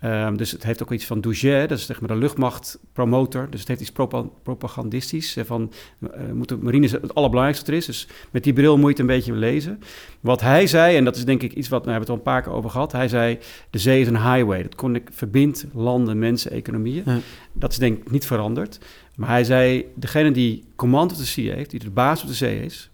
Ehm, 0.00 0.36
dus 0.36 0.50
het 0.50 0.64
heeft 0.64 0.82
ook 0.82 0.92
iets 0.92 1.04
van 1.04 1.20
Douget, 1.20 1.68
dat 1.68 1.78
is 1.78 1.86
zeg 1.86 2.00
maar 2.00 2.08
de 2.08 2.16
luchtmachtpromotor. 2.16 3.50
Dus 3.50 3.60
het 3.60 3.68
heeft 3.68 3.80
iets 3.80 3.92
propa- 3.92 4.28
propagandistisch. 4.42 5.36
Van, 5.44 5.72
moet 6.32 6.48
de 6.48 6.56
marine 6.56 6.84
is 6.84 6.92
het 6.92 7.14
allerbelangrijkste 7.14 7.64
wat 7.64 7.74
er 7.74 7.80
is. 7.80 7.86
Dus 7.86 8.08
met 8.30 8.44
die 8.44 8.52
bril 8.52 8.76
moet 8.76 8.84
je 8.84 8.90
het 8.90 8.98
een 8.98 9.16
beetje 9.16 9.32
lezen. 9.32 9.82
Wat 10.20 10.40
hij 10.40 10.66
zei, 10.66 10.96
en 10.96 11.04
dat 11.04 11.16
is 11.16 11.24
denk 11.24 11.42
ik 11.42 11.52
iets 11.52 11.68
wat 11.68 11.84
we 11.84 11.90
hebben 11.90 12.08
het 12.08 12.10
al 12.10 12.16
een 12.16 12.32
paar 12.32 12.42
keer 12.42 12.52
over 12.52 12.70
gehad. 12.70 12.92
Hij 12.92 13.08
zei, 13.08 13.38
de 13.70 13.78
zee 13.78 14.00
is 14.00 14.06
een 14.06 14.32
highway. 14.32 14.62
Dat 14.62 14.74
kon 14.74 14.94
ik 14.94 15.08
verbindt 15.12 15.66
landen, 15.72 16.18
mensen, 16.18 16.50
economieën. 16.50 17.02
Ja. 17.06 17.18
Dat 17.52 17.70
is 17.70 17.78
denk 17.78 17.98
ik 17.98 18.10
niet 18.10 18.26
veranderd. 18.26 18.78
Maar 19.16 19.28
hij 19.28 19.44
zei, 19.44 19.86
degene 19.94 20.30
die 20.30 20.64
command 20.76 21.12
of 21.12 21.16
the 21.16 21.26
sea 21.26 21.54
heeft, 21.54 21.70
die 21.70 21.80
de 21.80 21.90
baas 21.90 22.22
op 22.22 22.28
de 22.28 22.34
zee 22.34 22.64
is... 22.64 22.88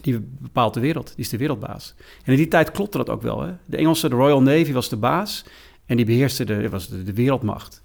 Die 0.00 0.26
bepaalt 0.38 0.74
de 0.74 0.80
wereld, 0.80 1.06
die 1.06 1.24
is 1.24 1.28
de 1.28 1.36
wereldbaas. 1.36 1.94
En 2.24 2.32
in 2.32 2.38
die 2.38 2.48
tijd 2.48 2.70
klopte 2.70 2.98
dat 2.98 3.10
ook 3.10 3.22
wel. 3.22 3.40
Hè? 3.40 3.52
De 3.64 3.76
Engelse, 3.76 4.08
de 4.08 4.14
Royal 4.14 4.42
Navy 4.42 4.72
was 4.72 4.88
de 4.88 4.96
baas 4.96 5.44
en 5.92 5.96
die 5.98 6.06
beheerste 6.06 6.44
de, 6.44 6.68
was 6.68 6.88
de, 6.88 7.02
de 7.02 7.12
wereldmacht. 7.12 7.82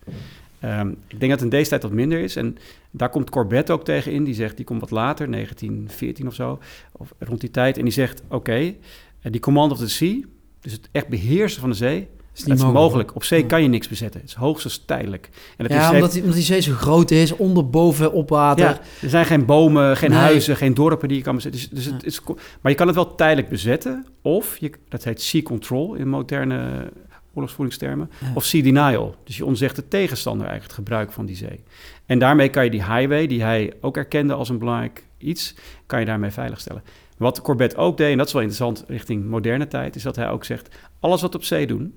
Ehm, 0.59 0.89
ik 1.07 1.19
denk 1.19 1.31
dat 1.31 1.41
in 1.41 1.49
deze 1.49 1.69
tijd 1.69 1.81
wat 1.83 1.91
minder 1.91 2.19
is. 2.19 2.35
En 2.35 2.57
daar 2.91 3.09
komt 3.09 3.29
Corbett 3.29 3.69
ook 3.69 3.83
tegen 3.85 4.11
in. 4.11 4.23
Die 4.23 4.33
zegt, 4.33 4.55
die 4.55 4.65
komt 4.65 4.79
wat 4.79 4.91
later, 4.91 5.31
1914 5.31 6.27
of 6.27 6.33
zo, 6.33 6.59
of 6.91 7.13
rond 7.19 7.41
die 7.41 7.51
tijd. 7.51 7.77
En 7.77 7.83
die 7.83 7.93
zegt, 7.93 8.21
oké, 8.29 8.53
eh, 8.53 9.31
die 9.31 9.41
command 9.41 9.71
of 9.71 9.77
the 9.77 9.89
sea, 9.89 10.15
dus 10.61 10.71
het 10.71 10.89
echt 10.91 11.07
beheersen 11.07 11.61
van 11.61 11.69
de 11.69 11.75
zee, 11.75 12.07
Is 12.35 12.43
dat 12.43 12.57
is 12.57 12.63
mogelijk. 12.63 13.15
Op 13.15 13.23
zee 13.23 13.45
kan 13.45 13.61
je 13.61 13.67
niks 13.67 13.87
bezetten. 13.87 14.19
Het 14.21 14.29
is 14.29 14.35
hoogstens 14.35 14.83
tijdelijk. 14.85 15.29
En 15.57 15.67
dat 15.67 15.77
is, 15.77 15.83
Ja, 15.83 15.93
omdat 15.93 16.11
die, 16.11 16.21
omdat 16.21 16.35
die 16.35 16.45
zee 16.45 16.61
zo 16.61 16.73
groot 16.73 17.11
is, 17.11 17.31
onder, 17.35 17.69
boven, 17.69 18.11
op 18.13 18.29
water. 18.29 18.65
ja, 18.65 18.79
er 19.01 19.09
zijn 19.09 19.25
geen 19.25 19.45
bomen, 19.45 19.97
geen 19.97 20.09
Nee. 20.09 20.19
huizen, 20.19 20.55
geen 20.55 20.73
dorpen 20.73 21.07
die 21.07 21.17
je 21.17 21.23
kan 21.23 21.35
bezetten. 21.35 21.61
Dus, 21.61 21.69
dus 21.69 21.85
Ja. 21.85 21.93
het 21.93 22.03
is, 22.03 22.21
maar 22.61 22.71
je 22.71 22.77
kan 22.77 22.87
het 22.87 22.95
wel 22.95 23.15
tijdelijk 23.15 23.49
bezetten. 23.49 24.05
Of, 24.21 24.57
je, 24.57 24.71
dat 24.89 25.03
heet 25.03 25.21
sea 25.21 25.41
control 25.41 25.93
in 25.95 26.07
moderne 26.09 26.91
oorlogsvoeringstermen. 27.37 28.09
Ja. 28.21 28.31
Of 28.33 28.43
sea 28.43 28.61
denial. 28.61 29.15
Dus 29.23 29.37
je 29.37 29.45
ontzegt 29.45 29.75
de 29.75 29.87
tegenstander 29.87 30.47
eigenlijk 30.47 30.77
het 30.77 30.85
gebruik 30.87 31.11
van 31.11 31.25
die 31.25 31.35
zee. 31.35 31.63
En 32.05 32.19
daarmee 32.19 32.49
kan 32.49 32.63
je 32.63 32.69
die 32.69 32.83
highway, 32.83 33.27
die 33.27 33.43
hij 33.43 33.73
ook 33.81 33.97
erkende 33.97 34.33
als 34.33 34.49
een 34.49 34.57
belangrijk 34.57 35.05
iets, 35.17 35.55
kan 35.85 35.99
je 35.99 36.05
daarmee 36.05 36.31
veiligstellen. 36.31 36.83
Wat 37.17 37.41
Corbett 37.41 37.75
ook 37.75 37.97
deed, 37.97 38.11
en 38.11 38.17
dat 38.17 38.27
is 38.27 38.33
wel 38.33 38.41
interessant 38.41 38.83
richting 38.87 39.25
moderne 39.25 39.67
tijd, 39.67 39.95
is 39.95 40.03
dat 40.03 40.15
hij 40.15 40.29
ook 40.29 40.43
zegt, 40.43 40.75
alles 40.99 41.21
wat 41.21 41.35
op 41.35 41.43
zee 41.43 41.67
doen, 41.67 41.93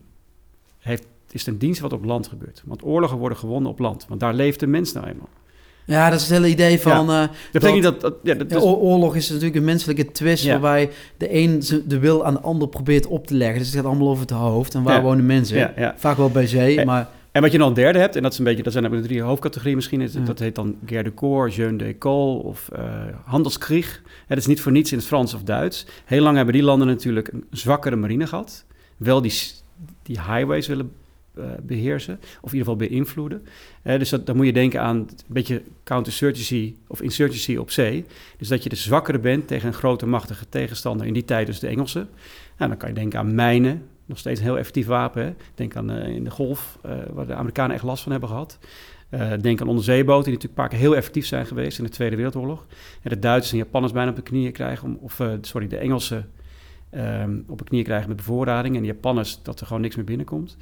heeft, 0.78 1.06
is 1.30 1.44
ten 1.44 1.58
dienste 1.58 1.82
wat 1.82 1.92
op 1.92 2.04
land 2.04 2.28
gebeurt. 2.28 2.62
Want 2.64 2.84
oorlogen 2.84 3.18
worden 3.18 3.38
gewonnen 3.38 3.70
op 3.70 3.78
land, 3.78 4.06
want 4.08 4.20
daar 4.20 4.34
leeft 4.34 4.60
de 4.60 4.66
mens 4.66 4.92
nou 4.92 5.06
eenmaal. 5.06 5.28
Ja, 5.90 6.10
dat 6.10 6.20
is 6.20 6.26
het 6.28 6.36
hele 6.36 6.48
idee 6.48 6.80
van... 6.80 7.10
eh, 7.10 7.20
Dat 7.20 7.30
betekent 7.52 7.74
niet 7.74 7.82
dat... 7.82 8.00
dat, 8.00 8.14
ja, 8.22 8.34
dat 8.34 8.50
ja, 8.50 8.56
is- 8.56 8.62
oor- 8.62 8.76
oorlog 8.76 9.16
is 9.16 9.28
natuurlijk 9.28 9.56
een 9.56 9.64
menselijke 9.64 10.10
twist... 10.12 10.44
Ja. 10.44 10.50
waarbij 10.50 10.90
de 11.16 11.34
een 11.34 11.62
de 11.86 11.98
wil 11.98 12.24
aan 12.24 12.34
de 12.34 12.40
ander 12.40 12.68
probeert 12.68 13.06
op 13.06 13.26
te 13.26 13.34
leggen. 13.34 13.58
Dus 13.58 13.66
het 13.66 13.76
gaat 13.76 13.84
allemaal 13.84 14.08
over 14.08 14.20
het 14.22 14.30
hoofd. 14.30 14.74
En 14.74 14.82
waar 14.82 14.96
Ja. 14.96 15.02
wonen 15.02 15.26
mensen? 15.26 15.56
ja, 15.58 15.72
ja. 15.76 15.94
Vaak 15.96 16.16
wel 16.16 16.30
bij 16.30 16.46
zee, 16.46 16.78
Eh, 16.80 16.86
maar... 16.86 17.08
En 17.32 17.42
wat 17.42 17.52
je 17.52 17.58
dan 17.58 17.68
een 17.68 17.74
derde 17.74 17.98
hebt, 17.98 18.16
en 18.16 18.22
dat, 18.22 18.32
is 18.32 18.38
een 18.38 18.44
beetje, 18.44 18.62
dat 18.62 18.72
zijn 18.72 18.90
de 18.90 19.00
drie 19.00 19.22
hoofdcategorieën 19.22 19.76
misschien, 19.76 20.00
is, 20.00 20.12
Ja. 20.12 20.20
dat 20.20 20.38
heet 20.38 20.54
dan 20.54 20.76
guerre 20.86 21.04
de 21.04 21.14
corps, 21.14 21.56
jeune 21.56 21.76
d'école 21.78 22.42
of 22.42 22.68
eh 22.72 22.82
handelskrieg. 23.24 24.00
Ja, 24.04 24.10
dat 24.28 24.38
is 24.38 24.46
niet 24.46 24.60
voor 24.60 24.72
niets 24.72 24.92
in 24.92 24.98
het 24.98 25.06
Frans 25.06 25.34
of 25.34 25.42
Duits. 25.42 25.86
Heel 26.04 26.22
lang 26.22 26.36
hebben 26.36 26.54
die 26.54 26.62
landen 26.62 26.86
natuurlijk 26.86 27.28
een 27.32 27.44
zwakkere 27.50 27.96
marine 27.96 28.26
gehad. 28.26 28.64
Wel 28.96 29.20
die, 29.22 29.32
die 30.02 30.20
highways 30.20 30.66
willen 30.66 30.90
eh, 30.90 30.99
beheersen, 31.62 32.18
of 32.40 32.52
in 32.52 32.58
ieder 32.58 32.72
geval 32.72 32.88
beïnvloeden. 32.88 33.46
Eh, 33.82 33.98
dus 33.98 34.10
dan 34.10 34.36
moet 34.36 34.46
je 34.46 34.52
denken 34.52 34.80
aan 34.80 34.96
een 34.96 35.08
beetje 35.26 35.62
counterinsurgency 35.84 36.74
of 36.86 37.02
insurgency 37.02 37.56
op 37.56 37.70
zee. 37.70 38.04
Dus 38.38 38.48
dat 38.48 38.62
je 38.62 38.68
de 38.68 38.76
zwakkere 38.76 39.18
bent 39.18 39.46
tegen 39.46 39.68
een 39.68 39.74
grote 39.74 40.06
machtige 40.06 40.48
tegenstander, 40.48 41.06
in 41.06 41.12
die 41.12 41.24
tijd 41.24 41.46
dus 41.46 41.58
de 41.58 41.68
Engelsen. 41.68 42.08
Nou, 42.56 42.70
dan 42.70 42.78
kan 42.78 42.88
je 42.88 42.94
denken 42.94 43.18
aan 43.18 43.34
mijnen, 43.34 43.82
nog 44.06 44.18
steeds 44.18 44.40
een 44.40 44.46
heel 44.46 44.58
effectief 44.58 44.86
wapen. 44.86 45.24
Hè? 45.24 45.34
Denk 45.54 45.76
aan 45.76 45.90
eh, 45.90 46.08
in 46.08 46.24
de 46.24 46.30
golf, 46.30 46.78
eh, 46.82 46.92
waar 47.12 47.26
de 47.26 47.34
Amerikanen 47.34 47.74
echt 47.74 47.84
last 47.84 48.02
van 48.02 48.12
hebben 48.12 48.28
gehad. 48.28 48.58
Eh, 49.10 49.32
denk 49.40 49.60
aan 49.60 49.68
onderzeeboten, 49.68 50.24
die 50.24 50.32
natuurlijk 50.32 50.70
keer 50.70 50.78
heel 50.78 50.96
effectief 50.96 51.26
zijn 51.26 51.46
geweest 51.46 51.78
in 51.78 51.84
de 51.84 51.90
Tweede 51.90 52.16
Wereldoorlog. 52.16 52.66
En 53.02 53.10
de 53.10 53.18
Duitsers 53.18 53.52
en 53.52 53.58
Japanners 53.58 53.92
bijna 53.92 54.10
op 54.10 54.16
de 54.16 54.22
knieën 54.22 54.52
krijgen, 54.52 54.88
om, 54.88 54.98
of 55.00 55.20
eh, 55.20 55.32
sorry, 55.40 55.68
de 55.68 55.76
Engelsen 55.76 56.30
ehm, 56.90 57.38
op 57.46 57.58
de 57.58 57.64
knieën 57.64 57.84
krijgen 57.84 58.08
met 58.08 58.16
bevoorrading. 58.16 58.74
En 58.74 58.80
de 58.80 58.86
Japanners 58.86 59.42
dat 59.42 59.60
er 59.60 59.66
gewoon 59.66 59.82
niks 59.82 59.96
meer 59.96 60.04
binnenkomt. 60.04 60.56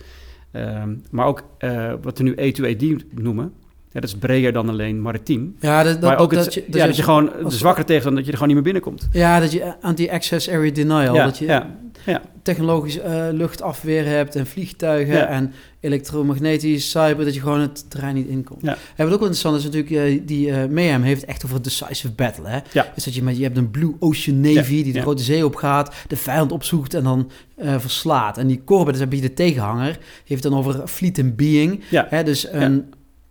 Ehm, 0.50 0.96
maar 1.10 1.26
ook 1.26 1.42
eh, 1.58 1.94
wat 2.02 2.18
we 2.18 2.24
nu 2.24 2.34
A2AD 2.34 3.04
noemen, 3.22 3.52
ja, 3.92 4.00
dat 4.00 4.10
is 4.10 4.16
breder 4.16 4.52
dan 4.52 4.68
alleen 4.68 5.02
maritiem. 5.02 5.56
Ja, 5.60 5.82
dat, 5.82 6.00
dat, 6.00 6.10
maar 6.10 6.18
ook 6.18 6.34
dat, 6.34 6.44
het, 6.44 6.54
je, 6.54 6.64
ja, 6.70 6.86
dat 6.86 6.96
je 6.96 7.02
gewoon 7.02 7.30
de 7.42 7.50
zwakkere 7.50 7.86
tegenstander, 7.86 8.24
dat 8.24 8.24
je 8.24 8.30
er 8.30 8.38
gewoon 8.38 8.54
niet 8.54 8.64
meer 8.64 8.72
binnenkomt. 8.72 9.08
Ja, 9.12 9.40
dat 9.40 9.52
je 9.52 9.74
anti-access 9.80 10.50
area 10.50 10.72
denial... 10.72 11.14
Ja, 11.14 11.24
dat 11.24 11.38
je 11.38 11.44
ja, 11.44 11.76
ja. 12.06 12.22
technologisch 12.42 12.98
eh, 12.98 13.26
luchtafweer 13.32 14.06
hebt 14.06 14.36
en 14.36 14.46
vliegtuigen... 14.46 15.28
En 15.28 15.52
elektromagnetisch, 15.80 16.90
cyber... 16.90 17.24
dat 17.24 17.34
je 17.34 17.40
gewoon 17.40 17.60
het 17.60 17.90
terrein 17.90 18.14
niet 18.14 18.26
inkomt. 18.26 18.62
Ja. 18.62 18.76
En 18.96 19.04
wat 19.04 19.14
ook 19.14 19.20
wel 19.20 19.28
interessant 19.28 19.56
is 19.56 19.64
natuurlijk... 19.64 19.90
eh, 19.90 20.20
die 20.26 20.50
eh 20.50 20.68
Mayhem 20.68 21.02
heeft 21.02 21.24
echt 21.24 21.44
over 21.44 21.62
decisive 21.62 22.12
battle, 22.12 22.48
hè? 22.48 22.58
Ja. 22.72 22.92
Dus 22.94 23.04
dat 23.04 23.14
je, 23.14 23.22
met, 23.22 23.36
je 23.36 23.42
hebt 23.42 23.56
een 23.56 23.70
Blue 23.70 23.94
Ocean 23.98 24.40
Navy... 24.40 24.82
Die 24.82 24.92
de 24.92 25.00
grote 25.00 25.22
zee 25.22 25.46
opgaat... 25.46 25.94
de 26.08 26.16
vijand 26.16 26.52
opzoekt 26.52 26.94
en 26.94 27.04
dan 27.04 27.30
verslaat. 27.56 28.38
En 28.38 28.46
die 28.46 28.60
Corbett 28.64 28.96
is 28.96 29.02
een 29.02 29.08
beetje 29.08 29.28
de 29.28 29.34
tegenhanger... 29.34 29.98
heeft 30.24 30.42
dan 30.42 30.54
over 30.54 30.88
fleet 30.88 31.18
and 31.18 31.36
being... 31.36 31.82
Ja. 31.90 32.06
Hè, 32.10 32.22
dus 32.22 32.52
een, 32.52 32.84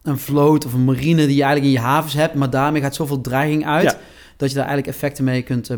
een 0.07 0.17
vloot 0.17 0.65
of 0.65 0.73
een 0.73 0.85
marine 0.85 1.25
die 1.25 1.35
je 1.35 1.43
eigenlijk 1.43 1.65
in 1.73 1.81
je 1.81 1.87
havens 1.87 2.13
hebt, 2.13 2.33
maar 2.33 2.49
daarmee 2.49 2.81
gaat 2.81 2.95
zoveel 2.95 3.21
dreiging 3.21 3.65
uit 3.65 3.83
Ja. 3.83 3.97
dat 4.37 4.49
je 4.49 4.55
daar 4.55 4.65
eigenlijk 4.65 4.95
effecten 4.95 5.23
mee 5.23 5.41
kunt 5.41 5.69
eh, 5.69 5.77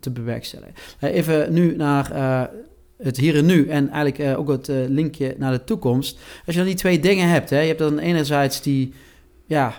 te 0.00 0.10
bewerkstelligen. 0.10 0.74
Eh, 0.98 1.14
even 1.14 1.52
nu 1.52 1.76
naar 1.76 2.10
eh, 2.10 2.42
het 3.02 3.16
hier 3.16 3.36
en 3.36 3.46
nu 3.46 3.68
en 3.68 3.88
eigenlijk 3.90 4.38
ook 4.38 4.48
het 4.48 4.68
linkje 4.68 5.34
naar 5.38 5.52
de 5.52 5.64
toekomst. 5.64 6.18
Als 6.46 6.54
je 6.54 6.60
dan 6.60 6.70
die 6.70 6.78
twee 6.78 7.00
dingen 7.00 7.28
hebt, 7.28 7.50
hè, 7.50 7.60
je 7.60 7.66
hebt 7.66 7.78
dan 7.78 7.98
enerzijds 7.98 8.62
die, 8.62 8.92
ja, 9.46 9.74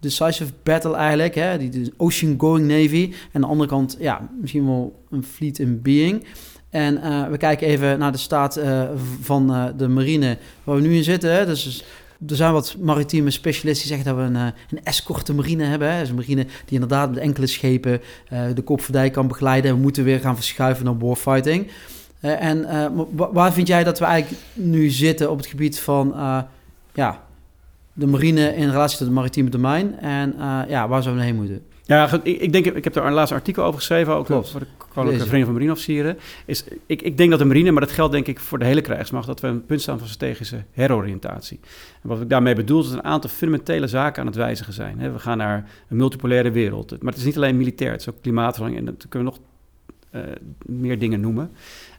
decisive 0.00 0.52
battle 0.62 0.94
eigenlijk, 0.94 1.34
hè, 1.34 1.58
die, 1.58 1.68
die 1.68 1.92
ocean 1.96 2.34
going 2.38 2.68
navy, 2.68 3.12
en 3.12 3.28
aan 3.32 3.40
de 3.40 3.46
andere 3.46 3.68
kant, 3.68 3.96
ja, 3.98 4.28
misschien 4.40 4.66
wel 4.66 5.04
een 5.10 5.24
fleet 5.24 5.58
in 5.58 5.82
being. 5.82 6.24
En 6.70 6.94
we 7.30 7.36
kijken 7.36 7.66
even 7.66 7.98
naar 7.98 8.12
de 8.12 8.18
staat 8.18 8.60
van 9.20 9.72
de 9.76 9.88
marine 9.88 10.38
waar 10.64 10.76
we 10.76 10.82
nu 10.82 10.94
in 10.94 11.04
zitten. 11.04 11.32
Hè. 11.32 11.46
Dus 11.46 11.84
er 12.28 12.36
zijn 12.36 12.52
wat 12.52 12.76
maritieme 12.80 13.30
specialisten 13.30 13.88
die 13.88 13.96
zeggen 13.96 14.16
dat 14.16 14.24
we 14.24 14.38
een, 14.38 14.46
eh, 14.46 14.60
een 14.70 14.84
escorte 14.84 15.34
marine 15.34 15.64
hebben. 15.64 15.92
Hè. 15.92 16.02
Is 16.02 16.08
een 16.08 16.14
marine 16.14 16.44
die 16.44 16.74
inderdaad 16.74 17.10
met 17.10 17.18
enkele 17.18 17.46
schepen 17.46 18.00
eh, 18.28 18.42
de 18.54 18.62
koopvaardij 18.62 19.10
kan 19.10 19.26
begeleiden. 19.26 19.70
En 19.70 19.76
we 19.76 19.82
moeten 19.82 20.04
weer 20.04 20.20
gaan 20.20 20.34
verschuiven 20.34 20.84
naar 20.84 20.98
warfighting. 20.98 21.70
Eh, 22.20 22.42
en 22.42 22.66
waar 23.32 23.52
vind 23.52 23.66
jij 23.66 23.84
dat 23.84 23.98
we 23.98 24.04
eigenlijk 24.04 24.42
nu 24.52 24.90
zitten 24.90 25.30
op 25.30 25.36
het 25.36 25.46
gebied 25.46 25.78
van 25.78 26.14
ja, 26.94 27.22
de 27.92 28.06
marine 28.06 28.54
in 28.54 28.70
relatie 28.70 28.98
tot 28.98 29.06
het 29.06 29.16
maritieme 29.16 29.50
domein? 29.50 29.98
En 29.98 30.34
ja, 30.68 30.88
waar 30.88 31.02
zouden 31.02 31.24
we 31.24 31.30
heen 31.30 31.38
moeten? 31.40 31.71
Ja, 31.92 32.20
ik, 32.22 32.40
ik 32.40 32.52
denk, 32.52 32.66
ik 32.66 32.84
heb 32.84 32.92
daar 32.92 33.06
een 33.06 33.12
laatste 33.12 33.34
artikel 33.34 33.64
over 33.64 33.78
geschreven, 33.78 34.14
ook 34.14 34.26
Klopt. 34.26 34.50
voor 34.50 34.60
de 34.60 34.66
Koninklijke. 34.78 35.12
Vereniging 35.12 35.44
van 35.44 35.52
Marineofficieren. 35.52 36.18
Is, 36.44 36.64
ik, 36.86 37.02
ik 37.02 37.16
denk 37.16 37.30
dat 37.30 37.38
de 37.38 37.44
marine, 37.44 37.70
maar 37.70 37.80
dat 37.80 37.92
geldt 37.92 38.12
denk 38.12 38.26
ik 38.26 38.40
voor 38.40 38.58
de 38.58 38.64
hele 38.64 38.80
krijgsmacht, 38.80 39.26
dat 39.26 39.40
we 39.40 39.46
een 39.46 39.66
punt 39.66 39.80
staan 39.80 39.98
van 39.98 40.08
strategische 40.08 40.64
heroriëntatie. 40.70 41.60
En 42.02 42.08
wat 42.08 42.20
ik 42.20 42.28
daarmee 42.28 42.54
bedoel, 42.54 42.80
is 42.80 42.84
dat 42.84 42.98
er 42.98 43.04
een 43.04 43.10
aantal 43.10 43.30
fundamentele 43.30 43.86
zaken 43.86 44.20
aan 44.20 44.26
het 44.26 44.36
wijzigen 44.36 44.72
zijn. 44.72 45.12
We 45.12 45.18
gaan 45.18 45.38
naar 45.38 45.70
een 45.88 45.96
multipolaire 45.96 46.50
wereld. 46.50 46.90
Maar 46.90 47.12
het 47.12 47.20
is 47.20 47.26
niet 47.26 47.36
alleen 47.36 47.56
militair, 47.56 47.90
het 47.90 48.00
is 48.00 48.10
ook 48.10 48.22
klimaatverandering 48.22 48.88
en 48.88 48.94
dan 48.98 49.08
kunnen 49.08 49.32
we 49.32 49.38
nog 49.38 49.46
eh, 50.10 50.32
meer 50.66 50.98
dingen 50.98 51.20
noemen. 51.20 51.50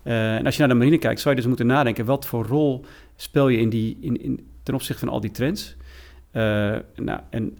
Eh, 0.03 0.35
en 0.35 0.45
als 0.45 0.53
je 0.53 0.59
naar 0.59 0.69
de 0.69 0.75
marine 0.75 0.97
kijkt, 0.97 1.19
zou 1.19 1.35
je 1.35 1.39
dus 1.39 1.49
moeten 1.49 1.67
nadenken, 1.67 2.05
wat 2.05 2.25
voor 2.25 2.45
rol 2.45 2.85
speel 3.15 3.47
je 3.47 3.57
in 3.57 3.69
die, 3.69 3.97
in, 4.01 4.21
in, 4.21 4.47
ten 4.63 4.73
opzichte 4.73 5.05
van 5.05 5.13
al 5.13 5.19
die 5.19 5.31
trends? 5.31 5.75
Eh, 6.31 6.75
nou, 6.95 7.19
en 7.29 7.57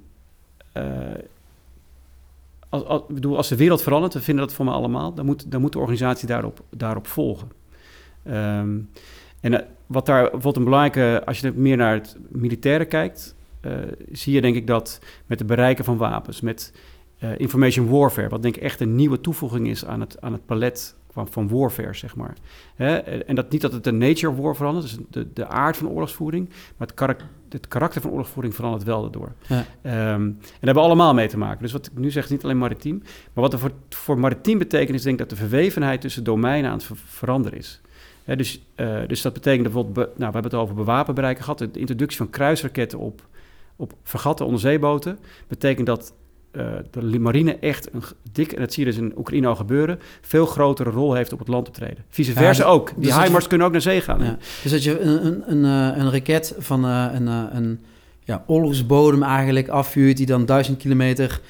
als, 2.73 2.83
als, 2.83 3.01
bedoel, 3.07 3.37
als 3.37 3.47
de 3.47 3.55
wereld 3.55 3.81
verandert, 3.81 4.13
we 4.13 4.21
vinden 4.21 4.45
dat 4.45 4.55
voor 4.55 4.65
me 4.65 4.71
allemaal, 4.71 5.13
dan 5.13 5.25
moet, 5.25 5.51
dan 5.51 5.61
moet 5.61 5.71
de 5.71 5.79
organisatie 5.79 6.27
daarop, 6.27 6.63
daarop 6.69 7.07
volgen. 7.07 7.51
Ehm, 8.23 8.79
en 9.41 9.53
eh, 9.53 9.65
wat 9.85 10.05
daar 10.05 10.21
bijvoorbeeld 10.21 10.55
een 10.55 10.63
belangrijke, 10.63 11.25
als 11.25 11.39
je 11.39 11.51
meer 11.55 11.77
naar 11.77 11.93
het 11.93 12.17
militaire 12.29 12.85
kijkt, 12.85 13.35
eh, 13.61 13.71
zie 14.11 14.33
je 14.33 14.41
denk 14.41 14.55
ik 14.55 14.67
dat 14.67 14.99
met 15.25 15.39
het 15.39 15.47
bereiken 15.47 15.85
van 15.85 15.97
wapens, 15.97 16.41
met 16.41 16.73
information 17.37 17.89
warfare, 17.89 18.29
wat 18.29 18.41
denk 18.41 18.55
ik 18.55 18.61
echt 18.61 18.79
een 18.79 18.95
nieuwe 18.95 19.21
toevoeging 19.21 19.67
is 19.67 19.85
aan 19.85 19.99
het, 19.99 20.21
aan 20.21 20.33
het 20.33 20.45
palet 20.45 20.95
van, 21.13 21.27
van 21.27 21.47
warfare, 21.47 21.93
zeg 21.93 22.15
maar. 22.15 22.33
Hè? 22.75 22.95
En 22.97 23.35
dat 23.35 23.51
niet 23.51 23.61
dat 23.61 23.71
het 23.71 23.83
de 23.83 23.91
nature 23.91 24.31
of 24.31 24.37
war 24.37 24.55
verandert, 24.55 24.85
dus 24.85 25.05
de, 25.09 25.33
de 25.33 25.47
aard 25.47 25.77
van 25.77 25.89
oorlogsvoering, 25.89 26.49
maar 26.49 26.87
het, 26.87 26.93
karak 26.93 27.21
het 27.49 27.67
karakter 27.67 28.01
van 28.01 28.11
oorlogsvoering 28.11 28.55
verandert 28.55 28.83
wel 28.83 29.01
daardoor. 29.01 29.31
Ja. 29.47 29.57
Um, 29.57 29.63
en 29.83 30.37
daar 30.39 30.51
hebben 30.51 30.73
we 30.73 30.89
allemaal 30.89 31.13
mee 31.13 31.27
te 31.27 31.37
maken. 31.37 31.61
Dus 31.61 31.71
wat 31.71 31.85
ik 31.85 31.97
nu 31.97 32.11
zeg 32.11 32.23
is 32.23 32.29
niet 32.29 32.43
alleen 32.43 32.57
maritiem, 32.57 32.97
maar 33.33 33.43
wat 33.43 33.53
er 33.53 33.59
voor, 33.59 33.71
voor 33.89 34.19
maritiem 34.19 34.57
betekent 34.57 34.97
is 34.97 35.03
denk 35.03 35.19
ik 35.19 35.27
dat 35.27 35.37
de 35.37 35.43
verwevenheid 35.43 36.01
tussen 36.01 36.23
domeinen 36.23 36.71
aan 36.71 36.77
het 36.77 36.89
veranderen 36.93 37.57
is. 37.57 37.81
dus, 38.25 38.65
uh, 38.75 38.99
dus 39.07 39.21
dat 39.21 39.33
betekent 39.33 39.63
bijvoorbeeld, 39.63 39.95
nou, 39.95 40.13
we 40.17 40.23
hebben 40.23 40.43
het 40.43 40.53
over 40.53 40.75
bewapenbereiken 40.75 41.43
gehad, 41.43 41.59
de 41.59 41.69
introductie 41.73 42.17
van 42.17 42.29
kruisraketten 42.29 42.99
op, 42.99 43.27
op 43.75 43.93
vergatte 44.03 44.43
onderzeeboten, 44.43 45.19
betekent 45.47 45.87
dat 45.87 46.13
de 46.91 47.19
marine 47.19 47.55
echt 47.55 47.93
een 47.93 48.03
dik, 48.31 48.51
en 48.51 48.59
dat 48.59 48.73
zie 48.73 48.85
je 48.85 48.91
dus 48.91 48.99
in 48.99 49.13
Oekraïne 49.17 49.47
al 49.47 49.55
gebeuren, 49.55 49.99
veel 50.21 50.45
grotere 50.45 50.89
rol 50.89 51.13
heeft 51.13 51.33
op 51.33 51.39
het 51.39 51.47
land 51.47 51.67
optreden. 51.67 52.03
Vice 52.09 52.31
versa 52.31 52.63
ook. 52.63 52.91
Die 52.95 53.05
dus 53.05 53.23
HIMARS 53.23 53.47
kunnen 53.47 53.67
ook 53.67 53.73
naar 53.73 53.81
zee 53.81 54.01
gaan. 54.01 54.23
Ja. 54.23 54.37
Dus 54.61 54.71
dat 54.71 54.83
je 54.83 54.99
een, 54.99 55.25
een, 55.25 55.43
een, 55.45 55.65
eh, 55.65 55.97
een 55.97 56.11
raket 56.11 56.55
van 56.57 56.85
uh, 56.85 57.07
een, 57.13 57.27
een 57.27 57.79
ja, 58.23 58.43
oorlogsbodem 58.47 59.23
eigenlijk 59.23 59.67
afvuurt, 59.67 60.17
die 60.17 60.25
dan 60.25 60.45
duizend 60.45 60.77
kilometer 60.77 61.41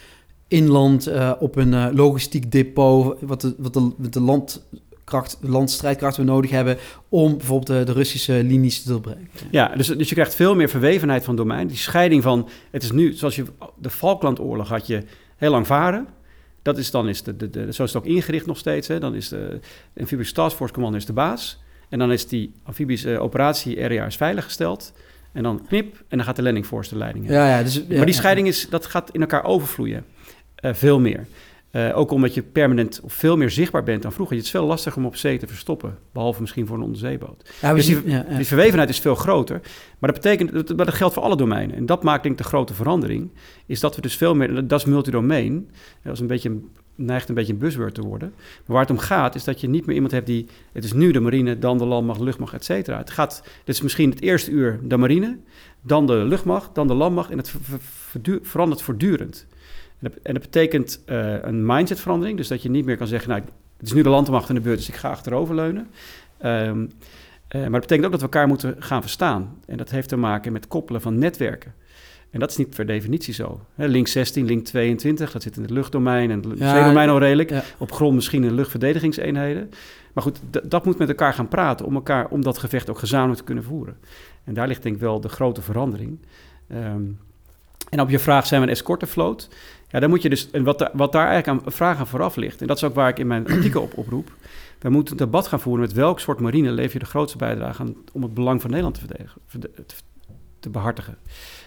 inland 0.48 1.08
uh, 1.08 1.32
op 1.40 1.56
een 1.56 1.96
logistiek 1.96 2.52
depot, 2.52 3.18
wat 3.22 3.42
de, 3.42 3.56
wat 3.58 3.74
de, 3.74 3.92
de 4.10 4.22
land 4.22 4.66
kracht, 5.04 5.38
landstrijdkracht 5.42 6.18
we 6.18 6.24
nodig 6.24 6.52
hebben 6.52 6.78
om 7.10 7.38
bijvoorbeeld 7.38 7.80
de, 7.80 7.84
de, 7.84 7.92
Russische 7.92 8.44
linies 8.44 8.84
te 8.84 8.90
doorbreken. 8.90 9.30
Ja, 9.52 9.68
dus, 9.68 9.88
dus 9.88 10.10
je 10.10 10.16
krijgt 10.16 10.36
veel 10.36 10.56
meer 10.56 10.70
verwevenheid 10.70 11.24
van 11.24 11.36
domein. 11.36 11.68
Die 11.68 11.78
scheiding 11.78 12.24
van, 12.24 12.50
het 12.72 12.84
is 12.84 12.92
nu, 12.92 13.14
zoals 13.14 13.36
je 13.36 13.46
de 13.78 13.90
Falklandoorlog 13.90 14.70
had 14.70 14.88
je 14.88 15.04
heel 15.36 15.52
lang 15.52 15.68
varen. 15.68 16.08
Dat 16.62 16.78
is 16.78 16.92
dan 16.92 17.10
is 17.10 17.24
de, 17.24 17.36
de, 17.36 17.50
de, 17.50 17.74
zo 17.74 17.84
is 17.84 17.94
het 17.94 18.04
ook 18.04 18.10
ingericht 18.10 18.46
nog 18.46 18.58
steeds. 18.58 18.88
Hè. 18.88 19.00
Dan 19.00 19.16
is 19.16 19.30
de 19.30 19.60
Amphibious 20.00 20.32
Task 20.32 20.56
Force 20.56 20.74
Command 20.74 20.96
is 20.96 21.06
de 21.06 21.14
baas. 21.14 21.62
En 21.90 22.00
dan 22.00 22.12
is 22.12 22.28
die 22.28 22.54
amfibische 22.64 23.20
operatie 23.20 23.84
area 23.84 24.06
is 24.06 24.16
veiliggesteld. 24.16 24.94
En 25.32 25.44
dan 25.44 25.66
knip 25.68 26.04
en 26.08 26.18
dan 26.18 26.26
gaat 26.26 26.36
de 26.36 26.42
landing 26.42 26.66
force 26.66 26.90
de 26.90 26.98
leiding 26.98 27.30
Ja, 27.30 27.58
ja, 27.58 27.64
dus, 27.64 27.88
maar 27.88 28.06
die 28.06 28.16
scheiding 28.16 28.48
is, 28.48 28.70
dat 28.70 28.86
gaat 28.86 29.10
in 29.12 29.22
elkaar 29.22 29.44
overvloeien. 29.44 30.06
Uh, 30.62 30.74
veel 30.74 31.00
meer. 31.00 31.28
Uh, 31.76 31.98
ook 31.98 32.12
omdat 32.12 32.34
je 32.34 32.44
permanent 32.44 33.00
of 33.04 33.14
veel 33.14 33.38
meer 33.38 33.50
zichtbaar 33.50 33.84
bent 33.84 34.02
dan 34.02 34.12
vroeger. 34.12 34.36
Het 34.36 34.46
is 34.46 34.52
veel 34.52 34.66
lastiger 34.66 35.02
om 35.02 35.06
op 35.06 35.16
zee 35.16 35.38
te 35.38 35.48
verstoppen. 35.48 35.98
Behalve 36.12 36.42
misschien 36.42 36.68
voor 36.68 36.78
een 36.78 36.84
onderzeeboot. 36.84 37.50
Ja, 37.62 37.74
dus 37.74 37.86
die, 37.86 38.02
ja, 38.06 38.26
ja. 38.30 38.38
die, 38.38 38.46
verwevenheid 38.46 38.90
is 38.90 39.00
veel 39.00 39.16
groter. 39.16 39.60
Maar 40.00 40.12
dat 40.12 40.22
betekent, 40.22 40.68
dat, 40.68 40.78
dat 40.78 40.94
geldt 40.94 41.14
voor 41.14 41.24
alle 41.24 41.36
domeinen. 41.36 41.76
En 41.76 41.86
dat 41.86 42.04
maakt 42.04 42.24
denk 42.24 42.36
ik 42.36 42.42
de 42.42 42.48
grote 42.48 42.74
verandering. 42.74 43.30
Is 43.66 43.80
dat 43.80 43.96
we 43.96 44.02
dus 44.02 44.16
veel 44.16 44.36
meer, 44.36 44.68
dat 44.68 44.80
is 44.80 44.86
multidomein. 44.86 45.70
Dat 46.04 46.14
is 46.14 46.20
een 46.20 46.28
beetje, 46.28 46.60
neigt 46.96 47.30
een 47.30 47.36
beetje 47.36 47.54
een 47.54 47.60
buzzword 47.60 47.94
te 47.94 48.02
worden. 48.02 48.34
Maar 48.38 48.64
waar 48.66 48.82
het 48.82 48.92
om 48.92 48.98
gaat, 48.98 49.36
is 49.36 49.44
dat 49.44 49.62
je 49.62 49.70
niet 49.70 49.86
meer 49.86 49.96
iemand 49.96 50.14
hebt 50.14 50.28
die... 50.28 50.46
Het 50.72 50.84
is 50.84 50.94
nu 50.94 51.12
de 51.12 51.20
marine, 51.20 51.60
dan 51.60 51.78
de 51.78 51.86
landmacht, 51.86 52.20
luchtmacht, 52.20 52.54
et 52.54 52.66
cetera. 52.66 52.98
Het 52.98 53.12
gaat, 53.12 53.44
dit 53.64 53.76
is 53.76 53.82
misschien 53.82 54.10
het 54.10 54.22
eerste 54.22 54.52
uur 54.52 54.80
de 54.84 54.98
marine, 54.98 55.38
dan 55.82 56.08
de 56.08 56.14
luchtmacht, 56.14 56.76
dan 56.76 56.88
de 56.88 56.94
landmacht. 56.94 57.30
En 57.30 57.38
het 57.38 57.54
verandert 58.42 58.82
voortdurend. 58.82 59.48
En 60.04 60.34
dat 60.34 60.42
betekent 60.42 61.04
uh, 61.06 61.36
een 61.42 61.66
mindsetverandering. 61.66 62.38
Dus 62.38 62.48
dat 62.48 62.62
je 62.62 62.70
niet 62.70 62.86
meer 62.86 62.98
kan 62.98 63.08
zeggen, 63.08 63.30
nou, 63.30 63.42
het 63.78 63.88
is 63.88 63.94
nu 63.94 64.02
de 64.02 64.10
landmacht 64.10 64.50
in 64.50 64.56
de 64.56 64.62
beurt, 64.62 64.78
dus 64.78 64.90
ik 64.90 64.96
ga 64.96 65.10
achteroverleunen. 65.10 65.88
Um, 66.46 66.90
uh, 67.50 67.62
maar 67.62 67.72
dat 67.72 67.82
betekent 67.82 68.06
ook 68.06 68.12
dat 68.12 68.20
we 68.20 68.26
elkaar 68.26 68.48
moeten 68.48 68.76
gaan 68.80 69.02
verstaan. 69.02 69.58
En 69.66 69.78
dat 69.78 69.90
heeft 69.90 70.10
te 70.10 70.16
maken 70.16 70.52
met 70.52 70.68
koppelen 70.68 71.02
van 71.02 71.18
netwerken. 71.18 71.74
En 72.30 72.40
dat 72.40 72.50
is 72.50 72.58
niet 72.58 72.70
per 72.70 72.86
definitie 72.86 73.34
zo. 73.34 73.66
He, 73.76 73.86
link 73.86 74.08
16, 74.08 74.46
link 74.46 74.66
22, 74.66 75.32
dat 75.32 75.42
zit 75.42 75.56
in 75.56 75.62
het 75.62 75.72
luchtdomein 75.72 76.32
en 76.32 76.50
het 76.50 76.60
ja, 76.60 76.74
zeedomein 76.76 77.10
al 77.10 77.20
redelijk. 77.20 77.50
Ja. 77.50 77.64
Op 77.78 77.92
grond 77.92 78.16
misschien 78.16 78.44
in 78.44 78.54
luchtverdedigingseenheden. 78.54 79.70
Maar 80.14 80.24
goed, 80.24 80.40
dat 80.64 80.86
moet 80.86 80.98
met 80.98 81.10
elkaar 81.10 81.34
gaan 81.34 81.48
praten 81.48 81.86
om, 81.86 81.96
elkaar, 81.96 82.28
om 82.28 82.44
dat 82.44 82.58
gevecht 82.58 82.90
ook 82.90 83.00
gezamenlijk 83.00 83.40
te 83.40 83.46
kunnen 83.46 83.64
voeren. 83.64 83.98
En 84.44 84.54
daar 84.54 84.68
ligt 84.68 84.84
denk 84.84 84.96
ik 84.96 85.02
wel 85.02 85.22
de 85.22 85.30
grote 85.30 85.62
verandering. 85.62 86.20
Um, 86.72 87.20
en 87.90 88.02
op 88.02 88.10
je 88.10 88.20
vraag, 88.20 88.46
zijn 88.46 88.62
we 88.62 88.68
een 88.68 88.74
escortevloot? 88.74 89.50
Ja, 89.94 90.00
dan 90.00 90.10
moet 90.10 90.22
je 90.22 90.30
dus, 90.30 90.52
en 90.52 90.64
wat, 90.64 90.90
wat 90.94 91.12
daar 91.12 91.28
eigenlijk 91.28 91.66
aan 91.66 91.72
vragen 91.72 92.08
vooraf 92.08 92.36
ligt, 92.36 92.62
en 92.62 92.68
dat 92.68 92.78
is 92.78 92.84
ook 92.84 92.96
waar 92.96 93.10
ik 93.10 93.20
in 93.20 93.28
mijn 93.28 93.48
artikel 93.48 93.82
op 93.82 93.98
oproep. 93.98 94.32
We 94.80 94.90
moeten 94.90 95.14
een 95.14 95.26
debat 95.26 95.48
gaan 95.48 95.60
voeren 95.60 95.82
met 95.82 95.94
welk 95.94 96.20
soort 96.20 96.40
marine 96.40 96.72
lever 96.72 96.94
je 96.94 97.00
de 97.00 97.06
grootste 97.06 97.38
bijdrage 97.38 97.82
aan 97.82 97.96
om 98.14 98.24
het 98.24 98.34
belang 98.34 98.62
van 98.62 98.70
Nederland 98.70 98.96
te, 98.96 99.02
verdedigen, 99.08 99.42
te, 99.86 99.96
te 100.60 100.70
behartigen. 100.70 101.18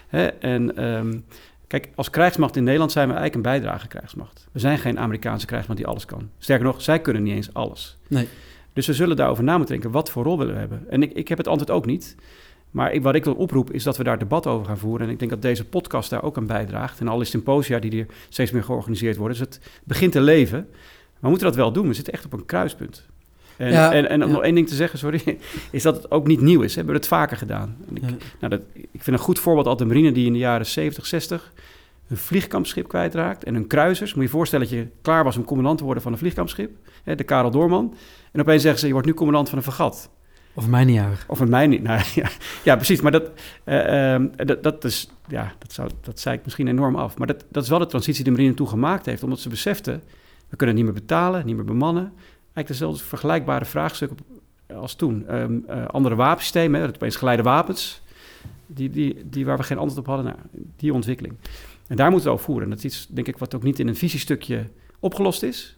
Hè? 0.07 0.25
En 0.25 0.85
um, 0.85 1.25
kijk, 1.67 1.89
als 1.95 2.09
krijgsmacht 2.09 2.55
in 2.55 2.63
Nederland 2.63 2.91
zijn 2.91 3.07
we 3.07 3.13
eigenlijk 3.13 3.45
een 3.45 3.51
bijdrage 3.51 3.87
krijgsmacht. 3.87 4.47
We 4.51 4.59
zijn 4.59 4.77
geen 4.77 4.99
Amerikaanse 4.99 5.45
krijgsmacht 5.45 5.79
die 5.79 5.87
alles 5.87 6.05
kan. 6.05 6.29
Sterker 6.37 6.65
nog, 6.65 6.81
zij 6.81 6.99
kunnen 6.99 7.23
niet 7.23 7.35
eens 7.35 7.53
alles. 7.53 7.97
Nee. 8.07 8.27
Dus 8.73 8.87
we 8.87 8.93
zullen 8.93 9.15
daarover 9.15 9.43
na 9.43 9.57
moeten 9.57 9.73
denken, 9.73 9.91
wat 9.91 10.09
voor 10.09 10.23
rol 10.23 10.37
willen 10.37 10.53
we 10.53 10.59
hebben? 10.59 10.85
En 10.89 11.01
ik, 11.01 11.11
ik 11.11 11.27
heb 11.27 11.37
het 11.37 11.47
antwoord 11.47 11.71
ook 11.71 11.85
niet. 11.85 12.15
Maar 12.71 12.93
ik, 12.93 13.03
wat 13.03 13.15
ik 13.15 13.23
wil 13.23 13.33
oproep 13.33 13.71
is 13.71 13.83
dat 13.83 13.97
we 13.97 14.03
daar 14.03 14.19
debat 14.19 14.47
over 14.47 14.65
gaan 14.65 14.77
voeren. 14.77 15.07
En 15.07 15.13
ik 15.13 15.19
denk 15.19 15.31
dat 15.31 15.41
deze 15.41 15.65
podcast 15.65 16.09
daar 16.09 16.23
ook 16.23 16.37
aan 16.37 16.45
bijdraagt. 16.45 16.99
En 16.99 17.07
alle 17.07 17.25
symposia 17.25 17.79
die 17.79 17.99
er 17.99 18.07
steeds 18.29 18.51
meer 18.51 18.63
georganiseerd 18.63 19.17
worden. 19.17 19.37
Dus 19.37 19.47
het 19.47 19.59
begint 19.83 20.11
te 20.11 20.21
leven. 20.21 20.67
Maar 20.69 21.19
we 21.19 21.29
moeten 21.29 21.47
dat 21.47 21.55
wel 21.55 21.71
doen. 21.71 21.87
We 21.87 21.93
zitten 21.93 22.13
echt 22.13 22.25
op 22.25 22.33
een 22.33 22.45
kruispunt. 22.45 23.05
En, 23.57 23.71
ja, 23.71 23.93
en, 23.93 24.09
en 24.09 24.23
om 24.23 24.31
nog 24.31 24.43
één 24.43 24.55
ding 24.55 24.67
te 24.67 24.75
zeggen, 24.75 24.99
sorry, 24.99 25.21
is 25.71 25.83
dat 25.83 25.95
het 25.95 26.11
ook 26.11 26.27
niet 26.27 26.41
nieuw 26.41 26.61
is. 26.61 26.69
We 26.69 26.77
hebben 26.77 26.95
het 26.95 27.07
vaker 27.07 27.37
gedaan. 27.37 27.77
Ik, 27.93 28.01
ja. 28.01 28.07
nou, 28.39 28.49
dat, 28.49 28.61
ik 28.73 29.03
vind 29.03 29.17
een 29.17 29.23
goed 29.23 29.39
voorbeeld 29.39 29.67
altijd 29.67 29.89
de 29.89 29.95
marine 29.95 30.13
die 30.13 30.25
in 30.25 30.33
de 30.33 30.39
jaren 30.39 30.65
70, 30.65 31.05
60 31.05 31.53
een 32.07 32.17
vliegkampschip 32.17 32.87
kwijtraakt 32.87 33.43
en 33.43 33.53
hun 33.53 33.67
kruisers. 33.67 34.13
Moet 34.13 34.23
je 34.23 34.29
je 34.29 34.35
voorstellen 34.35 34.69
dat 34.69 34.77
je 34.77 34.87
klaar 35.01 35.23
was 35.23 35.37
om 35.37 35.43
commandant 35.43 35.77
te 35.77 35.83
worden 35.83 36.03
van 36.03 36.11
een 36.11 36.17
vliegkampschip, 36.17 36.71
hè, 37.03 37.15
de 37.15 37.23
Karel 37.23 37.51
Doorman. 37.51 37.95
En 38.31 38.41
opeens 38.41 38.61
zeggen 38.61 38.79
ze, 38.79 38.85
je 38.85 38.91
wordt 38.91 39.07
nu 39.07 39.13
commandant 39.13 39.49
van 39.49 39.57
een 39.57 39.63
vergat. 39.63 40.09
Of 40.57 40.67
mij 40.67 40.85
niet. 40.85 41.01
Of 41.27 41.39
met 41.39 41.49
mij 41.49 41.67
niet. 41.67 41.83
Nou, 41.83 42.01
ja, 42.15 42.29
ja, 42.63 42.75
precies. 42.75 43.01
Maar 43.01 43.11
dat, 43.11 43.31
uh, 43.65 44.13
um, 44.13 44.31
dat, 44.35 44.63
dat, 44.63 44.83
is, 44.83 45.09
ja, 45.27 45.53
dat, 45.57 45.73
zou, 45.73 45.89
dat 46.01 46.19
zei 46.19 46.37
ik 46.37 46.43
misschien 46.43 46.67
enorm 46.67 46.95
af. 46.95 47.17
Maar 47.17 47.27
dat, 47.27 47.45
dat 47.49 47.63
is 47.63 47.69
wel 47.69 47.79
de 47.79 47.85
transitie 47.85 48.23
die 48.23 48.33
marine 48.33 48.53
toe 48.53 48.67
gemaakt 48.67 49.05
heeft. 49.05 49.23
Omdat 49.23 49.39
ze 49.39 49.49
beseften, 49.49 50.03
we 50.49 50.55
kunnen 50.55 50.75
niet 50.75 50.83
meer 50.83 50.93
betalen, 50.93 51.45
niet 51.45 51.55
meer 51.55 51.65
bemannen. 51.65 52.03
Eigenlijk 52.03 52.67
dezelfde 52.67 53.03
vergelijkbare 53.03 53.65
vraagstukken 53.65 54.17
als 54.73 54.95
toen. 54.95 55.35
Um, 55.35 55.65
uh, 55.69 55.85
andere 55.85 56.15
wapensystemen, 56.15 56.81
dat 56.81 56.95
opeens 56.95 57.15
geleide 57.15 57.43
wapens. 57.43 58.01
Die, 58.67 58.89
die, 58.89 59.29
die 59.29 59.45
waar 59.45 59.57
we 59.57 59.63
geen 59.63 59.77
antwoord 59.77 59.99
op 59.99 60.05
hadden. 60.05 60.25
Nou, 60.25 60.37
die 60.75 60.93
ontwikkeling. 60.93 61.35
En 61.87 61.95
daar 61.95 62.09
moeten 62.09 62.27
we 62.27 62.33
over 62.33 62.45
voeren. 62.45 62.63
En 62.63 62.69
dat 62.69 62.77
is 62.77 62.85
iets, 62.85 63.07
denk 63.07 63.27
ik, 63.27 63.37
wat 63.37 63.55
ook 63.55 63.63
niet 63.63 63.79
in 63.79 63.87
een 63.87 63.95
visiestukje 63.95 64.69
opgelost 64.99 65.43
is. 65.43 65.77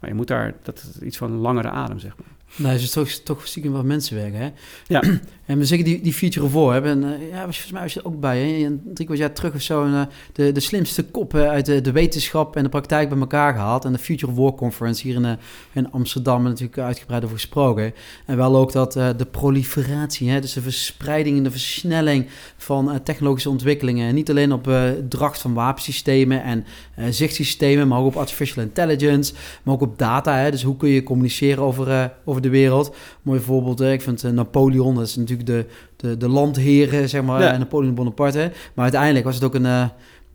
Maar 0.00 0.10
je 0.10 0.16
moet 0.16 0.28
daar, 0.28 0.54
dat 0.62 0.90
is 0.94 1.02
iets 1.02 1.16
van 1.16 1.36
langere 1.36 1.70
adem, 1.70 1.98
zeg 1.98 2.16
maar. 2.16 2.35
Nee, 2.56 2.72
het 2.72 2.80
is 2.80 2.90
toch, 2.90 3.08
toch 3.08 3.46
stiekem 3.46 3.72
wat 3.72 3.84
mensen 3.84 4.16
werken, 4.16 4.40
hè? 4.40 4.50
Ja. 4.86 5.02
En 5.46 5.58
we 5.58 5.64
zeggen 5.64 5.86
die, 5.86 6.00
die 6.00 6.12
feature 6.12 6.46
ervoor 6.46 6.72
hebben. 6.72 6.90
En, 6.90 7.20
uh, 7.20 7.30
ja, 7.30 7.42
volgens 7.42 7.70
mij 7.70 7.82
was 7.82 7.92
je 7.92 8.00
er 8.00 8.06
ook 8.06 8.20
bij, 8.20 8.38
hè? 8.38 8.68
Drie 8.84 9.06
kwart 9.06 9.20
jaar 9.20 9.32
terug 9.32 9.54
of 9.54 9.62
zo... 9.62 9.86
Uh, 9.86 10.02
de, 10.32 10.52
de 10.52 10.60
slimste 10.60 11.04
koppen 11.04 11.48
uit 11.48 11.66
de, 11.66 11.80
de 11.80 11.92
wetenschap 11.92 12.56
en 12.56 12.62
de 12.62 12.68
praktijk 12.68 13.08
bij 13.08 13.18
elkaar 13.18 13.52
gehaald. 13.52 13.84
En 13.84 13.92
de 13.92 13.98
Future 13.98 14.32
of 14.32 14.38
War 14.38 14.54
Conference 14.54 15.02
hier 15.02 15.14
in, 15.14 15.24
uh, 15.24 15.32
in 15.72 15.90
Amsterdam... 15.90 16.42
natuurlijk 16.42 16.78
uitgebreid 16.78 17.24
over 17.24 17.36
gesproken. 17.36 17.94
En 18.24 18.36
wel 18.36 18.56
ook 18.56 18.72
dat 18.72 18.92
de 18.92 19.26
proliferatie, 19.30 20.30
hè? 20.30 20.40
dus 20.40 20.52
de 20.52 20.62
verspreiding 20.62 21.36
en 21.36 21.42
de 21.42 21.50
versnelling... 21.50 22.26
van 22.56 23.02
technologische 23.02 23.50
ontwikkelingen. 23.50 24.08
En 24.08 24.14
niet 24.14 24.30
alleen 24.30 24.52
op 24.52 24.70
dracht 25.08 25.40
van 25.40 25.54
wapensystemen 25.54 26.42
en 26.42 26.64
zichtsystemen... 27.10 27.88
maar 27.88 27.98
ook 27.98 28.06
op 28.06 28.16
artificial 28.16 28.64
intelligence, 28.64 29.34
maar 29.62 29.74
ook 29.74 29.80
op 29.80 29.98
data. 29.98 30.36
Hè? 30.36 30.50
Dus 30.50 30.62
hoe 30.62 30.76
kun 30.76 30.88
je 30.88 31.02
communiceren 31.02 31.62
over, 31.62 32.12
over 32.24 32.35
de 32.42 32.48
wereld. 32.48 32.94
Mooi 33.22 33.40
voorbeeld, 33.40 33.78
hè? 33.78 33.92
ik 33.92 34.02
vind 34.02 34.22
Napoleon, 34.32 34.94
dat 34.94 35.06
is 35.06 35.16
natuurlijk 35.16 35.48
de, 35.48 35.66
de, 35.96 36.16
de 36.16 36.28
landheren, 36.28 37.08
zeg 37.08 37.22
maar, 37.22 37.58
Napoleon 37.58 37.94
Bonaparte. 37.94 38.52
Maar 38.74 38.84
uiteindelijk 38.84 39.24
was 39.24 39.34
het 39.34 39.44
ook 39.44 39.54
een, 39.54 39.64
uh, 39.64 39.88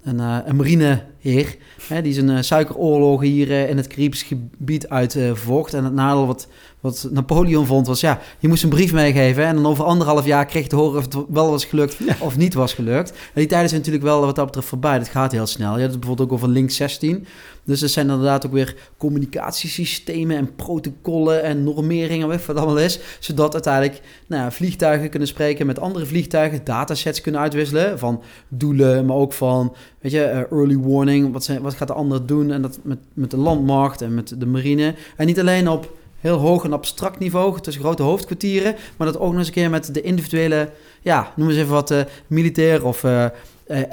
een, 0.03 0.17
uh, 0.17 0.37
een 0.45 0.55
marineheer, 0.55 1.55
hè, 1.87 2.01
die 2.01 2.13
zijn 2.13 2.43
suikeroorlogen 2.43 3.27
hier 3.27 3.69
in 3.69 3.77
het 3.77 3.87
Caribisch 3.87 4.23
gebied 4.23 4.89
uitvocht. 4.89 5.73
en 5.73 5.83
het 5.83 5.93
nadeel 5.93 6.27
wat, 6.27 6.47
wat 6.81 7.07
Napoleon 7.11 7.65
vond 7.65 7.87
was, 7.87 7.99
ja, 7.99 8.19
je 8.39 8.47
moest 8.47 8.63
een 8.63 8.69
brief 8.69 8.93
meegeven 8.93 9.45
en 9.45 9.55
dan 9.55 9.65
over 9.65 9.83
anderhalf 9.83 10.25
jaar 10.25 10.45
kreeg 10.45 10.63
je 10.63 10.69
te 10.69 10.75
horen 10.75 10.97
of 10.97 11.03
het 11.03 11.15
wel 11.29 11.49
was 11.49 11.65
gelukt 11.65 11.97
of 12.19 12.37
niet 12.37 12.53
was 12.53 12.73
gelukt. 12.73 13.09
En 13.09 13.17
die 13.33 13.45
tijden 13.45 13.69
zijn 13.69 13.81
natuurlijk 13.81 14.07
wel 14.07 14.25
wat 14.25 14.35
dat 14.35 14.45
betreft 14.45 14.67
voorbij, 14.67 14.99
dat 14.99 15.09
gaat 15.09 15.31
heel 15.31 15.47
snel. 15.47 15.73
Je 15.73 15.79
hebt 15.79 15.91
het 15.91 15.99
bijvoorbeeld 15.99 16.29
ook 16.29 16.35
over 16.35 16.49
Link 16.49 16.69
16. 16.69 17.25
Dus 17.63 17.81
er 17.81 17.89
zijn 17.89 18.09
inderdaad 18.09 18.45
ook 18.45 18.51
weer 18.51 18.75
communicatiesystemen 18.97 20.37
en 20.37 20.55
protocollen 20.55 21.43
en 21.43 21.63
normeringen, 21.63 22.27
weet 22.27 22.45
wat 22.45 22.55
allemaal 22.55 22.79
is. 22.79 22.99
Zodat 23.19 23.53
uiteindelijk 23.53 24.01
nou 24.27 24.43
ja, 24.43 24.51
vliegtuigen 24.51 25.09
kunnen 25.09 25.27
spreken 25.27 25.65
met 25.65 25.79
andere 25.79 26.05
vliegtuigen, 26.05 26.63
datasets 26.63 27.21
kunnen 27.21 27.41
uitwisselen 27.41 27.99
van 27.99 28.21
doelen, 28.47 29.05
maar 29.05 29.15
ook 29.15 29.33
van, 29.33 29.75
weet 29.99 30.11
je, 30.11 30.45
uh, 30.51 30.57
early 30.59 30.77
warning. 30.77 31.31
Wat, 31.31 31.43
zijn, 31.43 31.61
wat 31.61 31.73
gaat 31.73 31.87
de 31.87 31.93
ander 31.93 32.25
doen? 32.25 32.51
En 32.51 32.61
dat 32.61 32.79
met, 32.83 32.99
met 33.13 33.31
de 33.31 33.37
landmacht 33.37 34.01
en 34.01 34.13
met 34.13 34.33
de 34.37 34.45
marine. 34.45 34.95
En 35.17 35.25
niet 35.25 35.39
alleen 35.39 35.69
op 35.69 35.99
heel 36.21 36.37
hoog 36.37 36.63
en 36.63 36.73
abstract 36.73 37.19
niveau, 37.19 37.59
tussen 37.59 37.83
grote 37.83 38.03
hoofdkwartieren, 38.03 38.75
maar 38.97 39.07
dat 39.07 39.19
ook 39.19 39.29
nog 39.29 39.37
eens 39.37 39.47
een 39.47 39.53
keer 39.53 39.69
met 39.69 39.93
de 39.93 40.01
individuele, 40.01 40.69
ja, 41.01 41.33
noem 41.35 41.49
eens 41.49 41.57
even 41.57 41.71
wat, 41.71 41.91
uh, 41.91 42.01
militair 42.27 42.85
of 42.85 43.03
uh, 43.03 43.25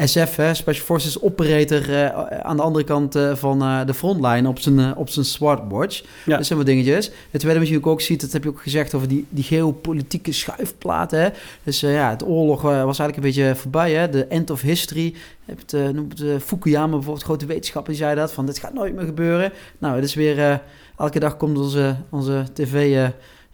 SF, 0.04 0.36
hè, 0.36 0.54
Special 0.54 0.84
Forces 0.84 1.20
Operator, 1.20 2.12
aan 2.42 2.56
de 2.56 2.62
andere 2.62 2.84
kant 2.84 3.18
van 3.32 3.86
de 3.86 3.94
frontline 3.94 4.48
op 4.48 4.58
zijn, 4.58 4.96
op 4.96 5.08
zijn 5.08 5.24
smartwatch. 5.24 6.02
Ja. 6.24 6.36
Dat 6.36 6.46
zijn 6.46 6.58
wat 6.58 6.68
dingetjes. 6.68 7.10
Het 7.30 7.40
tweede 7.40 7.58
wat 7.58 7.68
je 7.68 7.84
ook 7.84 8.00
ziet, 8.00 8.20
dat 8.20 8.32
heb 8.32 8.42
je 8.42 8.48
ook 8.48 8.62
gezegd 8.62 8.94
over 8.94 9.08
die, 9.08 9.26
die 9.28 9.44
geopolitieke 9.44 10.32
schuifplaten. 10.32 11.20
Hè. 11.20 11.28
Dus 11.62 11.80
ja, 11.80 12.10
het 12.10 12.24
oorlog 12.24 12.62
was 12.62 12.98
eigenlijk 12.98 13.16
een 13.16 13.22
beetje 13.22 13.56
voorbij, 13.56 13.92
hè. 13.92 14.08
de 14.08 14.24
end 14.24 14.50
of 14.50 14.60
history. 14.60 15.14
Het, 15.44 15.72
noemt 15.92 16.24
Fukuyama 16.44 16.92
bijvoorbeeld, 16.92 17.24
grote 17.24 17.46
wetenschapper, 17.46 17.92
die 17.92 18.02
zei 18.02 18.14
dat, 18.14 18.32
van 18.32 18.46
dit 18.46 18.58
gaat 18.58 18.74
nooit 18.74 18.94
meer 18.94 19.04
gebeuren. 19.04 19.52
Nou, 19.78 19.94
het 19.94 20.04
is 20.04 20.14
weer 20.14 20.60
elke 20.98 21.18
dag 21.18 21.36
komt 21.36 21.58
onze, 21.58 21.96
onze 22.10 22.44
tv... 22.52 22.90
Uh, 22.94 23.08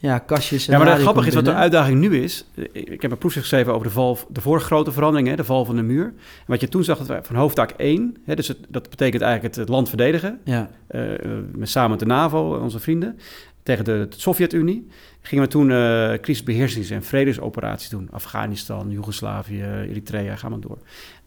ja, 0.04 0.18
kastjes. 0.18 0.66
Ja, 0.66 0.78
maar 0.78 0.92
het 0.92 1.00
grappige 1.00 1.28
is 1.28 1.34
wat 1.34 1.44
de 1.44 1.54
uitdaging 1.54 2.00
nu 2.00 2.22
is. 2.22 2.44
Ik 2.72 3.02
heb 3.02 3.10
een 3.10 3.18
proefschrift 3.18 3.48
geschreven 3.48 3.72
over 3.72 3.86
de 3.86 3.92
val, 3.92 4.18
de 4.28 4.40
vorige 4.40 4.66
grote 4.66 4.92
verandering, 4.92 5.28
hè, 5.28 5.36
de 5.36 5.44
val 5.44 5.64
van 5.64 5.76
de 5.76 5.82
muur. 5.82 6.04
En 6.04 6.14
wat 6.46 6.60
je 6.60 6.68
toen 6.68 6.84
zag, 6.84 6.98
dat 6.98 7.06
we 7.06 7.20
van 7.22 7.36
hoofdtaak 7.36 7.70
1, 7.70 8.16
hè, 8.24 8.34
dus 8.34 8.48
het, 8.48 8.58
dat 8.68 8.90
betekent 8.90 9.22
eigenlijk 9.22 9.56
het, 9.56 9.68
land 9.68 9.88
verdedigen. 9.88 10.40
Ja. 10.44 10.70
Uh, 10.90 11.12
met 11.52 11.68
samen 11.68 11.90
met 11.90 11.98
de 11.98 12.06
NAVO, 12.06 12.56
onze 12.56 12.80
vrienden, 12.80 13.18
tegen 13.62 13.84
de, 13.84 14.06
de 14.10 14.20
Sovjet-Unie. 14.20 14.88
Gingen 15.20 15.44
we 15.44 15.50
toen 15.50 15.70
uh, 15.70 16.12
crisisbeheersings- 16.12 16.90
en 16.90 17.02
vredesoperaties 17.02 17.88
doen. 17.88 18.08
Afghanistan, 18.10 18.90
Joegoslavië, 18.90 19.62
Eritrea, 19.62 20.36
ga 20.36 20.48
maar 20.48 20.60
door. 20.60 20.78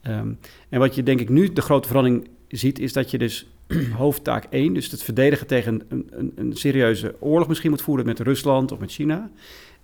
Um, 0.08 0.40
en 0.70 0.80
wat 0.80 0.96
je 0.96 1.04
denk 1.04 1.20
ik 1.20 1.30
nu 1.30 1.54
de 1.54 1.62
grote 1.62 1.88
verandering 1.88 2.28
ziet, 2.48 2.80
is 2.80 2.94
dat 2.94 3.12
je 3.12 3.18
dus 3.18 3.48
hoofdtaak 3.98 4.46
1, 4.50 4.74
dus 4.74 4.92
het 4.92 5.04
verdedigen 5.04 5.48
tegen 5.48 5.86
een, 5.88 6.08
een, 6.10 6.32
een, 6.36 6.54
serieuze 6.54 7.16
oorlog 7.20 7.48
misschien 7.48 7.70
moet 7.70 7.82
voeren 7.82 8.06
met 8.06 8.20
Rusland 8.20 8.72
of 8.72 8.80
met 8.80 8.92
China. 8.92 9.30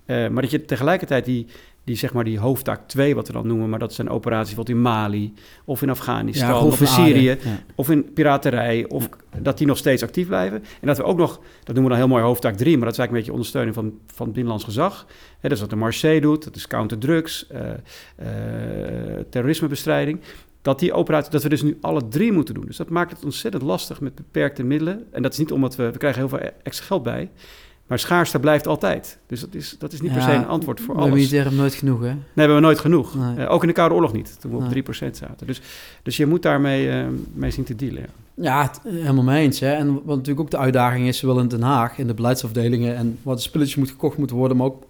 Uh, 0.06 0.28
maar 0.28 0.42
dat 0.42 0.50
je 0.50 0.64
tegelijkertijd 0.64 1.24
die, 1.24 1.46
die, 1.84 1.96
zeg 1.96 2.12
maar 2.12 2.24
die 2.24 2.38
hoofdtaak 2.38 2.88
2, 2.88 3.14
wat 3.14 3.26
we 3.26 3.32
dan 3.32 3.46
noemen, 3.46 3.70
maar 3.70 3.78
dat 3.78 3.92
zijn 3.92 4.08
operaties 4.08 4.54
wat 4.54 4.68
in 4.68 4.82
Mali 4.82 5.32
of 5.64 5.82
in 5.82 5.90
Afghanistan 5.90 6.62
of 6.62 6.80
in 6.80 6.86
Syrië 6.86 7.38
of 7.74 7.90
in 7.90 8.12
piraterij, 8.12 8.88
of 8.88 9.08
dat 9.38 9.58
die 9.58 9.66
nog 9.66 9.78
steeds 9.78 10.02
actief 10.02 10.26
blijven. 10.26 10.64
En 10.80 10.86
dat 10.86 10.96
we 10.96 11.04
ook 11.04 11.16
nog, 11.16 11.40
dat 11.64 11.74
noemen 11.74 11.82
we 11.82 11.88
dan 11.88 11.98
heel 11.98 12.08
mooi 12.08 12.22
hoofdtaak 12.22 12.56
3, 12.56 12.76
maar 12.76 12.84
dat 12.84 12.92
is 12.92 12.98
eigenlijk 12.98 13.10
een 13.10 13.16
beetje 13.16 13.32
ondersteuning 13.32 13.74
van, 13.74 14.14
van 14.16 14.26
het 14.26 14.34
binnenlands 14.34 14.64
gezag. 14.64 15.06
Dat 15.40 15.52
is 15.52 15.60
wat 15.60 15.70
de 15.70 15.76
Marseille 15.76 16.20
doet, 16.20 16.44
dat 16.44 16.56
is 16.56 16.66
counterdrugs, 16.66 17.46
uh, 17.52 17.60
uh, 17.60 19.18
terrorismebestrijding 19.30 20.20
dat 20.64 20.78
die 20.78 20.92
operatie, 20.92 21.30
dat 21.30 21.42
we 21.42 21.48
dus 21.48 21.62
nu 21.62 21.78
alle 21.80 22.08
drie 22.08 22.32
moeten 22.32 22.54
doen. 22.54 22.64
Dus 22.66 22.76
dat 22.76 22.88
maakt 22.88 23.10
het 23.10 23.24
ontzettend 23.24 23.62
lastig 23.62 24.00
met 24.00 24.14
beperkte 24.14 24.62
middelen. 24.62 25.04
En 25.10 25.22
dat 25.22 25.32
is 25.32 25.38
niet 25.38 25.52
omdat 25.52 25.76
we, 25.76 25.90
we 25.90 25.98
krijgen 25.98 26.20
heel 26.20 26.28
veel 26.28 26.50
extra 26.62 26.86
geld 26.86 27.02
bij. 27.02 27.30
Maar 27.86 27.98
schaarste 27.98 28.40
blijft 28.40 28.66
altijd. 28.66 29.18
Dus 29.26 29.40
dat 29.40 29.54
is, 29.54 29.76
dat 29.78 29.92
is 29.92 30.00
niet 30.00 30.12
per 30.12 30.22
se 30.22 30.32
een 30.32 30.46
antwoord 30.46 30.80
voor 30.80 30.96
alles. 30.96 31.30
We 31.30 31.36
hebben 31.36 31.56
nooit 31.56 31.74
genoeg, 31.74 32.00
hè? 32.00 32.06
Nee, 32.06 32.16
we 32.34 32.40
hebben 32.40 32.62
nooit 32.62 32.78
genoeg. 32.78 33.14
Uh, 33.14 33.50
ook 33.50 33.62
in 33.62 33.68
de 33.68 33.74
Koude 33.74 33.94
Oorlog 33.94 34.12
niet, 34.12 34.40
toen 34.40 34.50
we 34.50 34.56
op 34.56 34.92
3% 34.92 35.10
zaten. 35.10 35.46
Dus, 35.46 35.60
dus 36.02 36.16
je 36.16 36.26
moet 36.26 36.42
daarmee 36.42 36.86
uh, 36.86 37.06
mee 37.32 37.50
zien 37.50 37.64
te 37.64 37.76
dealen. 37.76 38.02
Ja, 38.34 38.62
ja 38.62 38.70
helemaal 38.90 39.24
mee 39.24 39.42
eens. 39.42 39.60
Hè? 39.60 39.72
En 39.72 39.94
wat 39.94 40.16
natuurlijk 40.16 40.40
ook 40.40 40.50
de 40.50 40.58
uitdaging 40.58 41.06
is, 41.06 41.18
zowel 41.18 41.40
in 41.40 41.48
Den 41.48 41.62
Haag, 41.62 41.98
in 41.98 42.06
de 42.06 42.14
beleidsafdelingen... 42.14 42.96
en 42.96 43.18
wat 43.22 43.36
de 43.36 43.42
spulletjes 43.42 43.76
moet 43.76 43.90
gekocht 43.90 44.18
moeten 44.18 44.36
worden... 44.36 44.56
maar 44.56 44.66
ook 44.66 44.82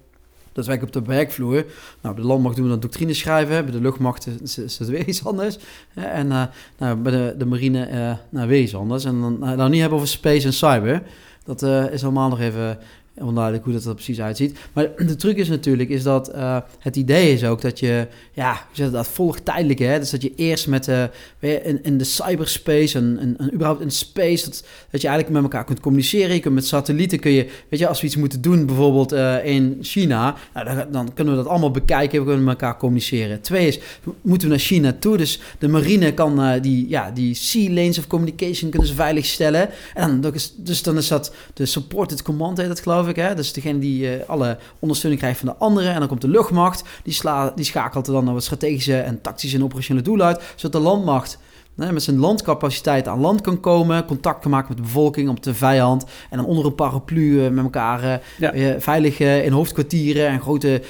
dat 0.55 0.67
werkt 0.67 0.83
op 0.83 0.93
de 0.93 1.03
werkvloer. 1.03 1.65
Nou, 2.01 2.17
de 2.17 2.23
landmacht 2.23 2.57
doen 2.57 2.65
we 2.65 2.71
dan 2.71 2.81
doctrine 2.81 3.15
schrijven. 3.15 3.65
Bij 3.65 3.73
de 3.73 3.81
luchtmacht 3.81 4.29
is, 4.43 4.57
het 4.57 4.89
weer 4.89 5.09
iets 5.09 5.25
anders. 5.25 5.59
En 5.95 6.27
uh, 6.27 6.43
nou, 6.79 6.97
bij 6.97 7.13
de, 7.13 7.35
de 7.39 7.47
marine 7.47 7.89
uh, 7.91 8.13
nou, 8.29 8.49
weer 8.49 8.63
iets 8.63 8.75
anders. 8.75 9.05
En 9.05 9.21
dan 9.21 9.39
nou, 9.39 9.71
niet 9.71 9.81
hebben 9.81 9.99
over 9.99 10.11
space 10.11 10.47
en 10.47 10.53
cyber. 10.53 11.03
Dat 11.45 11.63
uh, 11.63 11.93
is 11.93 12.03
allemaal 12.03 12.29
nog 12.29 12.41
even 12.41 12.79
onduidelijk 13.19 13.65
hoe 13.65 13.73
dat 13.73 13.85
er 13.85 13.95
precies 13.95 14.21
uitziet. 14.21 14.59
Maar 14.73 14.91
de 15.07 15.17
truc 15.17 15.37
is 15.37 15.49
natuurlijk 15.49 15.89
is 15.89 16.03
dat 16.03 16.35
uh, 16.35 16.59
het 16.79 16.97
idee 16.97 17.33
is 17.33 17.45
ook 17.45 17.61
dat 17.61 17.79
je, 17.79 18.07
ja, 18.33 18.67
je 18.73 18.91
dat 18.91 19.09
volgt 19.09 19.45
tijdelijk, 19.45 19.79
hè. 19.79 19.99
Dus 19.99 20.11
dat 20.11 20.23
je 20.23 20.33
eerst 20.37 20.67
met 20.67 20.89
uh, 20.89 21.03
in, 21.39 21.79
in 21.83 21.99
de 21.99 22.05
cyberspace 22.05 22.99
en, 22.99 23.37
überhaupt 23.53 23.81
in 23.81 23.91
space, 23.91 24.45
dat, 24.45 24.65
dat 24.91 25.01
je 25.01 25.09
eigenlijk 25.09 25.37
met 25.37 25.43
elkaar 25.43 25.65
kunt 25.65 25.81
communiceren. 25.81 26.35
Je 26.35 26.41
kunt 26.41 26.55
met 26.55 26.67
satellieten, 26.67 27.21
kun 27.21 27.31
je, 27.31 27.49
weet 27.69 27.81
je, 27.81 27.89
als 27.89 28.01
we 28.01 28.07
iets 28.07 28.17
moeten 28.17 28.41
doen, 28.41 28.67
bijvoorbeeld 28.67 29.13
uh, 29.13 29.45
in 29.45 29.79
China, 29.81 30.37
nou, 30.55 30.67
dan, 30.67 30.87
dan, 30.91 31.15
kunnen 31.15 31.37
we 31.37 31.43
dat 31.43 31.51
allemaal 31.51 31.71
bekijken, 31.71 32.19
we 32.19 32.25
kunnen 32.25 32.45
met 32.45 32.61
elkaar 32.61 32.79
communiceren. 32.79 33.41
Twee 33.41 33.67
is, 33.67 33.79
moeten 34.23 34.49
we 34.49 34.55
naar 34.55 34.65
China 34.65 34.97
toe, 34.99 35.17
dus 35.17 35.41
de 35.59 35.69
marine 35.69 36.15
kan 36.15 36.61
die, 36.61 36.89
ja, 36.89 37.11
die 37.11 37.35
sea 37.35 37.71
lanes 37.71 37.99
of 37.99 38.07
communication 38.07 38.71
kunnen 38.71 38.89
ze 38.89 38.95
veilig 38.95 39.25
stellen. 39.25 39.69
En 39.95 40.21
dan, 40.21 40.35
dus 40.57 40.83
dan 40.83 40.97
is 40.97 41.09
dat 41.09 41.35
de 41.55 41.67
supported 41.67 42.23
command, 42.23 42.59
heet 42.59 42.69
dat 42.69 42.81
geloof 42.81 43.04
ik. 43.09 43.17
Hè? 43.17 43.35
Dus 43.35 43.53
degene 43.53 43.79
die 43.79 44.17
uh, 44.17 44.29
alle 44.29 44.59
ondersteuning 44.79 45.23
krijgt 45.23 45.41
van 45.41 45.49
de 45.49 45.57
anderen. 45.57 45.93
En 45.93 45.99
dan 45.99 46.09
komt 46.09 46.21
de 46.21 46.29
luchtmacht. 46.29 46.85
Die, 47.03 47.13
sla, 47.13 47.53
die 47.55 47.65
schakelt 47.65 48.07
er 48.07 48.13
dan 48.13 48.25
naar 48.25 48.35
wat 48.35 48.43
strategische 48.43 49.01
en 49.01 49.21
tactische 49.21 49.57
en 49.57 49.65
operationele 49.65 50.05
doelen 50.05 50.27
uit. 50.27 50.43
Zodat 50.55 50.83
de 50.83 50.89
landmacht 50.89 51.39
hè, 51.77 51.93
met 51.93 52.03
zijn 52.03 52.19
landcapaciteit 52.19 53.09
aan 53.09 53.21
land 53.21 53.41
kan 53.41 53.61
komen. 53.61 54.05
Contact 54.05 54.41
kan 54.41 54.51
maken 54.51 54.69
met 54.69 54.77
de 54.77 54.83
bevolking, 54.83 55.29
op 55.29 55.43
de 55.43 55.55
vijand. 55.55 56.05
En 56.31 56.37
dan 56.37 56.47
onder 56.47 56.67
een 56.67 56.75
paraplu 56.75 57.23
uh, 57.23 57.49
met 57.49 57.65
elkaar 57.65 58.21
ja. 58.39 58.81
veilig 58.81 59.19
in 59.21 59.53
hoofdkwartieren 59.53 60.29
en 60.29 60.41
grote 60.41 60.83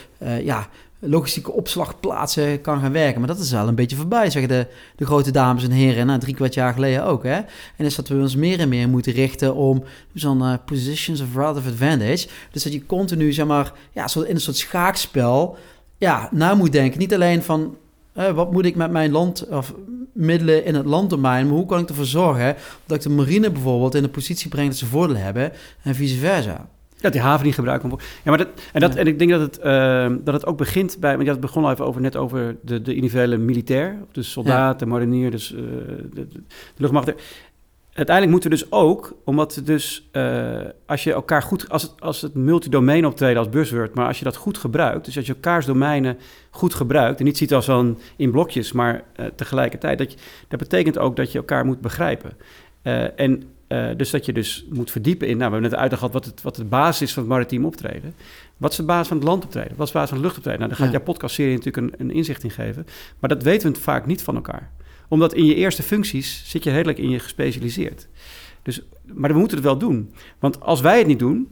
ja, 0.42 0.68
logistieke 1.06 1.52
opslagplaatsen 1.52 2.60
kan 2.60 2.80
gaan 2.80 2.92
werken. 2.92 3.18
Maar 3.18 3.28
dat 3.28 3.38
is 3.38 3.50
wel 3.50 3.68
een 3.68 3.74
beetje 3.74 3.96
voorbij, 3.96 4.30
zeggen 4.30 4.52
de, 4.52 4.66
de 4.96 5.06
grote 5.06 5.30
dames 5.30 5.64
en 5.64 5.70
heren. 5.70 6.06
Nou, 6.06 6.18
drie 6.18 6.34
kwart 6.34 6.54
jaar 6.54 6.72
geleden 6.72 7.04
ook. 7.04 7.22
Hè? 7.22 7.40
En 7.76 7.84
is 7.84 7.94
dat 7.94 8.08
we 8.08 8.14
ons 8.14 8.36
meer 8.36 8.60
en 8.60 8.68
meer 8.68 8.88
moeten 8.88 9.12
richten 9.12 9.54
om 9.54 9.84
zo'n 10.14 10.42
uh, 10.42 10.54
positions 10.66 11.20
of 11.20 11.34
relative 11.34 11.68
advantage. 11.68 12.28
Dus 12.50 12.62
dat 12.62 12.72
je 12.72 12.86
continu, 12.86 13.32
zeg 13.32 13.46
maar, 13.46 13.72
ja, 13.92 14.08
in 14.14 14.34
een 14.34 14.40
soort 14.40 14.56
schaakspel 14.56 15.56
ja, 15.98 16.28
na 16.32 16.54
moet 16.54 16.72
denken. 16.72 16.98
Niet 16.98 17.14
alleen 17.14 17.42
van 17.42 17.76
uh, 18.16 18.30
wat 18.30 18.52
moet 18.52 18.64
ik 18.64 18.76
met 18.76 18.90
mijn 18.90 19.10
land 19.10 19.48
of 19.48 19.74
middelen 20.12 20.64
in 20.64 20.74
het 20.74 20.86
landdomein, 20.86 21.46
maar 21.46 21.56
hoe 21.56 21.66
kan 21.66 21.80
ik 21.80 21.88
ervoor 21.88 22.04
zorgen 22.04 22.56
dat 22.86 22.96
ik 22.96 23.02
de 23.02 23.08
marine 23.08 23.50
bijvoorbeeld 23.50 23.94
in 23.94 24.02
de 24.02 24.08
positie 24.08 24.48
breng 24.48 24.68
dat 24.68 24.76
ze 24.76 24.86
voordeel 24.86 25.16
hebben 25.16 25.52
en 25.82 25.94
vice 25.94 26.16
versa. 26.16 26.68
Dat 27.04 27.12
die 27.12 27.22
haven 27.22 27.44
niet 27.44 27.54
gebruikt 27.54 27.80
kan 27.80 27.90
worden. 27.90 28.08
Ja, 28.22 28.30
maar 28.30 28.38
dat, 28.38 28.48
en, 28.72 28.80
dat, 28.80 28.94
en 28.94 29.06
ik 29.06 29.18
denk 29.18 29.30
dat 29.30 29.40
het, 29.40 29.58
uh, 29.64 30.16
dat 30.24 30.34
het 30.34 30.46
ook 30.46 30.56
begint 30.56 30.96
bij... 31.00 31.10
Want 31.10 31.22
je 31.22 31.28
had 31.28 31.36
het 31.36 31.46
begon 31.46 31.64
al 31.64 31.70
even 31.70 31.86
over, 31.86 32.00
net 32.00 32.16
over 32.16 32.56
de, 32.62 32.82
de 32.82 32.94
individuele 32.94 33.36
militair. 33.36 33.98
Dus 34.12 34.30
soldaat, 34.30 34.78
de 34.78 34.86
marinier, 34.86 35.30
dus 35.30 35.52
uh, 35.52 35.58
de, 36.12 36.28
de, 36.28 36.42
luchtmacht. 36.76 37.12
Uiteindelijk 37.92 38.30
moeten 38.30 38.50
we 38.50 38.56
dus 38.56 38.72
ook, 38.72 39.16
omdat 39.24 39.60
dus 39.64 40.08
uh, 40.12 40.60
als 40.86 41.04
je 41.04 41.12
elkaar 41.12 41.42
goed... 41.42 41.68
Als 41.68 41.82
het, 41.82 41.92
als 41.98 42.20
het 42.20 42.34
multidomein 42.34 43.06
optreden 43.06 43.38
als 43.38 43.48
buzzword, 43.48 43.94
maar 43.94 44.06
als 44.06 44.18
je 44.18 44.24
dat 44.24 44.36
goed 44.36 44.58
gebruikt... 44.58 45.04
Dus 45.04 45.16
als 45.16 45.26
je 45.26 45.34
elkaars 45.34 45.66
domeinen 45.66 46.18
goed 46.50 46.74
gebruikt 46.74 47.18
en 47.18 47.24
niet 47.24 47.38
ziet 47.38 47.54
als 47.54 47.66
dan 47.66 47.98
in 48.16 48.30
blokjes, 48.30 48.72
maar 48.72 49.02
tegelijkertijd... 49.34 49.98
Dat, 49.98 50.12
je, 50.12 50.18
dat 50.48 50.58
betekent 50.58 50.98
ook 50.98 51.16
dat 51.16 51.32
je 51.32 51.38
elkaar 51.38 51.64
moet 51.64 51.80
begrijpen. 51.80 52.32
en 53.16 53.53
uh, 53.68 53.88
dus 53.96 54.10
dat 54.10 54.24
je 54.26 54.32
dus 54.32 54.66
moet 54.70 54.90
verdiepen 54.90 55.28
in, 55.28 55.36
nou, 55.36 55.50
we 55.50 55.56
hebben 55.56 55.70
net 55.70 55.80
uitgehad 55.80 56.12
wat, 56.12 56.24
het, 56.24 56.42
wat 56.42 56.54
de 56.54 56.64
basis 56.64 57.02
is 57.02 57.12
van 57.12 57.22
het 57.22 57.32
maritiem 57.32 57.64
optreden. 57.64 58.14
Wat 58.56 58.70
is 58.70 58.76
de 58.76 58.82
basis 58.82 59.08
van 59.08 59.16
het 59.16 59.26
landoptreden? 59.26 59.76
Wat 59.76 59.86
is 59.86 59.92
de 59.92 59.98
basis 59.98 60.08
van 60.08 60.18
het 60.18 60.26
luchtoptreden? 60.26 60.58
Nou, 60.60 60.70
daar 60.70 60.78
gaat 60.78 60.92
ja. 60.92 60.98
jouw 60.98 61.12
podcastserie 61.12 61.56
natuurlijk 61.56 61.76
een, 61.76 62.00
een, 62.08 62.14
inzicht 62.14 62.42
in 62.42 62.50
geven. 62.50 62.86
Maar 63.18 63.28
dat 63.28 63.42
weten 63.42 63.72
we 63.72 63.80
vaak 63.80 64.06
niet 64.06 64.22
van 64.22 64.34
elkaar. 64.34 64.70
Omdat 65.08 65.34
in 65.34 65.44
je 65.44 65.54
eerste 65.54 65.82
functies 65.82 66.42
zit 66.46 66.64
je 66.64 66.70
redelijk 66.70 66.98
in 66.98 67.10
je 67.10 67.18
gespecialiseerd. 67.18 68.08
Dus, 68.62 68.82
maar 69.02 69.32
we 69.32 69.38
moeten 69.38 69.56
het 69.56 69.66
wel 69.66 69.78
doen. 69.78 70.12
Want 70.38 70.60
als 70.60 70.80
wij 70.80 70.98
het 70.98 71.06
niet 71.06 71.18
doen, 71.18 71.48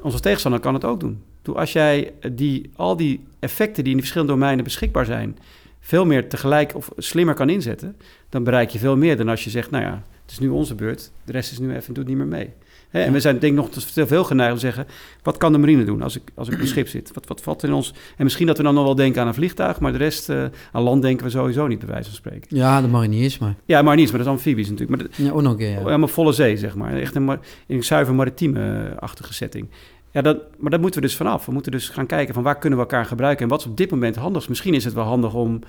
onze 0.00 0.20
tegenstander 0.20 0.60
kan 0.60 0.74
het 0.74 0.84
ook 0.84 1.00
doen. 1.00 1.22
Toen 1.42 1.56
als 1.56 1.72
jij 1.72 2.12
die, 2.32 2.70
al 2.76 2.96
die 2.96 3.24
effecten 3.38 3.82
die 3.84 3.92
in 3.92 3.98
die 3.98 4.00
verschillende 4.00 4.32
domeinen 4.32 4.64
beschikbaar 4.64 5.04
zijn, 5.04 5.38
veel 5.80 6.06
meer 6.06 6.28
tegelijk 6.28 6.74
of 6.74 6.90
slimmer 6.96 7.34
kan 7.34 7.48
inzetten, 7.48 7.96
dan 8.28 8.44
bereik 8.44 8.70
je 8.70 8.78
veel 8.78 8.96
meer 8.96 9.16
dan 9.16 9.28
als 9.28 9.44
je 9.44 9.50
zegt, 9.50 9.70
nou 9.70 9.84
ja, 9.84 10.02
is 10.30 10.38
nu 10.38 10.48
onze 10.48 10.74
beurt. 10.74 11.12
De 11.24 11.32
rest 11.32 11.52
is 11.52 11.58
nu 11.58 11.74
even, 11.74 11.94
doet 11.94 12.06
niet 12.06 12.16
meer 12.16 12.26
mee. 12.26 12.50
Hè? 12.92 13.00
En 13.00 13.12
we 13.12 13.20
zijn 13.20 13.38
denk 13.38 13.52
ik 13.52 13.58
nog 13.58 13.70
te 13.70 14.06
veel 14.06 14.24
geneigd 14.24 14.52
om 14.52 14.58
te 14.58 14.64
zeggen... 14.64 14.86
wat 15.22 15.36
kan 15.36 15.52
de 15.52 15.58
marine 15.58 15.84
doen 15.84 16.02
als 16.02 16.16
ik, 16.16 16.22
als 16.34 16.48
ik 16.48 16.54
op 16.54 16.60
een 16.60 16.66
schip 16.74 16.88
zit? 16.88 17.10
Wat, 17.14 17.26
wat 17.26 17.40
valt 17.40 17.62
in 17.62 17.72
ons... 17.72 17.94
En 18.16 18.24
misschien 18.24 18.46
dat 18.46 18.56
we 18.56 18.62
dan 18.62 18.74
nog 18.74 18.84
wel 18.84 18.94
denken 18.94 19.20
aan 19.20 19.26
een 19.26 19.34
vliegtuig... 19.34 19.80
maar 19.80 19.92
de 19.92 19.98
rest, 19.98 20.30
uh, 20.30 20.44
aan 20.72 20.82
land 20.82 21.02
denken 21.02 21.24
we 21.24 21.30
sowieso 21.30 21.66
niet, 21.66 21.78
bij 21.78 21.88
wijze 21.88 22.08
van 22.08 22.16
spreken. 22.16 22.56
Ja, 22.56 22.80
de 22.80 22.88
mariniers 22.88 23.38
maar. 23.38 23.54
Ja, 23.64 23.82
mariniers, 23.82 24.10
maar 24.10 24.18
dat 24.18 24.28
is 24.28 24.34
amfibisch 24.34 24.70
natuurlijk. 24.70 25.02
Maar 25.02 25.26
ja, 25.26 25.32
ook 25.32 25.42
nog 25.42 25.58
een 25.58 25.66
ja. 25.66 25.96
maar 25.96 26.08
volle 26.08 26.32
zee, 26.32 26.56
zeg 26.56 26.74
maar. 26.74 26.96
Echt 26.96 27.14
een, 27.14 27.38
een 27.66 27.82
zuiver 27.82 28.14
maritieme-achtige 28.14 29.34
setting. 29.34 29.68
Ja, 30.10 30.22
dat, 30.22 30.38
maar 30.58 30.70
daar 30.70 30.80
moeten 30.80 31.00
we 31.00 31.06
dus 31.06 31.16
vanaf. 31.16 31.46
We 31.46 31.52
moeten 31.52 31.72
dus 31.72 31.88
gaan 31.88 32.06
kijken 32.06 32.34
van 32.34 32.42
waar 32.42 32.58
kunnen 32.58 32.78
we 32.78 32.84
elkaar 32.84 33.04
gebruiken... 33.04 33.42
en 33.42 33.50
wat 33.50 33.60
is 33.60 33.66
op 33.66 33.76
dit 33.76 33.90
moment 33.90 34.16
handig. 34.16 34.48
Misschien 34.48 34.74
is 34.74 34.84
het 34.84 34.94
wel 34.94 35.04
handig 35.04 35.34
om 35.34 35.60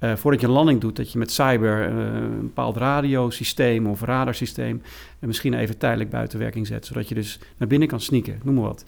uh, 0.00 0.16
voordat 0.16 0.40
je 0.40 0.46
een 0.46 0.52
landing 0.52 0.80
doet, 0.80 0.96
dat 0.96 1.12
je 1.12 1.18
met 1.18 1.30
cyber 1.30 1.90
uh, 1.90 1.96
een 2.14 2.40
bepaald 2.40 2.76
radiosysteem 2.76 3.86
of 3.86 4.02
radarsysteem 4.02 4.82
uh, 4.84 5.26
misschien 5.26 5.54
even 5.54 5.78
tijdelijk 5.78 6.10
buiten 6.10 6.38
werking 6.38 6.66
zet, 6.66 6.86
zodat 6.86 7.08
je 7.08 7.14
dus 7.14 7.38
naar 7.56 7.68
binnen 7.68 7.88
kan 7.88 8.00
sneaken, 8.00 8.40
noem 8.42 8.54
maar 8.54 8.64
wat. 8.64 8.84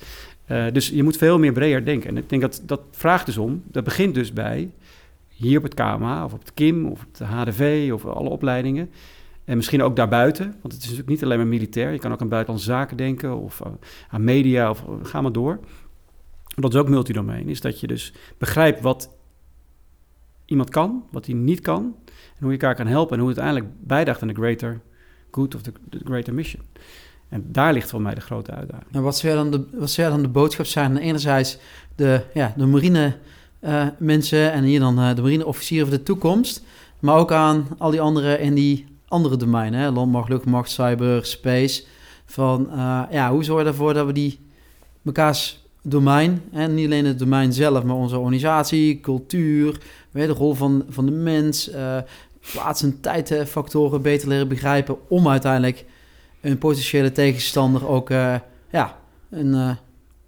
dus 0.73 0.89
je 0.89 1.03
moet 1.03 1.17
veel 1.17 1.39
meer 1.39 1.53
breder 1.53 1.85
denken. 1.85 2.09
En 2.09 2.17
ik 2.17 2.29
denk 2.29 2.43
dat 2.43 2.63
dat 2.67 2.81
vraagt 2.91 3.27
dus 3.27 3.37
om, 3.39 3.63
dat 3.67 3.85
begint 3.85 4.15
dus 4.15 4.33
bij 4.33 4.71
hier 5.29 5.59
op 5.59 5.63
het 5.63 5.75
KMA 5.75 6.25
of 6.25 6.33
op 6.33 6.41
het 6.41 6.55
KIM 6.55 6.87
of 6.87 7.03
op 7.03 7.17
de 7.17 7.25
HDV 7.25 7.91
of 7.93 8.07
alle 8.07 8.29
opleidingen. 8.29 8.91
En 9.45 9.57
misschien 9.57 9.83
ook 9.83 9.97
daarbuiten, 9.97 10.45
want 10.45 10.63
het 10.63 10.73
is 10.73 10.81
natuurlijk 10.81 11.09
niet 11.09 11.25
alleen 11.25 11.39
maar 11.39 11.47
militair. 11.47 11.93
Je 11.93 11.99
kan 11.99 12.13
ook 12.13 12.21
aan 12.21 12.29
buitenlandse 12.29 12.71
zaken 12.71 12.97
denken 12.97 13.37
of 13.37 13.63
aan 14.09 14.25
media 14.25 14.71
of 14.71 14.85
ga 15.03 15.21
maar 15.21 15.33
door. 15.33 15.61
Dat 16.55 16.75
is 16.75 16.81
ook 16.81 16.89
multidomein, 16.89 17.49
is 17.49 17.61
dat 17.61 17.81
je 17.81 17.87
dus 17.87 18.13
begrijpt 18.39 18.81
wat 18.81 19.19
iemand 20.51 20.71
kan, 20.71 21.05
wat 21.11 21.27
hij 21.27 21.35
niet 21.35 21.61
kan. 21.61 21.95
En 22.07 22.47
hoe 22.47 22.53
je 22.53 22.59
elkaar 22.59 22.75
kan 22.75 22.87
helpen 22.87 23.15
en 23.15 23.21
hoe 23.21 23.29
het 23.29 23.39
uiteindelijk 23.39 23.87
bijdraagt 23.87 24.23
aan 24.23 24.29
de 24.29 24.35
greater 24.35 24.81
good 25.31 25.55
of 25.55 25.63
the, 25.63 25.73
greater 26.05 26.35
mission. 26.35 26.63
En 27.29 27.45
daar 27.47 27.73
ligt 27.73 27.91
voor 27.91 28.03
mij 28.03 28.15
de 28.15 28.21
grote 28.21 28.53
uitdaging. 28.53 28.93
En 28.93 29.03
wat 29.03 29.19
zou 29.19 29.35
dan 29.35 29.51
de, 29.51 29.65
wat 29.73 29.95
dan 29.95 30.23
de 30.23 30.29
boodschap 30.29 30.67
zijn? 30.67 30.97
Enerzijds 30.97 31.59
de, 31.95 32.21
ja, 32.35 32.55
de 32.57 32.67
marine 32.67 33.17
uh, 33.61 33.87
mensen 33.99 34.53
en 34.53 34.65
hier 34.65 34.81
dan 34.81 34.99
uh, 34.99 35.15
de 35.15 35.23
marineofficieren 35.23 35.89
van 35.89 35.97
de 35.97 36.03
toekomst. 36.03 36.65
Maar 36.99 37.17
ook 37.17 37.33
aan 37.33 37.67
al 37.79 37.91
die 37.91 38.01
anderen 38.01 38.41
in 38.41 38.55
die 38.55 38.87
andere 39.09 39.37
domeinen. 39.37 39.81
Hè? 39.81 39.91
Landmacht, 39.91 40.29
luchtmacht, 40.29 40.71
cyber, 40.71 41.27
space. 41.27 41.85
Van 42.25 42.67
uh, 42.71 43.03
ja, 43.11 43.31
hoe 43.31 43.45
zorgen 43.45 43.65
we 43.65 43.71
ervoor 43.71 43.95
dat 43.95 44.07
we 44.07 44.13
die 44.13 44.39
mekaars 45.03 45.61
domein, 45.83 46.43
en 46.53 46.75
niet 46.75 46.87
alleen 46.87 47.05
het 47.05 47.19
domein 47.19 47.53
zelf, 47.53 47.85
maar 47.85 47.97
onze 47.97 48.19
organisatie, 48.19 49.01
cultuur, 49.01 49.81
de 50.13 50.27
rol 50.27 50.55
van, 50.55 50.85
van 50.89 51.07
de 51.07 51.13
mens, 51.13 51.71
plaats- 52.53 52.83
en 52.83 53.01
tijdfactoren 53.01 54.03
beter 54.03 54.29
leren 54.29 54.49
begrijpen 54.49 55.09
om 55.09 55.29
uiteindelijk 55.29 55.85
een 56.41 56.59
potentiële 56.59 57.13
tegenstander 57.13 57.89
ook 57.89 58.11
uh, 58.11 58.35
ja, 58.71 58.99
een... 59.31 59.47
Uh... 59.47 59.71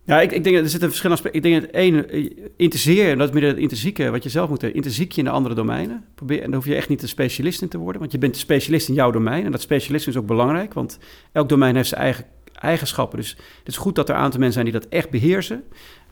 ja, 0.05 0.21
ik, 0.21 0.33
ik 0.33 0.45
denk 0.45 0.57
dat 0.57 0.65
er 0.65 0.71
zit 0.71 0.83
een 0.83 0.89
verschil 0.89 1.11
aspect. 1.11 1.35
Ik 1.35 1.43
denk 1.43 1.61
dat 1.61 1.71
één, 1.71 2.09
eh, 2.09 2.31
interseer, 2.57 3.11
en 3.11 3.19
dat 3.19 3.29
is 3.29 3.35
meer 3.35 3.49
het 3.49 3.57
intrinsieke 3.57 4.11
wat 4.11 4.23
je 4.23 4.29
zelf 4.29 4.49
moet 4.49 4.61
hebben. 4.61 4.77
Interziek 4.77 5.13
je 5.13 5.19
in 5.19 5.25
de 5.25 5.33
andere 5.33 5.55
domeinen. 5.55 6.05
Probeer, 6.15 6.39
en 6.39 6.45
dan 6.45 6.55
hoef 6.55 6.67
je 6.67 6.75
echt 6.75 6.89
niet 6.89 7.03
een 7.03 7.09
specialist 7.09 7.63
in 7.63 7.69
te 7.69 7.79
worden, 7.79 8.01
want 8.01 8.13
je 8.13 8.19
bent 8.19 8.37
specialist 8.37 8.89
in 8.89 8.95
jouw 8.95 9.11
domein. 9.11 9.45
En 9.45 9.51
dat 9.51 9.61
specialisme 9.61 10.13
is 10.13 10.19
ook 10.19 10.27
belangrijk, 10.27 10.75
want 10.75 10.99
elk 11.33 11.49
domein 11.49 11.77
heeft 11.77 11.89
zijn 11.89 12.01
eigen 12.01 12.25
eigenschappen. 12.63 13.19
Dus 13.19 13.31
het 13.59 13.69
is 13.69 13.77
goed 13.77 13.95
dat 13.95 14.09
er 14.09 14.15
een 14.15 14.21
aantal 14.21 14.41
mensen 14.41 14.63
zijn 14.63 14.73
die 14.73 14.81
dat 14.81 14.91
echt 14.91 15.11
beheersen. 15.11 15.63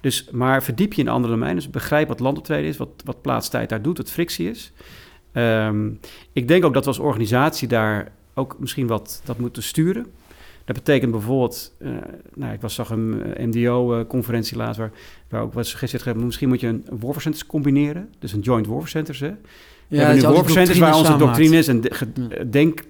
Dus, 0.01 0.29
maar 0.33 0.63
verdiep 0.63 0.93
je 0.93 1.03
in 1.03 1.09
andere 1.09 1.33
domeinen. 1.33 1.63
Dus 1.63 1.71
begrijp 1.71 2.09
wat 2.09 2.21
landoptreden 2.21 2.69
is, 2.69 2.77
wat, 2.77 2.89
wat 3.05 3.23
plaatstijd 3.23 3.69
daar 3.69 3.83
doet, 3.83 3.97
wat 3.97 4.11
frictie 4.11 4.51
is. 4.51 4.73
Um, 5.33 6.01
ik 6.33 6.49
denk 6.49 6.65
ook 6.65 6.75
dat 6.75 6.83
we 6.83 6.89
als 6.89 6.99
organisatie 6.99 7.69
daar 7.69 8.13
ook 8.35 8.57
misschien 8.59 8.87
wat 8.87 9.23
dat 9.25 9.39
moeten 9.39 9.63
sturen. 9.63 10.07
Dat 10.65 10.77
betekent 10.77 11.11
bijvoorbeeld, 11.11 11.73
uh, 11.79 11.91
nou, 12.35 12.53
ik 12.53 12.61
was, 12.61 12.75
zag 12.75 12.91
een 12.91 13.35
eh, 13.35 13.47
MDO-conferentie 13.47 14.57
laatst 14.57 14.79
waar, 14.79 14.91
waar 15.29 15.43
ook 15.43 15.53
wat 15.53 15.67
suggestie 15.67 16.01
werd 16.05 16.17
misschien 16.17 16.49
moet 16.49 16.61
je 16.61 16.67
een 16.67 16.85
warfare 17.01 17.47
combineren, 17.47 18.09
dus 18.19 18.33
een 18.33 18.41
joint 18.41 18.67
warfare 18.67 18.89
centers. 18.89 19.21
Hè. 19.21 19.27
Ja, 19.27 19.37
we 19.89 19.97
hebben 19.97 20.17
nu 20.17 20.23
warfare 20.23 20.53
centers 20.53 20.79
waar 20.79 20.97
onze 20.97 21.17
doctrines 21.17 21.67
en 21.69 21.81
de, 21.81 22.49
denk, 22.51 22.83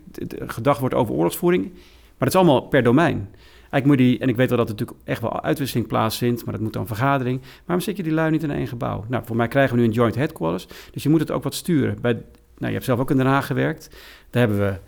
gedacht 0.46 0.80
wordt 0.80 0.94
over 0.94 1.14
oorlogsvoering, 1.14 1.64
maar 1.72 2.28
dat 2.28 2.28
is 2.28 2.34
allemaal 2.34 2.60
per 2.60 2.82
domein. 2.82 3.28
Eigenlijk 3.70 3.86
moet 3.86 4.08
die, 4.08 4.18
en 4.18 4.28
ik 4.28 4.36
weet 4.36 4.48
wel 4.48 4.58
dat 4.58 4.68
er 4.68 4.74
natuurlijk 4.74 5.00
echt 5.04 5.20
wel 5.20 5.42
uitwisseling 5.42 5.86
plaatsvindt, 5.86 6.44
maar 6.44 6.54
dat 6.54 6.62
moet 6.62 6.72
dan 6.72 6.86
vergadering. 6.86 7.40
Waarom 7.64 7.84
zit 7.84 7.96
je 7.96 8.02
die 8.02 8.12
lui 8.12 8.30
niet 8.30 8.42
in 8.42 8.50
één 8.50 8.66
gebouw? 8.66 9.04
Nou, 9.08 9.24
voor 9.26 9.36
mij 9.36 9.48
krijgen 9.48 9.74
we 9.74 9.80
nu 9.80 9.86
een 9.86 9.94
joint 9.94 10.14
headquarters, 10.14 10.66
dus 10.90 11.02
je 11.02 11.08
moet 11.08 11.20
het 11.20 11.30
ook 11.30 11.42
wat 11.42 11.54
sturen. 11.54 11.98
Bij, 12.00 12.12
nou, 12.12 12.22
je 12.66 12.72
hebt 12.72 12.84
zelf 12.84 12.98
ook 12.98 13.10
in 13.10 13.16
Den 13.16 13.26
Haag 13.26 13.46
gewerkt. 13.46 13.90
Daar 14.30 14.46
hebben 14.46 14.58
we 14.66 14.78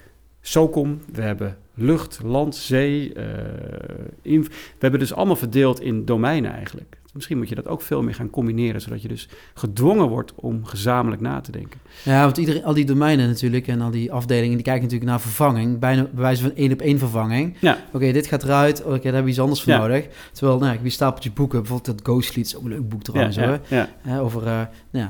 SOCOM, 0.40 1.00
we 1.12 1.22
hebben 1.22 1.56
lucht, 1.74 2.20
land, 2.24 2.56
zee. 2.56 3.08
Uh, 3.08 3.14
we 4.22 4.48
hebben 4.78 5.00
dus 5.00 5.14
allemaal 5.14 5.36
verdeeld 5.36 5.80
in 5.80 6.04
domeinen 6.04 6.52
eigenlijk. 6.52 6.96
Misschien 7.12 7.38
moet 7.38 7.48
je 7.48 7.54
dat 7.54 7.68
ook 7.68 7.82
veel 7.82 8.02
meer 8.02 8.14
gaan 8.14 8.30
combineren, 8.30 8.80
zodat 8.80 9.02
je 9.02 9.08
dus 9.08 9.28
gedwongen 9.54 10.08
wordt 10.08 10.32
om 10.34 10.64
gezamenlijk 10.64 11.22
na 11.22 11.40
te 11.40 11.52
denken. 11.52 11.80
Ja, 12.04 12.24
want 12.24 12.36
iedereen, 12.36 12.64
al 12.64 12.74
die 12.74 12.84
domeinen 12.84 13.28
natuurlijk 13.28 13.66
en 13.66 13.80
al 13.80 13.90
die 13.90 14.12
afdelingen, 14.12 14.54
die 14.54 14.64
kijken 14.64 14.82
natuurlijk 14.82 15.10
naar 15.10 15.20
vervanging, 15.20 15.78
bijna 15.78 16.02
bij 16.02 16.22
wijze 16.22 16.42
van 16.42 16.54
één 16.54 16.72
op 16.72 16.80
één 16.80 16.98
vervanging. 16.98 17.56
Ja. 17.60 17.78
Oké, 17.92 18.12
dit 18.12 18.26
gaat 18.26 18.42
eruit, 18.42 18.80
oké, 18.80 18.90
daar 18.90 19.02
hebben 19.02 19.22
we 19.22 19.30
iets 19.30 19.40
anders 19.40 19.62
voor 19.62 19.72
nodig. 19.72 20.06
Terwijl, 20.32 20.58
nou, 20.58 20.70
ik 20.70 20.76
heb 20.76 20.86
een 20.86 20.92
stapeltje 20.92 21.30
boeken, 21.30 21.58
bijvoorbeeld 21.58 21.98
dat 21.98 22.06
Ghostlead 22.06 22.46
is 22.46 22.56
ook 22.56 22.64
een 22.64 22.68
leuk 22.68 22.88
boek 22.88 23.02
trouwens, 23.02 23.36
ja, 23.36 23.60
ja, 23.68 23.88
ja. 24.04 24.18
over 24.18 24.46
uh, 24.46 24.60
nou, 24.90 25.08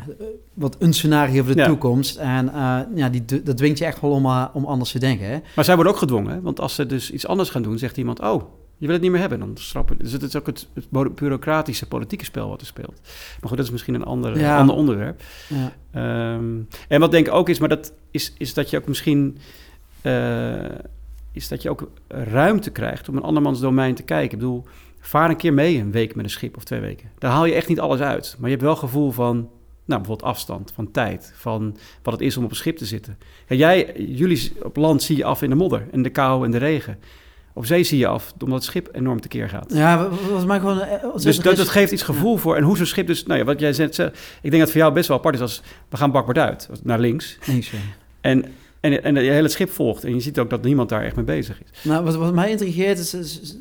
wat 0.55 0.77
een 0.79 0.93
scenario 0.93 1.43
voor 1.43 1.55
de 1.55 1.65
toekomst. 1.65 2.17
En 2.17 2.47
uh, 2.47 2.79
ja, 2.95 3.09
die, 3.09 3.43
dat 3.43 3.57
dwingt 3.57 3.79
je 3.79 3.85
echt 3.85 4.01
wel 4.01 4.11
om, 4.11 4.25
uh, 4.25 4.45
om 4.53 4.65
anders 4.65 4.91
te 4.91 4.99
denken. 4.99 5.27
Hè? 5.27 5.39
Maar 5.55 5.65
zij 5.65 5.75
worden 5.75 5.93
ook 5.93 5.99
gedwongen, 5.99 6.43
want 6.43 6.61
als 6.61 6.75
ze 6.75 6.87
dus 6.87 7.11
iets 7.11 7.27
anders 7.27 7.51
gaan 7.51 7.63
doen, 7.63 7.79
zegt 7.79 7.97
iemand, 7.97 8.21
oh, 8.21 8.43
je 8.83 8.89
wil 8.89 8.97
het 8.97 9.01
niet 9.01 9.11
meer 9.11 9.21
hebben, 9.21 9.39
dan 9.39 9.51
schrappen. 9.55 9.99
Dus 9.99 10.13
het 10.13 10.23
is 10.23 10.37
ook 10.37 10.47
het, 10.47 10.69
het 10.75 11.15
bureaucratische 11.15 11.87
politieke 11.87 12.25
spel 12.25 12.49
wat 12.49 12.61
er 12.61 12.67
speelt. 12.67 13.01
Maar 13.41 13.49
goed, 13.49 13.57
dat 13.57 13.67
is 13.67 13.71
misschien 13.71 13.95
een 13.95 14.05
ander, 14.05 14.47
ander 14.47 14.75
onderwerp. 14.75 15.23
Ja. 15.49 16.35
Um, 16.35 16.69
en 16.89 17.01
wat 17.01 17.11
denk 17.11 17.27
ik 17.27 17.33
ook 17.33 17.49
is, 17.49 17.59
maar 17.59 17.69
dat 17.69 17.93
is, 18.11 18.35
is 18.39 18.55
dat 18.55 18.71
je 18.71 18.77
ook 18.77 18.87
misschien... 18.87 19.39
Uh, 20.03 20.65
is 21.33 21.49
dat 21.49 21.63
je 21.63 21.71
ook 21.71 21.91
ruimte 22.09 22.71
krijgt 22.71 23.09
om 23.09 23.17
een 23.17 23.23
andermans 23.23 23.61
domein 23.61 23.95
te 23.95 24.03
kijken. 24.03 24.33
Ik 24.33 24.39
bedoel, 24.39 24.65
vaar 25.01 25.31
een 25.31 25.37
keer 25.37 25.53
mee 25.53 25.79
een 25.79 25.91
week 25.91 26.15
met 26.15 26.25
een 26.25 26.31
schip 26.31 26.57
of 26.57 26.65
twee 26.65 26.81
weken. 26.81 27.11
Daar 27.19 27.31
haal 27.31 27.45
je 27.45 27.55
echt 27.55 27.69
niet 27.69 27.81
alles 27.81 28.01
uit. 28.01 28.37
Maar 28.39 28.51
je 28.51 28.57
hebt 28.57 28.67
wel 28.67 28.77
gevoel 28.77 29.11
van, 29.11 29.37
nou, 29.85 30.01
bijvoorbeeld 30.01 30.29
afstand, 30.29 30.73
van 30.75 30.91
tijd, 30.91 31.33
van 31.37 31.77
wat 32.03 32.13
het 32.13 32.23
is 32.23 32.37
om 32.37 32.45
op 32.45 32.51
een 32.51 32.57
schip 32.57 32.77
te 32.77 32.87
zitten. 32.87 33.19
Jij, 33.47 33.93
jullie 33.97 34.53
op 34.63 34.77
land 34.77 35.03
zie 35.03 35.17
je 35.17 35.25
af 35.25 35.43
in 35.43 35.51
de 35.51 35.57
modder 35.57 35.87
en 35.91 36.03
de 36.03 36.11
kou 36.11 36.45
en 36.45 36.51
de 36.51 36.59
regen. 36.59 36.99
Op 37.53 37.67
zee 37.67 37.85
zie 37.85 37.99
je 37.99 38.07
af, 38.07 38.33
omdat 38.39 38.59
het 38.59 38.65
schip 38.65 38.89
enorm 38.93 39.21
tekeer 39.21 39.49
gaat. 39.49 39.73
Ja, 39.75 40.09
was 40.31 40.45
mij 40.45 40.59
gewoon... 40.59 40.81
Eh, 40.81 41.17
dus 41.23 41.39
dat, 41.39 41.57
dat 41.57 41.69
geeft 41.69 41.93
iets 41.93 42.03
gevoel 42.03 42.37
voor. 42.37 42.57
En 42.57 42.63
hoe 42.63 42.77
zo'n 42.77 42.87
schip 42.87 43.07
dus... 43.07 43.27
Nou 43.27 43.39
ja, 43.39 43.45
wat 43.45 43.61
jij 43.61 43.73
zegt... 43.73 43.99
Ik 44.43 44.51
denk 44.51 44.59
dat 44.59 44.71
voor 44.71 44.81
jou 44.81 44.93
best 44.93 45.09
wel 45.09 45.17
apart 45.17 45.35
is 45.35 45.41
als... 45.41 45.63
We 45.89 45.97
gaan 45.97 46.11
bakbaard 46.11 46.39
uit, 46.39 46.69
naar 46.83 46.99
links. 46.99 47.39
links 47.47 47.71
ja. 47.71 47.79
En 48.21 48.45
en, 48.83 49.05
en 49.05 49.15
je 49.15 49.31
hele 49.31 49.49
schip 49.49 49.71
volgt. 49.71 50.05
En 50.05 50.15
je 50.15 50.21
ziet 50.21 50.39
ook 50.39 50.51
dat 50.51 50.63
niemand 50.63 50.89
daar 50.89 51.05
echt 51.05 51.17
mee 51.17 51.25
bezig 51.25 51.61
is. 51.63 51.85
Nou, 51.85 52.05
wat, 52.05 52.15
wat 52.15 52.35
mij 52.35 52.51
intrigeert 52.51 52.99
is... 52.99 53.15
is, 53.15 53.57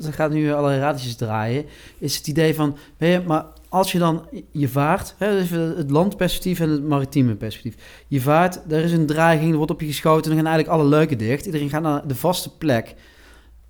ze 0.00 0.12
gaat 0.12 0.30
nu 0.30 0.52
allerlei 0.52 0.80
raadjes 0.80 1.16
draaien. 1.16 1.64
Is 1.98 2.16
het 2.16 2.26
idee 2.26 2.54
van... 2.54 2.76
Weet 2.96 3.12
je, 3.12 3.22
maar 3.26 3.44
als 3.72 3.92
je 3.92 3.98
dan 3.98 4.28
je 4.50 4.68
vaart, 4.68 5.14
hè, 5.18 5.38
dus 5.38 5.50
het 5.50 5.90
landperspectief 5.90 6.60
en 6.60 6.68
het 6.68 6.84
maritieme 6.84 7.34
perspectief. 7.34 7.74
Je 8.08 8.20
vaart, 8.20 8.60
er 8.72 8.84
is 8.84 8.92
een 8.92 9.06
dreiging, 9.06 9.50
er 9.50 9.56
wordt 9.56 9.70
op 9.70 9.80
je 9.80 9.86
geschoten, 9.86 10.30
dan 10.30 10.40
gaan 10.40 10.52
eigenlijk 10.52 10.78
alle 10.78 10.88
leuken 10.88 11.18
dicht. 11.18 11.46
Iedereen 11.46 11.68
gaat 11.68 11.82
naar 11.82 12.06
de 12.06 12.14
vaste 12.14 12.56
plek. 12.56 12.94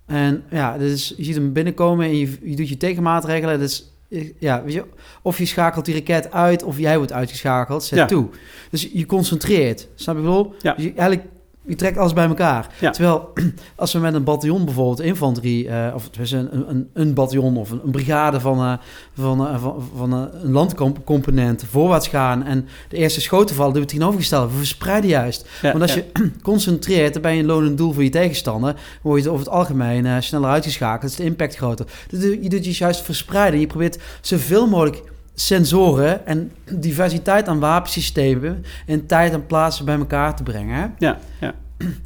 En 0.05 0.43
ja, 0.49 0.77
dus 0.77 1.13
je 1.17 1.23
ziet 1.23 1.35
hem 1.35 1.53
binnenkomen 1.53 2.05
en 2.05 2.17
je, 2.17 2.37
je 2.41 2.55
doet 2.55 2.69
je 2.69 2.77
tegenmaatregelen. 2.77 3.59
Dus 3.59 3.93
ja, 4.39 4.63
weet 4.63 4.73
je, 4.73 4.85
of 5.21 5.37
je 5.37 5.45
schakelt 5.45 5.85
die 5.85 5.93
raket 5.93 6.31
uit 6.31 6.63
of 6.63 6.79
jij 6.79 6.97
wordt 6.97 7.13
uitgeschakeld, 7.13 7.83
zet 7.83 8.07
toe. 8.07 8.29
Dus 8.69 8.89
je 8.93 9.05
concentreert, 9.05 9.87
snap 9.95 10.15
je 10.15 10.21
wel? 10.21 10.53
Ja. 10.61 10.73
Dus 10.73 10.83
je, 10.83 10.93
eigenlijk 10.95 11.27
je 11.65 11.75
trekt 11.75 11.97
alles 11.97 12.13
bij 12.13 12.27
elkaar. 12.27 12.67
Terwijl 12.79 13.33
als 13.75 13.93
we 13.93 13.99
met 13.99 14.13
een 14.13 14.23
bataljon 14.23 14.65
bijvoorbeeld 14.65 15.01
infanterie, 15.01 15.65
uh, 15.65 15.91
of 15.95 16.09
een, 16.31 16.69
een, 16.69 16.89
een 16.93 17.13
bataljon 17.13 17.57
of 17.57 17.71
een, 17.71 17.81
een 17.83 17.91
brigade 17.91 18.39
van, 18.39 18.59
uh, 18.59 18.73
van, 19.13 19.41
uh, 19.41 19.61
van, 19.61 19.83
van 19.95 20.13
een 20.13 20.51
landcomponent 20.51 21.63
voorwaarts 21.69 22.07
gaan 22.07 22.43
en 22.43 22.67
de 22.89 22.97
eerste 22.97 23.21
schoten 23.21 23.55
vallen, 23.55 23.73
doen 23.73 23.81
we 23.81 23.87
het 23.87 23.97
tegenovergestelde. 23.97 24.51
We 24.51 24.57
verspreiden 24.57 25.09
juist. 25.09 25.49
Want 25.61 25.81
als 25.81 25.93
je 25.93 26.05
concentreert, 26.41 27.13
dan 27.13 27.21
ben 27.21 27.33
je 27.33 27.39
een 27.39 27.45
lonend 27.45 27.77
doel 27.77 27.93
voor 27.93 28.03
je 28.03 28.09
tegenstander, 28.09 28.73
dan 28.73 28.81
word 29.01 29.23
je 29.23 29.29
over 29.29 29.45
het 29.45 29.53
algemeen 29.53 30.23
sneller 30.23 30.49
uitgeschakeld, 30.49 31.11
is 31.11 31.17
de 31.17 31.23
impact 31.23 31.55
groter. 31.55 31.85
Dus 32.09 32.23
je 32.23 32.49
doet 32.49 32.65
je 32.65 32.71
juist 32.71 33.01
verspreiden. 33.01 33.59
Je 33.59 33.67
probeert 33.67 33.99
zoveel 34.21 34.67
mogelijk 34.67 35.03
sensoren 35.33 36.25
en 36.25 36.51
diversiteit 36.71 37.47
aan 37.47 37.59
wapensystemen 37.59 38.63
en 38.85 39.05
tijd 39.05 39.33
en 39.33 39.45
plaatsen 39.45 39.85
bij 39.85 39.97
elkaar 39.97 40.35
te 40.35 40.43
brengen. 40.43 40.95
Ja, 40.97 41.19
ja. 41.39 41.53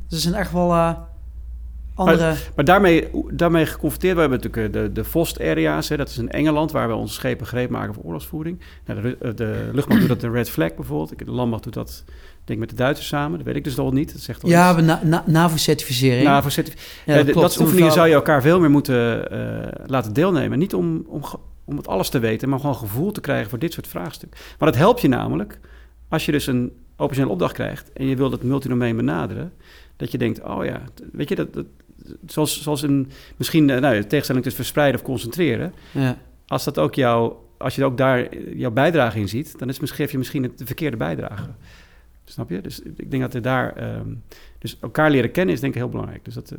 Dus 0.07 0.21
zijn 0.21 0.33
echt 0.33 0.51
wel 0.51 0.71
uh, 0.71 0.91
andere... 1.93 2.23
Maar, 2.23 2.37
maar, 2.55 2.65
daarmee, 2.65 3.09
daarmee 3.31 3.65
geconfronteerd, 3.65 4.13
we 4.13 4.19
hebben 4.19 4.39
natuurlijk 4.39 4.75
eh, 4.75 4.81
de, 4.81 4.91
de 4.91 5.03
VOST-area's, 5.03 5.87
dat 5.87 6.09
is 6.09 6.17
in 6.17 6.29
Engeland, 6.29 6.71
waar 6.71 6.87
we 6.87 6.95
onze 6.95 7.13
schepen 7.13 7.47
gereed 7.47 7.69
maken 7.69 7.93
voor 7.93 8.03
oorlogsvoering. 8.03 8.59
Nou, 8.85 9.01
de, 9.01 9.17
eh, 9.21 9.31
de, 9.35 9.69
luchtmacht 9.73 9.99
doet 9.99 10.09
dat 10.09 10.21
de 10.21 10.29
Red 10.29 10.49
Flag 10.49 10.75
bijvoorbeeld, 10.75 11.25
de 11.25 11.31
landmacht 11.31 11.63
doet 11.63 11.73
dat 11.73 12.03
denk 12.43 12.59
met 12.59 12.69
de 12.69 12.75
Duitsers 12.75 13.07
samen, 13.07 13.37
dat 13.37 13.47
weet 13.47 13.55
ik 13.55 13.63
dus 13.63 13.75
nog 13.75 13.91
niet. 13.93 14.13
Dat 14.13 14.21
zegt 14.21 14.47
ja, 14.47 14.75
we 14.75 14.81
na, 14.81 15.01
na, 15.03 15.23
NAVO-certificering. 15.25 16.23
NAVO-certificering. 16.23 17.27
Ja, 17.27 17.33
dat, 17.33 17.59
oefeningen 17.59 17.91
zou 17.91 18.07
je 18.07 18.13
elkaar 18.13 18.41
veel 18.41 18.59
meer 18.59 18.69
moeten 18.69 19.33
uh, 19.33 19.67
laten 19.85 20.13
deelnemen. 20.13 20.59
Niet 20.59 20.73
om, 20.73 21.05
om 21.07 21.21
om 21.67 21.77
het 21.77 21.87
alles 21.87 22.09
te 22.09 22.19
weten, 22.19 22.49
maar 22.49 22.59
gewoon 22.59 22.75
gevoel 22.75 23.11
te 23.11 23.21
krijgen 23.21 23.49
voor 23.49 23.59
dit 23.59 23.73
soort 23.73 23.87
vraagstukken. 23.87 24.39
Maar 24.59 24.71
dat 24.71 24.77
helpt 24.77 25.01
je 25.01 25.07
namelijk 25.07 25.59
als 26.07 26.25
je 26.25 26.31
dus 26.31 26.47
een 26.47 26.71
operationele 26.91 27.31
opdracht 27.31 27.53
krijgt 27.53 27.93
en 27.93 28.05
je 28.05 28.15
wilt 28.15 28.31
het 28.31 28.43
multidomein 28.43 28.95
benaderen, 28.95 29.53
dat 29.95 30.11
je 30.11 30.17
denkt, 30.17 30.43
oh 30.43 30.65
ja, 30.65 30.81
weet 31.11 31.29
je, 31.29 31.35
dat, 31.35 31.53
dat 31.53 31.65
zoals, 32.25 32.61
zoals 32.61 32.81
een, 32.81 33.11
misschien, 33.37 33.69
eh, 33.69 33.79
nou, 33.79 33.95
de 33.95 34.07
tegenstelling 34.07 34.43
tussen 34.43 34.63
verspreiden 34.63 34.99
of 34.99 35.05
concentreren, 35.05 35.73
ja. 35.91 36.17
als 36.47 36.63
dat 36.63 36.79
ook 36.79 36.95
jou, 36.95 37.33
als 37.57 37.75
je 37.75 37.85
ook 37.85 37.97
daar 37.97 38.37
jouw 38.55 38.71
bijdrage 38.71 39.19
in 39.19 39.29
ziet, 39.29 39.59
dan 39.59 39.69
is 39.69 39.79
misschien, 39.79 40.03
geef 40.03 40.11
je 40.11 40.17
misschien 40.17 40.53
de 40.55 40.65
verkeerde 40.65 40.97
bijdrage. 40.97 41.49
Snap 42.25 42.49
je? 42.49 42.61
Dus 42.61 42.81
ik 42.81 43.11
denk 43.11 43.23
dat 43.23 43.33
er 43.33 43.41
daar, 43.41 43.97
um, 43.97 44.23
dus 44.59 44.77
elkaar 44.81 45.11
leren 45.11 45.31
kennen 45.31 45.55
is 45.55 45.61
denk 45.61 45.73
ik 45.73 45.79
heel 45.79 45.89
belangrijk. 45.89 46.25
Dus 46.25 46.33
dat, 46.33 46.51
uh, 46.51 46.57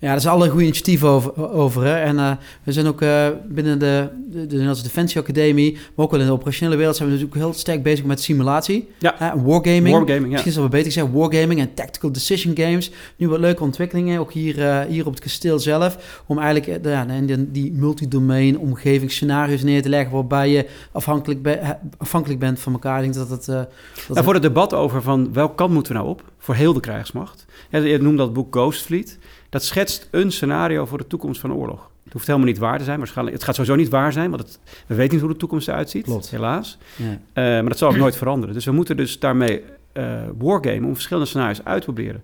Ja, 0.00 0.10
er 0.10 0.16
is 0.16 0.26
alle 0.26 0.48
goede 0.48 0.64
initiatieven 0.64 1.08
over. 1.08 1.50
over 1.52 1.84
hè. 1.84 1.94
En 1.94 2.16
uh, 2.16 2.32
we 2.62 2.72
zijn 2.72 2.86
ook 2.86 3.02
uh, 3.02 3.26
binnen 3.48 3.78
de, 3.78 4.08
de, 4.30 4.38
de 4.38 4.46
Nederlandse 4.46 4.82
Defensie 4.82 5.20
Academie, 5.20 5.72
maar 5.72 6.04
ook 6.04 6.10
wel 6.10 6.20
in 6.20 6.26
de 6.26 6.32
operationele 6.32 6.76
wereld, 6.76 6.96
zijn 6.96 7.08
we 7.08 7.14
natuurlijk 7.14 7.42
heel 7.42 7.52
sterk 7.52 7.82
bezig 7.82 8.04
met 8.04 8.20
simulatie. 8.20 8.88
Ja. 8.98 9.34
Wargaming. 9.44 9.96
Wargaming, 9.96 10.24
ja. 10.24 10.30
Misschien 10.30 10.52
is 10.52 10.58
we 10.58 10.68
beter 10.68 10.92
zeggen, 10.92 11.12
wargaming 11.12 11.60
en 11.60 11.74
tactical 11.74 12.12
decision 12.12 12.56
games. 12.56 12.90
Nu 13.16 13.28
wat 13.28 13.38
leuke 13.38 13.62
ontwikkelingen, 13.62 14.20
ook 14.20 14.32
hier, 14.32 14.86
hier 14.88 15.06
op 15.06 15.12
het 15.12 15.22
kasteel 15.22 15.58
zelf, 15.58 16.22
om 16.26 16.38
eigenlijk 16.38 16.84
ja, 16.84 17.04
die, 17.04 17.50
die 17.50 17.72
multidomain 17.72 18.58
omgevingsscenario's 18.58 19.62
neer 19.62 19.82
te 19.82 19.88
leggen, 19.88 20.14
waarbij 20.14 20.50
je 20.50 20.66
afhankelijk, 20.92 21.42
be 21.42 21.76
afhankelijk 21.96 22.40
bent 22.40 22.60
van 22.60 22.72
elkaar. 22.72 23.04
Ik 23.04 23.12
denk 23.12 23.28
dat 23.28 23.30
het... 23.30 23.46
Dat 23.46 23.68
nou, 24.08 24.24
voor 24.24 24.34
het 24.34 24.42
debat 24.42 24.74
over 24.74 25.02
van 25.02 25.32
welk 25.32 25.56
kant 25.56 25.72
moeten 25.72 25.92
we 25.92 25.98
nou 25.98 26.10
op, 26.10 26.22
voor 26.38 26.54
heel 26.54 26.72
de 26.72 26.80
krijgsmacht. 26.80 27.46
Ja, 27.70 27.78
je 27.78 27.98
noemt 27.98 28.18
dat 28.18 28.32
boek 28.32 28.54
Ghost 28.56 28.82
Fleet 28.82 29.18
dat 29.48 29.64
schetst 29.64 30.08
een 30.10 30.32
scenario 30.32 30.86
voor 30.86 30.98
de 30.98 31.06
toekomst 31.06 31.40
van 31.40 31.52
oorlog. 31.52 31.90
Het 32.04 32.12
hoeft 32.12 32.26
helemaal 32.26 32.48
niet 32.48 32.58
waar 32.58 32.78
te 32.78 32.84
zijn. 32.84 32.98
Waarschijnlijk, 32.98 33.36
het 33.36 33.44
gaat 33.44 33.54
sowieso 33.54 33.76
niet 33.76 33.88
waar 33.88 34.12
zijn, 34.12 34.30
want 34.30 34.42
het, 34.42 34.58
we 34.86 34.94
weten 34.94 35.12
niet 35.12 35.20
hoe 35.20 35.32
de 35.32 35.38
toekomst 35.38 35.68
eruit 35.68 35.90
ziet. 35.90 36.04
Klopt. 36.04 36.30
Helaas. 36.30 36.78
Ja. 36.96 37.04
Uh, 37.10 37.16
maar 37.34 37.68
dat 37.68 37.78
zal 37.78 37.88
ook 37.88 37.96
nooit 37.96 38.16
veranderen. 38.16 38.54
Dus 38.54 38.64
we 38.64 38.72
moeten 38.72 38.96
dus 38.96 39.18
daarmee 39.18 39.62
uh, 39.92 40.20
wargamen 40.38 40.84
om 40.84 40.94
verschillende 40.94 41.28
scenario's 41.28 41.64
uit 41.64 41.84
te 41.84 41.92
proberen. 41.92 42.22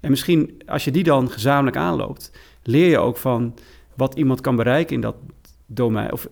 En 0.00 0.10
misschien 0.10 0.62
als 0.66 0.84
je 0.84 0.90
die 0.90 1.02
dan 1.02 1.30
gezamenlijk 1.30 1.76
aanloopt, 1.76 2.32
leer 2.62 2.88
je 2.88 2.98
ook 2.98 3.16
van 3.16 3.54
wat 3.94 4.14
iemand 4.14 4.40
kan 4.40 4.56
bereiken 4.56 4.94
in 4.94 5.00
dat 5.00 5.14
domein, 5.66 6.12
of 6.12 6.28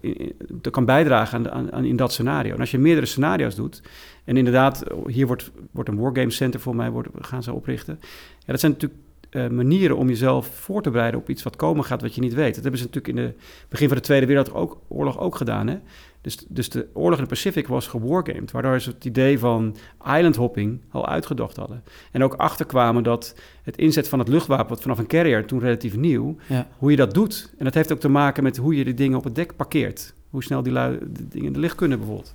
dat 0.49 0.73
kan 0.73 0.85
bijdragen 0.85 1.53
aan, 1.53 1.73
aan, 1.73 1.85
in 1.85 1.97
dat 1.97 2.13
scenario. 2.13 2.55
En 2.55 2.61
als 2.61 2.71
je 2.71 2.79
meerdere 2.79 3.07
scenario's 3.07 3.55
doet, 3.55 3.83
en 4.25 4.37
inderdaad, 4.37 4.85
hier 5.07 5.27
wordt, 5.27 5.51
wordt 5.71 5.89
een 5.89 5.99
wargame 5.99 6.31
center 6.31 6.61
voor 6.61 6.77
mij, 6.77 6.91
wordt, 6.91 7.09
gaan 7.21 7.43
ze 7.43 7.53
oprichten. 7.53 7.99
Ja, 8.39 8.53
dat 8.53 8.61
zijn 8.61 8.73
natuurlijk 8.73 9.01
uh, 9.35 9.49
manieren 9.49 9.97
om 9.97 10.09
jezelf 10.09 10.47
voor 10.47 10.83
te 10.83 10.91
bereiden 10.91 11.21
op 11.21 11.29
iets 11.29 11.43
wat 11.43 11.57
komen 11.57 11.85
gaat 11.85 12.03
wat 12.03 12.15
je 12.15 12.21
niet 12.21 12.35
weet. 12.35 12.55
Dat 12.55 12.63
hebben 12.63 12.81
ze 12.81 12.87
natuurlijk 12.87 13.19
in 13.19 13.25
het 13.25 13.37
begin 13.69 13.89
van 13.89 13.97
de 13.97 14.03
Tweede 14.03 14.27
Wereldoorlog 14.27 15.19
ook 15.19 15.37
gedaan. 15.37 15.67
Hè? 15.67 15.79
Dus, 16.21 16.37
dus 16.49 16.69
de 16.69 16.87
oorlog 16.93 17.19
in 17.19 17.25
de 17.25 17.31
Pacific 17.31 17.69
was 17.69 17.87
gewargamed, 17.87 18.51
waardoor 18.51 18.81
ze 18.81 18.91
het 18.91 19.05
idee 19.05 19.39
van 19.39 19.77
island 20.05 20.37
hopping 20.37 20.81
al 20.91 21.07
uitgedacht 21.07 21.57
hadden. 21.57 21.83
En 22.13 22.23
ook 22.23 22.35
achterkwamen 22.35 23.03
dat 23.03 23.35
het 23.63 23.77
inzet 23.77 24.09
van 24.09 24.19
het 24.19 24.29
luchtwapen, 24.29 24.69
wat 24.69 24.83
vanaf 24.83 24.99
een 24.99 25.07
carrier 25.07 25.47
toen 25.47 25.61
relatief 25.61 25.97
nieuw, 25.97 26.37
ja. 26.49 26.69
hoe 26.79 26.91
je 26.91 26.97
dat 26.97 27.15
doet. 27.15 27.53
En 27.59 27.65
dat 27.65 27.75
heeft 27.75 27.93
ook 27.93 28.01
te 28.01 28.09
maken 28.09 28.43
met 28.43 28.57
hoe 28.57 28.77
je 28.77 28.85
de 28.85 28.95
dingen 28.95 29.19
op 29.19 29.25
het 29.25 29.35
dek 29.35 29.57
parkeert. 29.57 30.15
Hoe 30.31 30.43
snel 30.43 30.63
die 30.63 30.73
lui, 30.73 30.99
de 30.99 31.29
dingen 31.29 31.47
in 31.47 31.53
de 31.53 31.59
licht 31.59 31.75
kunnen 31.75 31.99
bijvoorbeeld. 31.99 32.35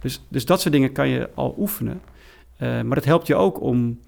Dus, 0.00 0.24
dus 0.28 0.44
dat 0.44 0.60
soort 0.60 0.74
dingen 0.74 0.92
kan 0.92 1.08
je 1.08 1.28
al 1.34 1.54
oefenen. 1.58 2.00
Uh, 2.62 2.82
maar 2.82 2.94
dat 2.94 3.04
helpt 3.04 3.26
je 3.26 3.34
ook 3.34 3.60
om 3.60 3.98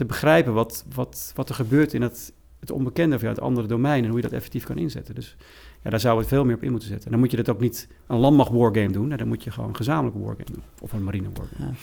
te 0.00 0.06
begrijpen 0.06 0.52
wat, 0.52 0.84
wat, 0.94 1.32
wat 1.34 1.48
er 1.48 1.54
gebeurt 1.54 1.94
in 1.94 2.02
het, 2.02 2.32
het 2.60 2.70
onbekende 2.70 3.16
of 3.16 3.22
ja, 3.22 3.28
het 3.28 3.40
andere 3.40 3.66
domein 3.66 4.02
en 4.02 4.08
hoe 4.08 4.16
je 4.16 4.22
dat 4.22 4.32
effectief 4.32 4.64
kan 4.64 4.78
inzetten. 4.78 5.14
Dus 5.14 5.36
ja, 5.82 5.90
daar 5.90 6.00
zou 6.00 6.18
het 6.18 6.28
veel 6.28 6.44
meer 6.44 6.54
op 6.54 6.62
in 6.62 6.70
moeten 6.70 6.88
zetten. 6.88 7.06
En 7.06 7.10
dan 7.12 7.20
moet 7.20 7.30
je 7.30 7.36
dat 7.36 7.48
ook 7.48 7.60
niet 7.60 7.88
een 8.06 8.18
landmacht 8.18 8.50
wargame 8.50 8.92
doen, 8.92 9.08
dan 9.08 9.28
moet 9.28 9.44
je 9.44 9.50
gewoon 9.50 9.68
een 9.68 9.76
gezamenlijke 9.76 10.18
wargame 10.18 10.50
doen. 10.52 10.62
Of 10.80 10.92
een 10.92 11.04
marine 11.04 11.28
wargame. 11.34 11.70
Ja. 11.70 11.74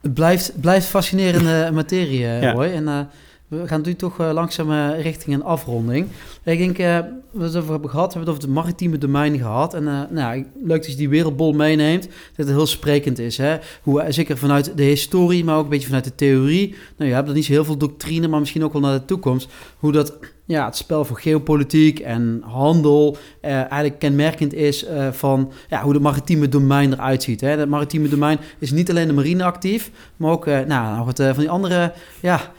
Het 0.00 0.14
blijft, 0.14 0.60
blijft 0.60 0.86
fascinerende 0.86 1.70
materie, 1.72 2.18
Ja. 2.18 2.52
Roy. 2.52 2.64
En 2.64 2.82
uh, 2.82 3.00
we 3.60 3.68
gaan 3.68 3.82
nu 3.84 3.94
toch 3.94 4.20
uh, 4.20 4.32
langzaam 4.32 4.70
uh, 4.70 5.02
richting 5.02 5.34
een 5.34 5.44
afronding. 5.44 6.06
Ik 6.42 6.58
denk, 6.58 6.78
uh, 6.78 6.98
we 7.30 7.44
het 7.44 7.56
over 7.56 7.70
hebben 7.70 7.90
gehad, 7.90 8.12
we 8.12 8.18
hebben 8.18 8.34
het 8.34 8.44
over 8.44 8.48
het 8.48 8.64
maritieme 8.64 8.98
domein 8.98 9.38
gehad. 9.38 9.74
En 9.74 10.08
nou, 10.10 10.46
leuk 10.62 10.82
dat 10.82 10.90
je 10.90 10.96
die 10.96 11.08
wereldbol 11.08 11.52
meeneemt, 11.52 12.02
dat 12.02 12.46
het 12.46 12.48
heel 12.48 12.66
sprekend 12.66 13.18
is. 13.18 13.36
Hè? 13.36 13.56
Hoe, 13.82 14.04
zeker 14.08 14.38
vanuit 14.38 14.76
de 14.76 14.82
historie, 14.82 15.44
maar 15.44 15.56
ook 15.56 15.64
een 15.64 15.70
beetje 15.70 15.86
vanuit 15.86 16.04
de 16.04 16.14
theorie. 16.14 16.74
Nou, 16.96 17.10
je 17.10 17.16
hebt 17.16 17.32
niet 17.32 17.44
zo 17.44 17.52
heel 17.52 17.64
veel 17.64 17.76
doctrine, 17.76 18.28
maar 18.28 18.40
misschien 18.40 18.64
ook 18.64 18.72
wel 18.72 18.82
naar 18.82 18.98
de 18.98 19.04
toekomst. 19.04 19.48
Hoe 19.78 19.92
dat 19.92 20.18
ja, 20.44 20.64
het 20.64 20.76
spel 20.76 21.04
voor 21.04 21.18
geopolitiek 21.18 21.98
en 21.98 22.42
handel 22.44 23.16
eigenlijk 23.40 23.98
kenmerkend 23.98 24.54
is 24.54 24.86
van 25.10 25.52
ja, 25.68 25.82
hoe 25.82 25.92
het 25.92 26.02
maritieme 26.02 26.48
domein 26.48 26.92
eruit 26.92 27.22
ziet. 27.22 27.40
Het 27.40 27.68
maritieme 27.68 28.08
domein 28.08 28.38
is 28.58 28.70
niet 28.70 28.90
alleen 28.90 29.06
de 29.06 29.12
marine 29.12 29.44
actief, 29.44 29.90
maar 30.16 30.30
ook 30.30 30.46
nou, 30.46 31.04
wat 31.04 31.16
van 31.16 31.38
die 31.38 31.50
andere... 31.50 31.92
Ja, 32.20 32.52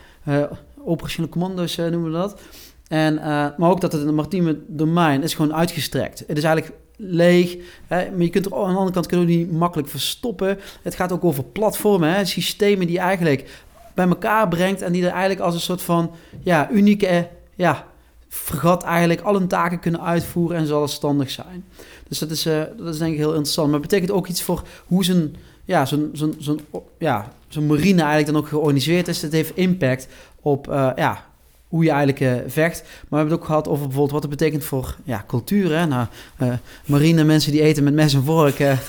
operationele 0.86 1.32
commando's 1.32 1.78
uh, 1.78 1.88
noemen 1.88 2.12
we 2.12 2.18
dat. 2.18 2.42
En, 2.88 3.14
uh, 3.14 3.22
maar 3.58 3.70
ook 3.70 3.82
dat 3.82 3.92
het 3.92 4.12
maritieme 4.12 4.60
domein 4.68 5.24
is 5.24 5.34
gewoon 5.34 5.54
uitgestrekt. 5.54 6.24
Het 6.28 6.38
is 6.38 6.44
eigenlijk 6.44 6.78
leeg, 6.98 7.58
hè, 7.88 8.12
maar 8.12 8.22
je 8.22 8.30
kunt 8.30 8.46
er 8.46 8.54
aan 8.54 8.60
de 8.60 8.78
andere 8.78 8.92
kant 8.92 9.08
kun 9.08 9.20
je 9.20 9.26
niet 9.26 9.52
makkelijk 9.52 9.90
verstoppen. 9.90 10.60
Het 10.82 10.96
gaat 10.96 11.12
ook 11.12 11.24
over 11.24 11.44
platformen, 11.44 12.14
hè, 12.14 12.26
systemen 12.26 12.88
die 12.88 13.00
eigenlijk 13.00 13.64
bij 13.94 14.08
elkaar 14.08 14.48
brengt 14.48 14.82
en 14.82 14.92
die 14.92 15.04
er 15.04 15.12
eigenlijk 15.12 15.40
als 15.40 15.54
een 15.54 15.62
soort 15.62 15.82
van 15.82 16.12
ja, 16.44 16.70
unieke 16.72 17.28
ja, 17.56 17.88
vergat 18.34 18.84
eigenlijk 18.84 19.22
al 19.22 19.34
hun 19.34 19.48
taken 19.48 19.80
kunnen 19.80 20.02
uitvoeren 20.02 20.58
en 20.58 20.68
zelfstandig 20.68 21.30
zijn. 21.30 21.66
Dus 22.08 22.20
dat 22.20 22.32
is, 22.32 22.46
uh, 22.46 22.62
dat 22.78 22.94
is 22.94 22.98
denk 22.98 23.12
ik 23.12 23.18
heel 23.18 23.30
interessant. 23.30 23.72
Maar 23.72 23.80
het 23.80 23.90
betekent 23.90 24.12
ook 24.12 24.28
iets 24.28 24.44
voor 24.44 24.64
hoe 24.86 25.04
zijn 25.04 25.36
ja, 25.66 25.86
zo'n 25.86 26.10
zo'n 26.38 26.60
ja, 26.98 27.32
zo'n 27.48 27.66
marine 27.66 28.02
eigenlijk 28.02 28.32
dan 28.32 28.42
ook 28.42 28.48
georganiseerd 28.48 29.08
is. 29.08 29.22
Het 29.22 29.32
heeft 29.32 29.56
impact 29.56 30.08
op 30.42 30.68
uh, 30.68 30.90
ja, 30.96 31.26
hoe 31.68 31.84
je 31.84 31.90
eigenlijk 31.90 32.20
uh, 32.20 32.52
vecht. 32.52 32.82
Maar 32.82 32.90
we 33.10 33.16
hebben 33.16 33.34
het 33.34 33.42
ook 33.42 33.46
gehad 33.46 33.68
over 33.68 33.84
bijvoorbeeld 33.84 34.12
wat 34.12 34.22
het 34.22 34.32
betekent 34.32 34.64
voor 34.64 34.96
ja, 35.04 35.24
cultuur. 35.28 35.78
Hè? 35.78 35.86
Nou, 35.86 36.08
uh, 36.42 36.54
marine 36.86 37.24
mensen 37.24 37.52
die 37.52 37.62
eten 37.62 37.84
met 37.84 37.94
mes 37.94 38.14
en 38.14 38.24
vork. 38.24 38.58
de, 38.58 38.82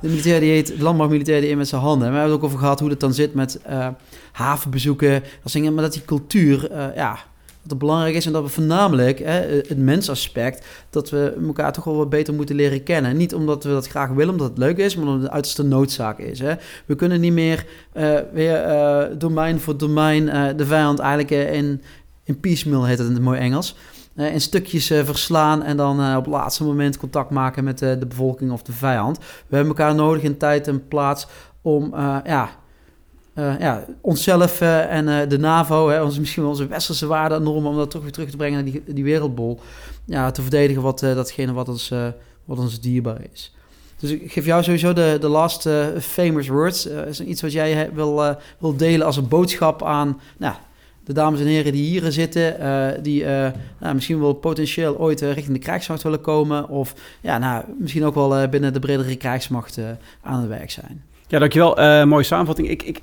de 0.00 0.08
militair 0.08 0.40
die 0.40 0.52
eet, 0.52 0.78
landbouwmilitair 0.78 1.40
die 1.40 1.50
eet 1.50 1.56
met 1.56 1.68
zijn 1.68 1.80
handen. 1.80 2.00
Maar 2.00 2.10
we 2.12 2.18
hebben 2.18 2.36
het 2.36 2.44
ook 2.44 2.48
over 2.48 2.58
gehad 2.58 2.80
hoe 2.80 2.90
het 2.90 3.00
dan 3.00 3.14
zit 3.14 3.34
met 3.34 3.60
havenbezoeken. 4.32 5.22
Dat 5.42 5.52
dingen, 5.52 5.74
maar 5.74 5.82
dat 5.82 5.92
die 5.92 6.04
cultuur, 6.04 6.70
ja, 6.94 7.18
dat 7.62 7.70
het 7.70 7.78
belangrijk 7.78 8.14
is 8.14 8.26
en 8.26 8.32
dat 8.32 8.42
we 8.42 8.48
voornamelijk 8.48 9.18
hè, 9.18 9.40
het 9.40 9.78
mensaspect, 9.78 10.66
dat 10.90 11.10
we 11.10 11.38
elkaar 11.46 11.72
toch 11.72 11.84
wel 11.84 11.96
wat 11.96 12.08
beter 12.10 12.34
moeten 12.34 12.56
leren 12.56 12.82
kennen. 12.82 13.16
Niet 13.16 13.34
omdat 13.34 13.64
we 13.64 13.70
dat 13.70 13.88
graag 13.88 14.10
willen, 14.10 14.32
omdat 14.32 14.48
het 14.48 14.58
leuk 14.58 14.76
is, 14.76 14.96
maar 14.96 15.06
omdat 15.06 15.22
het 15.22 15.30
uiterste 15.30 15.62
noodzaak 15.62 16.18
is. 16.18 16.38
Hè. 16.38 16.54
We 16.86 16.94
kunnen 16.94 17.20
niet 17.20 17.32
meer 17.32 17.66
uh, 17.94 18.18
weer 18.32 18.66
uh, 18.68 19.02
domein 19.18 19.60
voor 19.60 19.76
domein 19.76 20.26
uh, 20.26 20.48
de 20.56 20.66
vijand 20.66 20.98
eigenlijk 20.98 21.52
in, 21.52 21.82
in 22.24 22.40
piecemeal, 22.40 22.84
heet 22.84 22.98
het 22.98 23.06
in 23.06 23.14
het 23.14 23.22
mooi 23.22 23.38
Engels. 23.38 23.76
in 24.14 24.40
stukjes 24.40 24.86
verslaan 24.86 25.62
en 25.62 25.76
dan 25.76 26.16
op 26.16 26.24
het 26.24 26.34
laatste 26.34 26.64
moment 26.64 26.96
contact 26.96 27.30
maken 27.30 27.64
met 27.64 27.78
de 27.78 28.06
bevolking 28.08 28.50
of 28.50 28.62
de 28.62 28.72
vijand. 28.72 29.18
We 29.18 29.56
hebben 29.56 29.76
elkaar 29.76 29.94
nodig 29.94 30.22
in 30.22 30.36
tijd 30.36 30.68
en 30.68 30.88
plaats 30.88 31.26
om 31.62 31.94
ja, 32.24 32.50
ja, 33.40 33.84
onszelf 34.00 34.60
uh, 34.60 34.92
en 34.92 35.08
uh, 35.08 35.28
de 35.28 35.38
NAVO, 35.38 35.88
hè, 35.88 36.02
ons, 36.02 36.18
misschien 36.18 36.42
wel 36.42 36.50
onze 36.50 36.66
westerse 36.66 37.06
waarden 37.06 37.38
en 37.38 37.44
normen, 37.44 37.70
om 37.70 37.76
dat 37.76 37.90
toch 37.90 38.02
weer 38.02 38.12
terug 38.12 38.30
te 38.30 38.36
brengen 38.36 38.64
naar 38.64 38.72
die, 38.72 38.94
die 38.94 39.04
wereldbol. 39.04 39.60
Ja, 40.04 40.30
te 40.30 40.42
verdedigen 40.42 40.82
wat, 40.82 40.98
datgene 40.98 41.52
wat 41.52 41.68
ons, 41.68 41.92
wat 42.44 42.58
ons 42.58 42.80
dierbaar 42.80 43.20
is. 43.32 43.54
Dus 43.98 44.10
ik 44.10 44.32
geef 44.32 44.44
jou 44.44 44.62
sowieso 44.62 44.92
de, 44.92 45.16
de 45.20 45.28
last 45.28 45.68
famous 46.00 46.48
words. 46.48 46.86
is 46.86 47.20
iets 47.20 47.42
wat 47.42 47.52
jij 47.52 47.90
wil, 47.94 48.36
wil 48.58 48.76
delen 48.76 49.06
als 49.06 49.16
een 49.16 49.28
boodschap 49.28 49.82
aan 49.82 50.20
nou, 50.38 50.54
de 51.04 51.12
dames 51.12 51.40
en 51.40 51.46
heren 51.46 51.72
die 51.72 52.00
hier 52.00 52.12
zitten, 52.12 52.56
die 53.02 53.24
nou, 53.78 53.94
misschien 53.94 54.20
wel 54.20 54.32
potentieel 54.32 54.98
ooit 54.98 55.20
richting 55.20 55.52
de 55.52 55.58
krijgsmacht 55.58 56.02
willen 56.02 56.20
komen, 56.20 56.68
of 56.68 56.94
ja, 57.20 57.38
nou, 57.38 57.64
misschien 57.78 58.04
ook 58.04 58.14
wel 58.14 58.48
binnen 58.48 58.72
de 58.72 58.78
bredere 58.78 59.16
krijgsmacht 59.16 59.78
aan 60.22 60.40
het 60.40 60.48
werk 60.48 60.70
zijn. 60.70 61.04
Ja, 61.28 61.38
dankjewel. 61.38 62.06
Mooie 62.06 62.24
samenvatting. 62.24 62.68
Ik, 62.68 62.82
ik, 62.82 63.00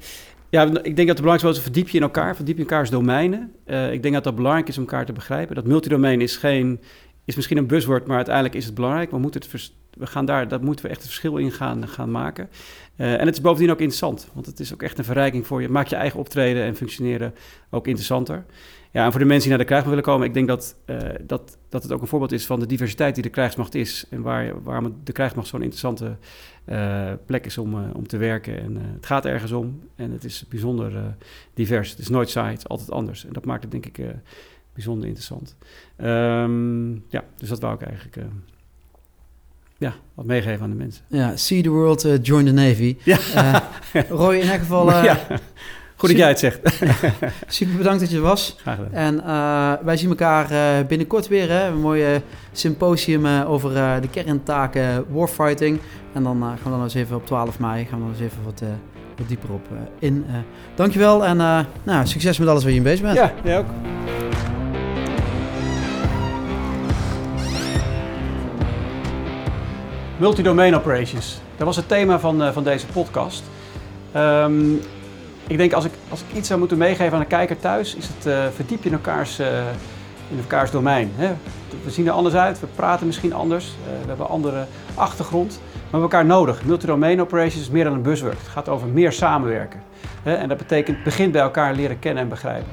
ja, 0.49 0.63
ik 0.63 0.95
denk 0.95 0.97
dat 0.97 1.07
het 1.07 1.21
belangrijk 1.21 1.55
is, 1.55 1.61
verdiep 1.61 1.89
je 1.89 1.97
in 1.97 2.03
elkaar, 2.03 2.35
verdiep 2.35 2.55
je 2.55 2.63
elkaars 2.63 2.89
domeinen. 2.89 3.51
Uh, 3.65 3.91
ik 3.91 4.01
denk 4.01 4.13
dat 4.13 4.23
dat 4.23 4.35
belangrijk 4.35 4.67
is 4.67 4.77
om 4.77 4.83
elkaar 4.83 5.05
te 5.05 5.13
begrijpen. 5.13 5.55
Dat 5.55 5.65
multidomein 5.65 6.21
is, 6.21 6.37
geen, 6.37 6.79
is 7.25 7.35
misschien 7.35 7.57
een 7.57 7.67
buzzword, 7.67 8.07
maar 8.07 8.15
uiteindelijk 8.15 8.55
is 8.55 8.65
het 8.65 8.75
belangrijk. 8.75 9.11
We 9.11 9.17
moeten 9.17 9.41
het 9.41 9.71
we 9.97 10.07
gaan 10.07 10.25
daar, 10.25 10.47
dat 10.47 10.61
moeten 10.61 10.85
we 10.85 10.91
echt 10.91 11.01
het 11.01 11.09
verschil 11.09 11.37
in 11.37 11.51
gaan, 11.51 11.87
gaan 11.87 12.11
maken. 12.11 12.49
Uh, 12.97 13.13
en 13.13 13.25
het 13.25 13.35
is 13.35 13.41
bovendien 13.41 13.71
ook 13.71 13.79
interessant, 13.79 14.27
want 14.33 14.45
het 14.45 14.59
is 14.59 14.73
ook 14.73 14.83
echt 14.83 14.97
een 14.97 15.03
verrijking 15.03 15.47
voor 15.47 15.61
je. 15.61 15.69
Maak 15.69 15.87
je 15.87 15.95
eigen 15.95 16.19
optreden 16.19 16.63
en 16.63 16.75
functioneren 16.75 17.33
ook 17.69 17.87
interessanter. 17.87 18.45
Ja, 18.91 19.05
en 19.05 19.11
voor 19.11 19.19
de 19.19 19.25
mensen 19.25 19.49
die 19.49 19.57
naar 19.57 19.67
de 19.67 19.73
krijgsmacht 19.73 19.95
willen 19.95 20.11
komen, 20.11 20.27
ik 20.27 20.33
denk 20.33 20.47
dat, 20.47 20.75
uh, 20.85 20.97
dat, 21.21 21.57
dat 21.69 21.83
het 21.83 21.91
ook 21.91 22.01
een 22.01 22.07
voorbeeld 22.07 22.31
is 22.31 22.45
van 22.45 22.59
de 22.59 22.65
diversiteit 22.65 23.13
die 23.13 23.23
de 23.23 23.29
krijgsmacht 23.29 23.75
is. 23.75 24.05
En 24.09 24.21
waar, 24.21 24.63
waarom 24.63 24.95
de 25.03 25.11
krijgsmacht 25.11 25.47
zo'n 25.47 25.61
interessante 25.61 26.17
uh, 26.65 27.11
plek 27.25 27.45
is 27.45 27.57
om, 27.57 27.73
uh, 27.73 27.89
om 27.93 28.07
te 28.07 28.17
werken. 28.17 28.61
En 28.61 28.75
het 28.93 29.05
gaat 29.05 29.25
ergens 29.25 29.51
om 29.51 29.81
en 29.95 30.11
het 30.11 30.23
is 30.23 30.45
bijzonder 30.49 31.15
divers. 31.53 31.89
Het 31.89 31.99
is 31.99 32.09
nooit 32.09 32.29
saai, 32.29 32.49
het 32.49 32.59
is 32.59 32.67
altijd 32.67 32.91
anders. 32.91 33.25
En 33.25 33.33
dat 33.33 33.45
maakt 33.45 33.61
het 33.61 33.71
denk 33.71 33.85
ik 33.85 34.05
bijzonder 34.73 35.05
interessant. 35.05 35.55
Um, 35.97 37.03
ja, 37.09 37.23
dus 37.37 37.49
dat 37.49 37.59
wou 37.59 37.73
ik 37.73 37.81
eigenlijk 37.81 38.17
ja, 39.77 39.95
wat 40.13 40.25
meegeven 40.25 40.63
aan 40.63 40.69
de 40.69 40.75
mensen. 40.75 41.03
Ja, 41.07 41.35
see 41.35 41.61
the 41.61 41.69
world, 41.69 42.05
uh, 42.05 42.13
join 42.21 42.45
the 42.45 42.51
Navy. 42.51 42.97
Ja. 43.03 43.19
Uh, 43.93 44.01
Roy, 44.09 44.35
in 44.35 44.49
elk 44.49 44.59
geval... 44.59 44.89
Uh, 44.89 45.03
ja. 45.09 45.27
Goed 45.97 46.09
dat 46.09 46.17
jij 46.17 46.27
het 46.27 46.39
zegt. 46.39 46.59
super 47.47 47.77
bedankt 47.77 47.99
dat 47.99 48.09
je 48.09 48.15
er 48.15 48.21
was. 48.21 48.55
Graag 48.61 48.75
gedaan. 48.75 48.91
En 48.91 49.23
eh, 49.23 49.85
wij 49.85 49.97
zien 49.97 50.09
elkaar 50.09 50.51
eh, 50.51 50.85
binnenkort 50.87 51.27
weer. 51.27 51.49
Hè? 51.49 51.67
Een 51.67 51.79
mooie 51.79 52.21
symposium 52.51 53.25
eh, 53.25 53.49
over 53.51 53.73
de 54.01 54.07
kerntaken 54.11 55.05
warfighting. 55.09 55.79
En 56.13 56.23
dan 56.23 56.41
gaan 56.41 56.57
we 56.63 56.69
dan 56.69 56.83
eens 56.83 56.93
even 56.93 57.15
op 57.15 57.25
12 57.25 57.59
mei 57.59 57.85
gaan 57.85 57.99
we 57.99 58.05
dan 58.05 58.13
eens 58.13 58.23
even 58.23 58.43
wat, 58.43 58.61
wat 59.17 59.27
dieper 59.27 59.51
op 59.51 59.67
in. 59.99 60.25
dankjewel 60.75 61.25
en 61.25 61.37
nou, 61.83 62.07
succes 62.07 62.37
met 62.37 62.47
alles 62.47 62.63
waar 62.63 62.71
je 62.71 62.77
in 62.77 62.83
bezig 62.83 63.01
bent. 63.01 63.17
Ja, 63.17 63.33
jij 63.43 63.57
ook. 63.57 63.65
Multidomain 70.17 70.75
operations. 70.75 71.39
Dat 71.57 71.65
was 71.65 71.75
het 71.75 71.87
thema 71.87 72.19
van, 72.19 72.53
van 72.53 72.63
deze 72.63 72.85
podcast. 72.85 73.43
Um, 74.15 74.81
ik 75.47 75.57
denk 75.57 75.73
als 75.73 75.85
ik, 75.85 75.91
als 76.09 76.21
ik 76.21 76.37
iets 76.37 76.47
zou 76.47 76.59
moeten 76.59 76.77
meegeven 76.77 77.13
aan 77.13 77.19
de 77.19 77.25
kijker 77.25 77.59
thuis, 77.59 77.95
is 77.95 78.07
het 78.07 78.25
uh, 78.25 78.45
verdiep 78.55 78.83
je 78.83 78.89
in 78.89 78.95
elkaars, 78.95 79.39
uh, 79.39 79.47
in 80.29 80.37
elkaars 80.37 80.71
domein. 80.71 81.11
Hè? 81.15 81.33
We 81.83 81.91
zien 81.91 82.07
er 82.07 82.11
anders 82.11 82.35
uit, 82.35 82.59
we 82.59 82.67
praten 82.75 83.05
misschien 83.05 83.33
anders, 83.33 83.75
we 84.01 84.07
hebben 84.07 84.25
een 84.25 84.31
andere 84.31 84.65
achtergrond. 84.93 85.59
Maar 85.73 85.81
we 85.81 85.81
hebben 85.89 86.01
elkaar 86.01 86.25
nodig. 86.25 86.65
Multi-domain 86.65 87.21
operations 87.21 87.61
is 87.61 87.69
meer 87.69 87.83
dan 87.83 87.93
een 87.93 88.01
buzzword. 88.01 88.37
Het 88.37 88.47
gaat 88.47 88.69
over 88.69 88.87
meer 88.87 89.11
samenwerken. 89.11 89.81
Hè? 90.23 90.33
En 90.33 90.47
dat 90.47 90.57
betekent 90.57 91.03
begin 91.03 91.31
bij 91.31 91.41
elkaar 91.41 91.73
leren 91.73 91.99
kennen 91.99 92.23
en 92.23 92.29
begrijpen. 92.29 92.71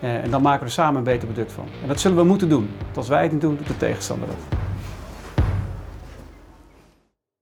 en 0.00 0.30
dan 0.30 0.42
maken 0.42 0.60
we 0.60 0.66
er 0.66 0.72
samen 0.72 0.96
een 0.96 1.04
beter 1.04 1.28
product 1.28 1.52
van. 1.52 1.64
En 1.82 1.88
dat 1.88 2.00
zullen 2.00 2.16
we 2.16 2.24
moeten 2.24 2.48
doen. 2.48 2.70
Want 2.84 2.96
als 2.96 3.08
wij 3.08 3.22
het 3.22 3.32
niet 3.32 3.40
doen, 3.40 3.56
doet 3.56 3.66
de 3.66 3.76
tegenstander 3.76 4.28
dat. 4.28 4.65